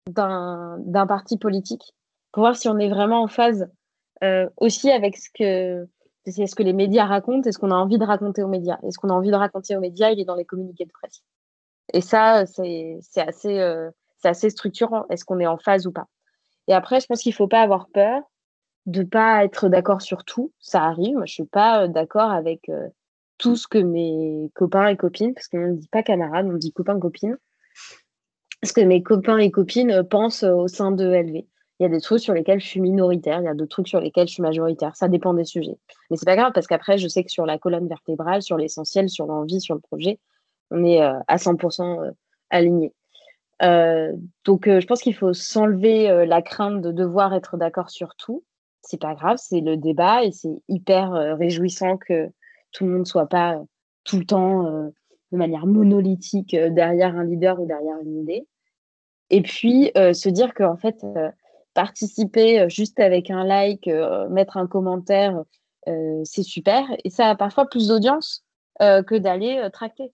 d'un 0.08 1.08
parti 1.08 1.38
politique 1.38 1.94
pour 2.32 2.44
voir 2.44 2.56
si 2.56 2.70
on 2.70 2.78
est 2.78 2.90
vraiment 2.90 3.24
en 3.24 3.28
phase 3.28 3.70
euh, 4.24 4.50
aussi 4.58 4.90
avec 4.90 5.18
ce 5.18 5.30
que, 5.34 5.88
ce 6.26 6.56
que 6.56 6.64
les 6.64 6.74
médias 6.74 7.06
racontent 7.06 7.48
et 7.48 7.52
ce 7.52 7.58
qu'on 7.58 7.72
a 7.72 7.76
envie 7.76 7.98
de 7.98 8.06
raconter 8.06 8.42
aux 8.42 8.48
médias. 8.48 8.78
Et 8.84 8.92
ce 8.92 8.98
qu'on 8.98 9.10
a 9.10 9.14
envie 9.14 9.32
de 9.32 9.36
raconter 9.36 9.76
aux 9.76 9.82
médias, 9.82 10.12
il 10.12 10.20
est 10.20 10.26
dans 10.26 10.36
les 10.36 10.46
communiqués 10.46 10.86
de 10.86 10.92
presse. 10.92 11.24
Et 11.94 12.02
ça, 12.02 12.46
c'est 12.46 13.00
assez, 13.18 13.60
euh, 14.26 14.30
assez 14.30 14.50
structurant. 14.50 15.06
Est-ce 15.10 15.26
qu'on 15.26 15.40
est 15.40 15.48
en 15.48 15.58
phase 15.58 15.88
ou 15.88 15.92
pas 15.92 16.08
Et 16.68 16.74
après, 16.74 17.00
je 17.00 17.08
pense 17.08 17.22
qu'il 17.22 17.32
ne 17.32 17.36
faut 17.36 17.48
pas 17.48 17.62
avoir 17.62 17.88
peur 17.90 18.22
de 18.86 19.02
ne 19.02 19.08
pas 19.08 19.44
être 19.44 19.68
d'accord 19.70 20.02
sur 20.02 20.24
tout. 20.24 20.54
Ça 20.60 20.84
arrive. 20.84 21.16
Moi, 21.16 21.26
je 21.26 21.32
ne 21.32 21.46
suis 21.46 21.46
pas 21.46 21.84
euh, 21.84 21.88
d'accord 21.88 22.32
avec 22.32 22.70
tout 23.38 23.56
ce 23.56 23.68
que 23.68 23.78
mes 23.78 24.50
copains 24.56 24.88
et 24.88 24.98
copines, 24.98 25.34
parce 25.34 25.48
qu'on 25.48 25.68
ne 25.68 25.76
dit 25.76 25.90
pas 25.90 26.04
camarades, 26.04 26.48
on 26.48 26.54
dit 26.54 26.74
copains-copines, 26.74 27.38
ce 28.64 28.74
que 28.74 28.82
mes 28.82 29.04
copains 29.04 29.38
et 29.38 29.52
copines 29.52 29.92
euh, 29.92 30.04
pensent 30.04 30.44
euh, 30.44 30.54
au 30.54 30.68
sein 30.68 30.92
de 30.92 31.06
LV. 31.06 31.46
Il 31.80 31.84
y 31.84 31.86
a 31.86 31.90
des 31.90 32.02
trucs 32.02 32.22
sur 32.22 32.34
lesquels 32.34 32.60
je 32.60 32.66
suis 32.66 32.82
minoritaire, 32.82 33.40
il 33.40 33.46
y 33.46 33.48
a 33.48 33.54
d'autres 33.54 33.70
trucs 33.70 33.88
sur 33.88 34.00
lesquels 34.00 34.28
je 34.28 34.34
suis 34.34 34.42
majoritaire. 34.42 34.96
Ça 34.96 35.08
dépend 35.08 35.36
des 35.36 35.46
sujets. 35.46 35.78
Mais 36.10 36.18
c'est 36.18 36.26
pas 36.26 36.36
grave 36.36 36.52
parce 36.54 36.66
qu'après, 36.66 36.98
je 36.98 37.08
sais 37.08 37.24
que 37.24 37.32
sur 37.32 37.46
la 37.46 37.60
colonne 37.60 37.88
vertébrale, 37.88 38.42
sur 38.42 38.58
l'essentiel, 38.58 39.10
sur 39.10 39.28
l'envie, 39.28 39.62
sur 39.62 39.76
le 39.76 39.82
projet, 39.82 40.20
on 40.72 40.84
est 40.84 41.04
euh, 41.04 41.20
à 41.28 41.38
100% 41.38 42.12
aligné. 42.50 42.94
Donc, 43.60 44.66
je 44.68 44.86
pense 44.86 45.02
qu'il 45.02 45.16
faut 45.16 45.34
s'enlever 45.34 46.26
la 46.26 46.42
crainte 46.42 46.82
de 46.82 46.92
devoir 46.92 47.34
être 47.34 47.58
d'accord 47.58 47.90
sur 47.90 48.16
tout. 48.16 48.44
C'est 48.82 49.02
pas 49.02 49.16
grave, 49.16 49.38
c'est 49.40 49.62
le 49.62 49.78
débat 49.78 50.24
et 50.24 50.32
c'est 50.32 50.62
hyper 50.70 51.12
réjouissant 51.38 51.98
que 51.98 52.32
tout 52.72 52.86
le 52.86 52.92
monde 52.92 53.08
soit 53.08 53.28
pas 53.28 53.56
euh, 53.56 53.64
tout 54.04 54.18
le 54.18 54.26
temps 54.26 54.66
euh, 54.66 54.90
de 55.32 55.38
manière 55.38 55.66
monolithique 55.66 56.54
euh, 56.54 56.70
derrière 56.70 57.16
un 57.16 57.24
leader 57.24 57.60
ou 57.60 57.66
derrière 57.66 57.98
une 58.02 58.22
idée. 58.22 58.48
Et 59.30 59.42
puis 59.42 59.92
se 59.94 60.30
dire 60.30 60.54
qu'en 60.54 60.78
fait, 60.78 61.06
participer 61.74 62.70
juste 62.70 62.98
avec 62.98 63.30
un 63.30 63.44
like, 63.44 63.86
mettre 64.30 64.56
un 64.56 64.68
commentaire, 64.68 65.44
c'est 66.24 66.44
super. 66.44 66.86
Et 67.04 67.10
ça 67.10 67.32
a 67.32 67.36
parfois 67.36 67.66
plus 67.66 67.90
d'audience 67.90 68.46
que 68.80 69.18
d'aller 69.18 69.68
tracter. 69.74 70.14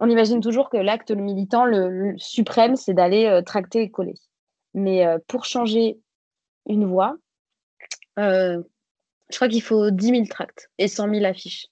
On 0.00 0.08
imagine 0.08 0.40
toujours 0.40 0.70
que 0.70 0.76
l'acte 0.76 1.10
militant 1.12 1.64
le, 1.64 2.14
suprême, 2.18 2.76
c'est 2.76 2.94
d'aller 2.94 3.40
tracter 3.46 3.82
et 3.82 3.90
coller. 3.90 4.14
Mais 4.74 5.06
pour 5.28 5.44
changer 5.44 6.00
une 6.66 6.84
voix, 6.84 7.16
je 8.16 9.36
crois 9.36 9.48
qu'il 9.48 9.62
faut 9.62 9.90
10 9.90 10.06
000 10.06 10.24
tracts 10.26 10.70
et 10.78 10.88
100 10.88 11.10
000 11.10 11.24
affiches. 11.24 11.68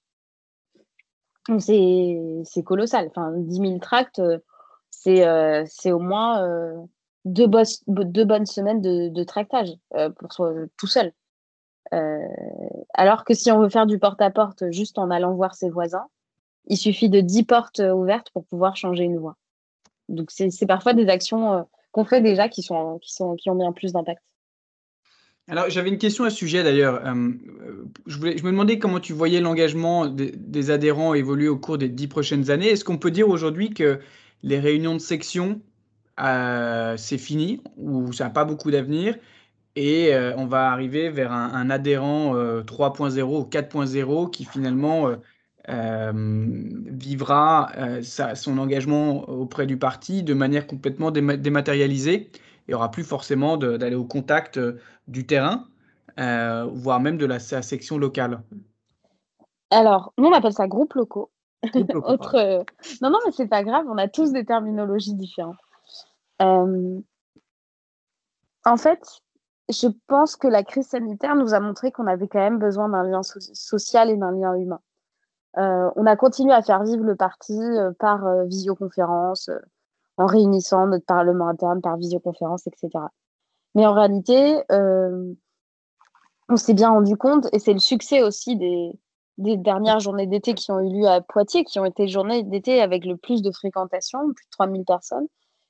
C'est 1.58 2.62
colossal. 2.64 3.08
Enfin, 3.08 3.32
10 3.36 3.56
000 3.56 3.78
tracts, 3.78 4.20
euh, 4.20 4.38
euh, 5.06 5.64
c'est 5.66 5.92
au 5.92 5.98
moins 5.98 6.44
euh, 6.44 6.76
deux, 7.24 7.46
bonnes 7.46 8.46
semaines 8.46 8.80
de, 8.80 9.08
de 9.08 9.24
tractage 9.24 9.72
pour 10.18 10.32
soi, 10.32 10.52
tout 10.76 10.86
seul. 10.86 11.12
alors 12.94 13.24
que 13.24 13.34
si 13.34 13.50
on 13.50 13.60
veut 13.60 13.68
faire 13.68 13.86
du 13.86 13.98
porte-à-porte 13.98 14.70
juste 14.70 14.98
en 14.98 15.10
allant 15.10 15.34
voir 15.34 15.54
ses 15.54 15.70
voisins, 15.70 16.06
il 16.66 16.76
suffit 16.76 17.08
de 17.08 17.20
10 17.20 17.44
portes 17.44 17.80
ouvertes 17.80 18.30
pour 18.30 18.44
pouvoir 18.44 18.76
changer 18.76 19.04
une 19.04 19.18
voix. 19.18 19.36
Donc, 20.08 20.30
c'est 20.30 20.66
parfois 20.66 20.94
des 20.94 21.08
actions 21.08 21.66
qu'on 21.92 22.04
fait 22.04 22.20
déjà 22.20 22.48
qui, 22.48 22.62
sont, 22.62 22.98
qui, 23.00 23.12
sont, 23.12 23.36
qui 23.36 23.50
ont 23.50 23.54
bien 23.54 23.72
plus 23.72 23.92
d'impact. 23.92 24.22
Alors, 25.48 25.68
j'avais 25.68 25.88
une 25.88 25.98
question 25.98 26.24
à 26.24 26.30
ce 26.30 26.36
sujet 26.36 26.62
d'ailleurs. 26.62 27.04
Euh, 27.04 27.30
je, 28.06 28.16
je 28.16 28.42
me 28.44 28.50
demandais 28.50 28.78
comment 28.78 29.00
tu 29.00 29.12
voyais 29.12 29.40
l'engagement 29.40 30.06
des, 30.06 30.70
adhérents 30.70 31.14
évoluer 31.14 31.48
au 31.48 31.58
cours 31.58 31.78
des 31.78 31.88
dix 31.88 32.06
prochaines 32.06 32.50
années. 32.50 32.68
Est-ce 32.68 32.84
qu'on 32.84 32.98
peut 32.98 33.10
dire 33.10 33.28
aujourd'hui 33.28 33.70
que 33.70 33.98
les 34.44 34.60
réunions 34.60 34.94
de 34.94 35.00
section, 35.00 35.60
euh, 36.20 36.96
c'est 36.96 37.18
fini 37.18 37.60
ou 37.76 38.12
ça 38.12 38.24
n'a 38.24 38.30
pas 38.30 38.44
beaucoup 38.44 38.70
d'avenir 38.70 39.16
et 39.74 40.14
euh, 40.14 40.34
on 40.36 40.46
va 40.46 40.70
arriver 40.70 41.08
vers 41.08 41.32
un, 41.32 41.70
adhérent 41.70 42.34
3.0 42.34 43.22
ou 43.22 43.48
4.0 43.48 44.30
qui 44.30 44.44
finalement 44.44 45.10
vivra 45.68 47.70
son 48.02 48.58
engagement 48.58 49.28
auprès 49.28 49.66
du 49.66 49.76
parti 49.76 50.22
de 50.22 50.34
manière 50.34 50.66
complètement 50.66 51.10
dématérialisée 51.10 52.30
il 52.66 52.70
n'y 52.70 52.74
aura 52.74 52.90
plus 52.90 53.04
forcément 53.04 53.56
d'aller 53.56 53.96
au 53.96 54.04
contact 54.04 54.56
euh, 54.56 54.78
du 55.08 55.26
terrain, 55.26 55.66
euh, 56.18 56.64
voire 56.72 57.00
même 57.00 57.16
de 57.16 57.26
la, 57.26 57.40
section 57.40 57.98
locale. 57.98 58.42
Alors, 59.70 60.12
nous, 60.18 60.28
on 60.28 60.32
appelle 60.32 60.52
ça 60.52 60.68
groupe 60.68 60.94
locaux. 60.94 61.30
Autre... 62.04 62.36
Euh, 62.36 62.62
non, 63.00 63.10
non, 63.10 63.18
mais 63.24 63.32
c'est 63.32 63.48
pas 63.48 63.64
grave, 63.64 63.86
on 63.88 63.98
a 63.98 64.08
tous 64.08 64.32
des 64.32 64.44
terminologies 64.44 65.14
différentes. 65.14 65.56
En 68.64 68.76
fait, 68.76 69.00
je 69.68 69.86
pense 70.08 70.36
que 70.36 70.48
la 70.48 70.64
crise 70.64 70.88
sanitaire 70.88 71.36
nous 71.36 71.54
a 71.54 71.60
montré 71.60 71.92
qu'on 71.92 72.08
avait 72.08 72.26
quand 72.26 72.40
même 72.40 72.58
besoin 72.58 72.88
d'un 72.88 73.04
lien 73.04 73.22
social 73.22 74.10
et 74.10 74.16
d'un 74.16 74.32
lien 74.32 74.54
humain. 74.54 74.80
Euh, 75.58 75.90
on 75.96 76.06
a 76.06 76.16
continué 76.16 76.52
à 76.52 76.62
faire 76.62 76.82
vivre 76.82 77.04
le 77.04 77.16
parti 77.16 77.52
euh, 77.52 77.92
par 77.98 78.26
euh, 78.26 78.44
visioconférence, 78.44 79.50
en 80.16 80.26
réunissant 80.26 80.86
notre 80.86 81.04
parlement 81.04 81.48
interne 81.48 81.80
par 81.80 81.96
visioconférence, 81.96 82.66
etc. 82.66 82.90
Mais 83.74 83.86
en 83.86 83.94
réalité, 83.94 84.62
on 86.48 86.56
s'est 86.56 86.74
bien 86.74 86.90
rendu 86.90 87.16
compte, 87.16 87.48
et 87.52 87.58
c'est 87.58 87.72
le 87.72 87.78
succès 87.78 88.22
aussi 88.22 88.56
des, 88.56 88.92
dernières 89.38 90.00
journées 90.00 90.26
d'été 90.26 90.52
qui 90.52 90.70
ont 90.70 90.80
eu 90.80 90.92
lieu 90.92 91.06
à 91.06 91.22
Poitiers, 91.22 91.64
qui 91.64 91.80
ont 91.80 91.86
été 91.86 92.06
journées 92.06 92.42
d'été 92.42 92.82
avec 92.82 93.06
le 93.06 93.16
plus 93.16 93.40
de 93.40 93.50
fréquentation, 93.50 94.20
plus 94.34 94.44
de 94.44 94.50
3000 94.50 94.84
personnes, 94.84 95.26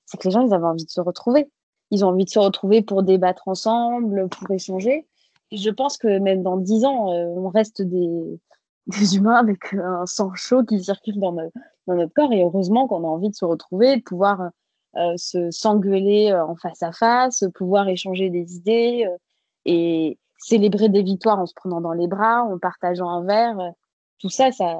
c'est 0.06 0.18
que 0.18 0.26
les 0.26 0.32
gens, 0.32 0.44
ils 0.44 0.52
avaient 0.52 0.66
envie 0.66 0.84
de 0.84 0.90
se 0.90 1.00
retrouver. 1.00 1.48
Ils 1.92 2.04
ont 2.04 2.08
envie 2.08 2.24
de 2.24 2.30
se 2.30 2.40
retrouver 2.40 2.82
pour 2.82 3.04
débattre 3.04 3.46
ensemble, 3.46 4.28
pour 4.28 4.50
échanger. 4.50 5.06
Et 5.52 5.56
je 5.56 5.70
pense 5.70 5.96
que 5.96 6.18
même 6.18 6.42
dans 6.42 6.56
dix 6.56 6.84
ans, 6.84 7.06
on 7.06 7.48
reste 7.48 7.82
des, 7.82 8.40
des 8.86 9.16
humains 9.16 9.36
avec 9.36 9.74
un 9.74 10.06
sang 10.06 10.34
chaud 10.34 10.64
qui 10.64 10.82
circule 10.82 11.18
dans, 11.18 11.32
dans 11.32 11.94
notre 11.94 12.12
corps. 12.14 12.32
Et 12.32 12.42
heureusement 12.42 12.86
qu'on 12.88 13.04
a 13.04 13.08
envie 13.08 13.30
de 13.30 13.34
se 13.34 13.44
retrouver, 13.44 13.96
de 13.96 14.02
pouvoir 14.02 14.50
euh, 14.96 15.14
se 15.16 15.50
s'engueuler 15.50 16.32
euh, 16.32 16.44
en 16.44 16.54
face 16.54 16.82
à 16.82 16.92
face, 16.92 17.44
pouvoir 17.54 17.88
échanger 17.88 18.28
des 18.28 18.56
idées 18.56 19.06
euh, 19.08 19.16
et 19.64 20.18
célébrer 20.38 20.90
des 20.90 21.02
victoires 21.02 21.38
en 21.38 21.46
se 21.46 21.54
prenant 21.54 21.80
dans 21.80 21.92
les 21.92 22.08
bras, 22.08 22.42
en 22.42 22.58
partageant 22.58 23.08
un 23.08 23.24
verre. 23.24 23.72
tout 24.18 24.28
ça, 24.28 24.52
ça, 24.52 24.78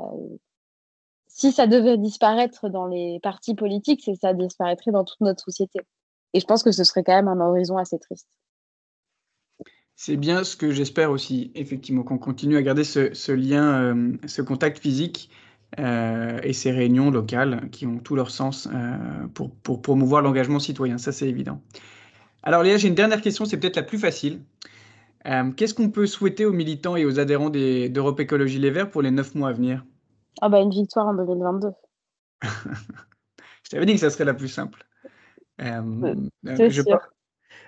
si 1.29 1.51
ça 1.51 1.67
devait 1.67 1.97
disparaître 1.97 2.69
dans 2.69 2.87
les 2.87 3.21
partis 3.21 3.55
politiques, 3.55 4.03
c'est 4.05 4.17
ça 4.17 4.35
disparaîtrait 4.35 4.91
dans 4.91 5.05
toute 5.05 5.21
notre 5.23 5.43
société. 5.43 5.81
Et 6.35 6.41
je 6.41 6.47
pense 6.47 6.63
que 6.63 6.73
ce 6.73 6.85
serait 6.85 7.05
quand 7.05 7.15
même 7.15 7.29
un 7.29 7.41
horizon 7.41 7.79
assez 7.79 7.99
triste. 7.99 8.29
C'est 9.95 10.17
bien 10.17 10.45
ce 10.45 10.57
que 10.57 10.71
j'espère 10.73 11.11
aussi, 11.11 11.53
effectivement, 11.55 12.03
qu'on 12.03 12.19
continue 12.19 12.57
à 12.57 12.63
garder 12.63 12.85
ce, 12.85 13.33
lien, 13.33 13.95
euh, 13.95 14.13
ce 14.27 14.43
contact 14.43 14.79
physique 14.79 15.31
euh, 15.79 16.41
et 16.43 16.53
ces 16.53 16.71
réunions 16.71 17.11
locales 17.11 17.69
qui 17.71 17.87
ont 17.87 17.99
tout 17.99 18.17
leur 18.17 18.31
sens 18.31 18.69
euh, 18.73 19.27
pour, 19.35 19.55
pour, 19.57 19.83
promouvoir 19.83 20.23
l'engagement 20.23 20.59
citoyen. 20.59 20.99
Ça, 20.99 21.13
c'est 21.13 21.29
évident. 21.29 21.61
Alors, 22.43 22.63
Léa, 22.63 22.79
j'ai 22.79 22.89
une 22.89 22.95
dernière 22.95 23.21
question, 23.21 23.45
c'est 23.45 23.59
peut-être 23.59 23.77
la 23.77 23.83
plus 23.83 23.99
facile. 23.99 24.41
Qu'est-ce 25.57 25.73
qu'on 25.73 25.89
peut 25.89 26.07
souhaiter 26.07 26.45
aux 26.47 26.53
militants 26.53 26.97
et 26.97 27.05
aux 27.05 27.21
adhérents 27.21 27.51
d'Europe 27.51 28.19
Écologie 28.19 28.59
Les 28.59 28.73
Verts 28.73 28.91
pour 28.91 29.03
les 29.03 29.13
neuf 29.13 29.37
mois 29.37 29.51
à 29.51 29.53
venir? 29.53 29.85
Ah, 30.41 30.49
bah, 30.49 30.59
une 30.59 30.71
victoire 30.71 31.07
en 31.07 31.15
2022. 31.15 31.69
Je 32.43 33.71
t'avais 33.71 33.87
dit 33.87 33.95
que 33.95 34.01
ça 34.01 34.11
serait 34.11 34.25
la 34.25 34.35
plus 34.35 34.49
simple. 34.49 34.85
sûr. 36.71 36.99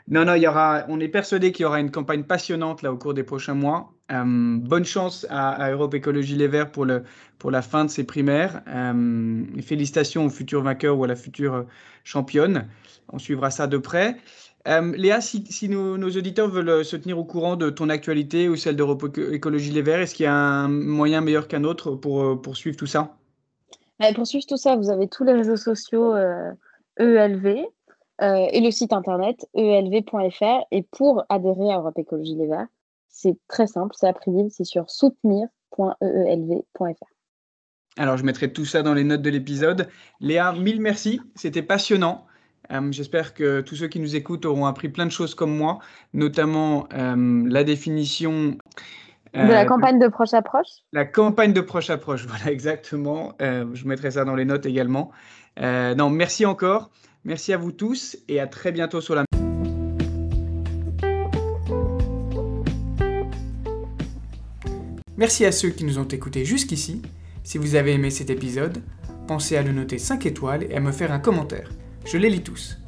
Non, 0.06 0.26
non, 0.26 0.34
il 0.34 0.42
y 0.42 0.46
aura, 0.46 0.84
on 0.88 1.00
est 1.00 1.08
persuadé 1.08 1.50
qu'il 1.50 1.62
y 1.62 1.66
aura 1.66 1.80
une 1.80 1.90
campagne 1.90 2.24
passionnante 2.24 2.82
là 2.82 2.92
au 2.92 2.98
cours 2.98 3.14
des 3.14 3.22
prochains 3.22 3.54
mois. 3.54 3.94
Euh, 4.12 4.58
bonne 4.58 4.84
chance 4.84 5.26
à, 5.30 5.70
Europe 5.70 5.94
Écologie 5.94 6.36
Les 6.36 6.46
Verts 6.46 6.70
pour, 6.70 6.84
le, 6.84 7.04
pour 7.38 7.50
la 7.50 7.62
fin 7.62 7.86
de 7.86 7.90
ces 7.90 8.04
primaires. 8.04 8.60
Euh, 8.68 9.44
félicitations 9.62 10.26
au 10.26 10.30
futur 10.30 10.62
vainqueur 10.62 10.98
ou 10.98 11.04
à 11.04 11.06
la 11.06 11.16
future 11.16 11.64
championne. 12.04 12.68
On 13.12 13.18
suivra 13.18 13.50
ça 13.50 13.66
de 13.66 13.78
près. 13.78 14.16
Euh, 14.68 14.92
Léa, 14.94 15.22
si, 15.22 15.68
nos, 15.70 16.10
auditeurs 16.10 16.48
veulent 16.48 16.84
se 16.84 16.96
tenir 16.96 17.18
au 17.18 17.24
courant 17.24 17.56
de 17.56 17.70
ton 17.70 17.88
actualité 17.88 18.50
ou 18.50 18.56
celle 18.56 18.76
d'Europe 18.76 19.18
Écologie 19.32 19.70
Les 19.70 19.82
Verts, 19.82 20.00
est-ce 20.00 20.14
qu'il 20.14 20.24
y 20.24 20.26
a 20.26 20.34
un 20.34 20.68
moyen 20.68 21.22
meilleur 21.22 21.48
qu'un 21.48 21.64
autre 21.64 21.92
pour, 21.92 22.42
pour 22.42 22.56
suivre 22.58 22.76
tout 22.76 22.86
ça? 22.86 23.16
Pour 24.14 24.26
suivre 24.26 24.44
tout 24.46 24.58
ça, 24.58 24.76
vous 24.76 24.90
avez 24.90 25.08
tous 25.08 25.24
les 25.24 25.32
réseaux 25.32 25.56
sociaux 25.56 26.14
ELV, 26.98 27.64
euh, 28.22 28.46
et 28.52 28.60
le 28.60 28.70
site 28.70 28.92
internet 28.92 29.46
elv.fr. 29.54 30.66
Et 30.70 30.82
pour 30.82 31.24
adhérer 31.28 31.72
à 31.72 31.78
Europe 31.78 31.98
Écologie 31.98 32.36
Les 32.36 32.46
Verts, 32.46 32.68
c'est 33.08 33.36
très 33.48 33.66
simple, 33.66 33.94
c'est 33.98 34.06
à 34.06 34.12
prix 34.12 34.32
c'est 34.50 34.64
sur 34.64 34.90
soutenir.eelv.fr. 34.90 37.06
Alors, 37.96 38.16
je 38.16 38.24
mettrai 38.24 38.52
tout 38.52 38.64
ça 38.64 38.82
dans 38.82 38.94
les 38.94 39.04
notes 39.04 39.22
de 39.22 39.30
l'épisode. 39.30 39.88
Léa, 40.20 40.52
mille 40.52 40.80
merci, 40.80 41.20
c'était 41.36 41.62
passionnant. 41.62 42.26
Euh, 42.72 42.90
j'espère 42.90 43.34
que 43.34 43.60
tous 43.60 43.76
ceux 43.76 43.88
qui 43.88 44.00
nous 44.00 44.16
écoutent 44.16 44.46
auront 44.46 44.66
appris 44.66 44.88
plein 44.88 45.06
de 45.06 45.12
choses 45.12 45.34
comme 45.34 45.56
moi, 45.56 45.78
notamment 46.12 46.88
euh, 46.94 47.44
la 47.46 47.62
définition 47.62 48.56
de 49.34 49.50
la 49.50 49.64
campagne 49.64 49.98
de 49.98 50.06
proche 50.06 50.32
approche 50.32 50.68
La 50.92 51.04
campagne 51.04 51.52
de 51.52 51.60
proche 51.60 51.90
approche, 51.90 52.24
voilà, 52.28 52.52
exactement. 52.52 53.32
je 53.40 53.86
mettrai 53.86 54.12
ça 54.12 54.24
dans 54.24 54.36
les 54.36 54.44
notes 54.44 54.64
également. 54.64 55.10
non, 55.60 56.10
merci 56.10 56.46
encore. 56.46 56.90
Merci 57.24 57.54
à 57.54 57.56
vous 57.56 57.72
tous 57.72 58.18
et 58.28 58.38
à 58.38 58.46
très 58.46 58.70
bientôt 58.70 59.00
sur 59.00 59.14
la. 59.14 59.24
Merci 65.16 65.46
à 65.46 65.52
ceux 65.52 65.70
qui 65.70 65.84
nous 65.84 65.98
ont 65.98 66.04
écoutés 66.04 66.44
jusqu'ici. 66.44 67.00
Si 67.42 67.56
vous 67.56 67.76
avez 67.76 67.92
aimé 67.92 68.10
cet 68.10 68.28
épisode, 68.28 68.82
pensez 69.26 69.56
à 69.56 69.62
le 69.62 69.72
noter 69.72 69.96
5 69.98 70.26
étoiles 70.26 70.64
et 70.64 70.74
à 70.74 70.80
me 70.80 70.92
faire 70.92 71.12
un 71.12 71.18
commentaire. 71.18 71.70
Je 72.04 72.18
les 72.18 72.28
lis 72.28 72.42
tous. 72.42 72.78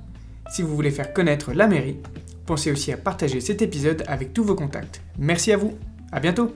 Si 0.52 0.60
vous 0.60 0.74
voulez 0.74 0.90
faire 0.90 1.14
connaître 1.14 1.54
la 1.54 1.66
mairie, 1.66 1.96
pensez 2.44 2.70
aussi 2.70 2.92
à 2.92 2.98
partager 2.98 3.40
cet 3.40 3.62
épisode 3.62 4.04
avec 4.06 4.34
tous 4.34 4.44
vos 4.44 4.54
contacts. 4.54 5.00
Merci 5.18 5.52
à 5.52 5.56
vous. 5.56 5.78
À 6.12 6.20
bientôt. 6.20 6.52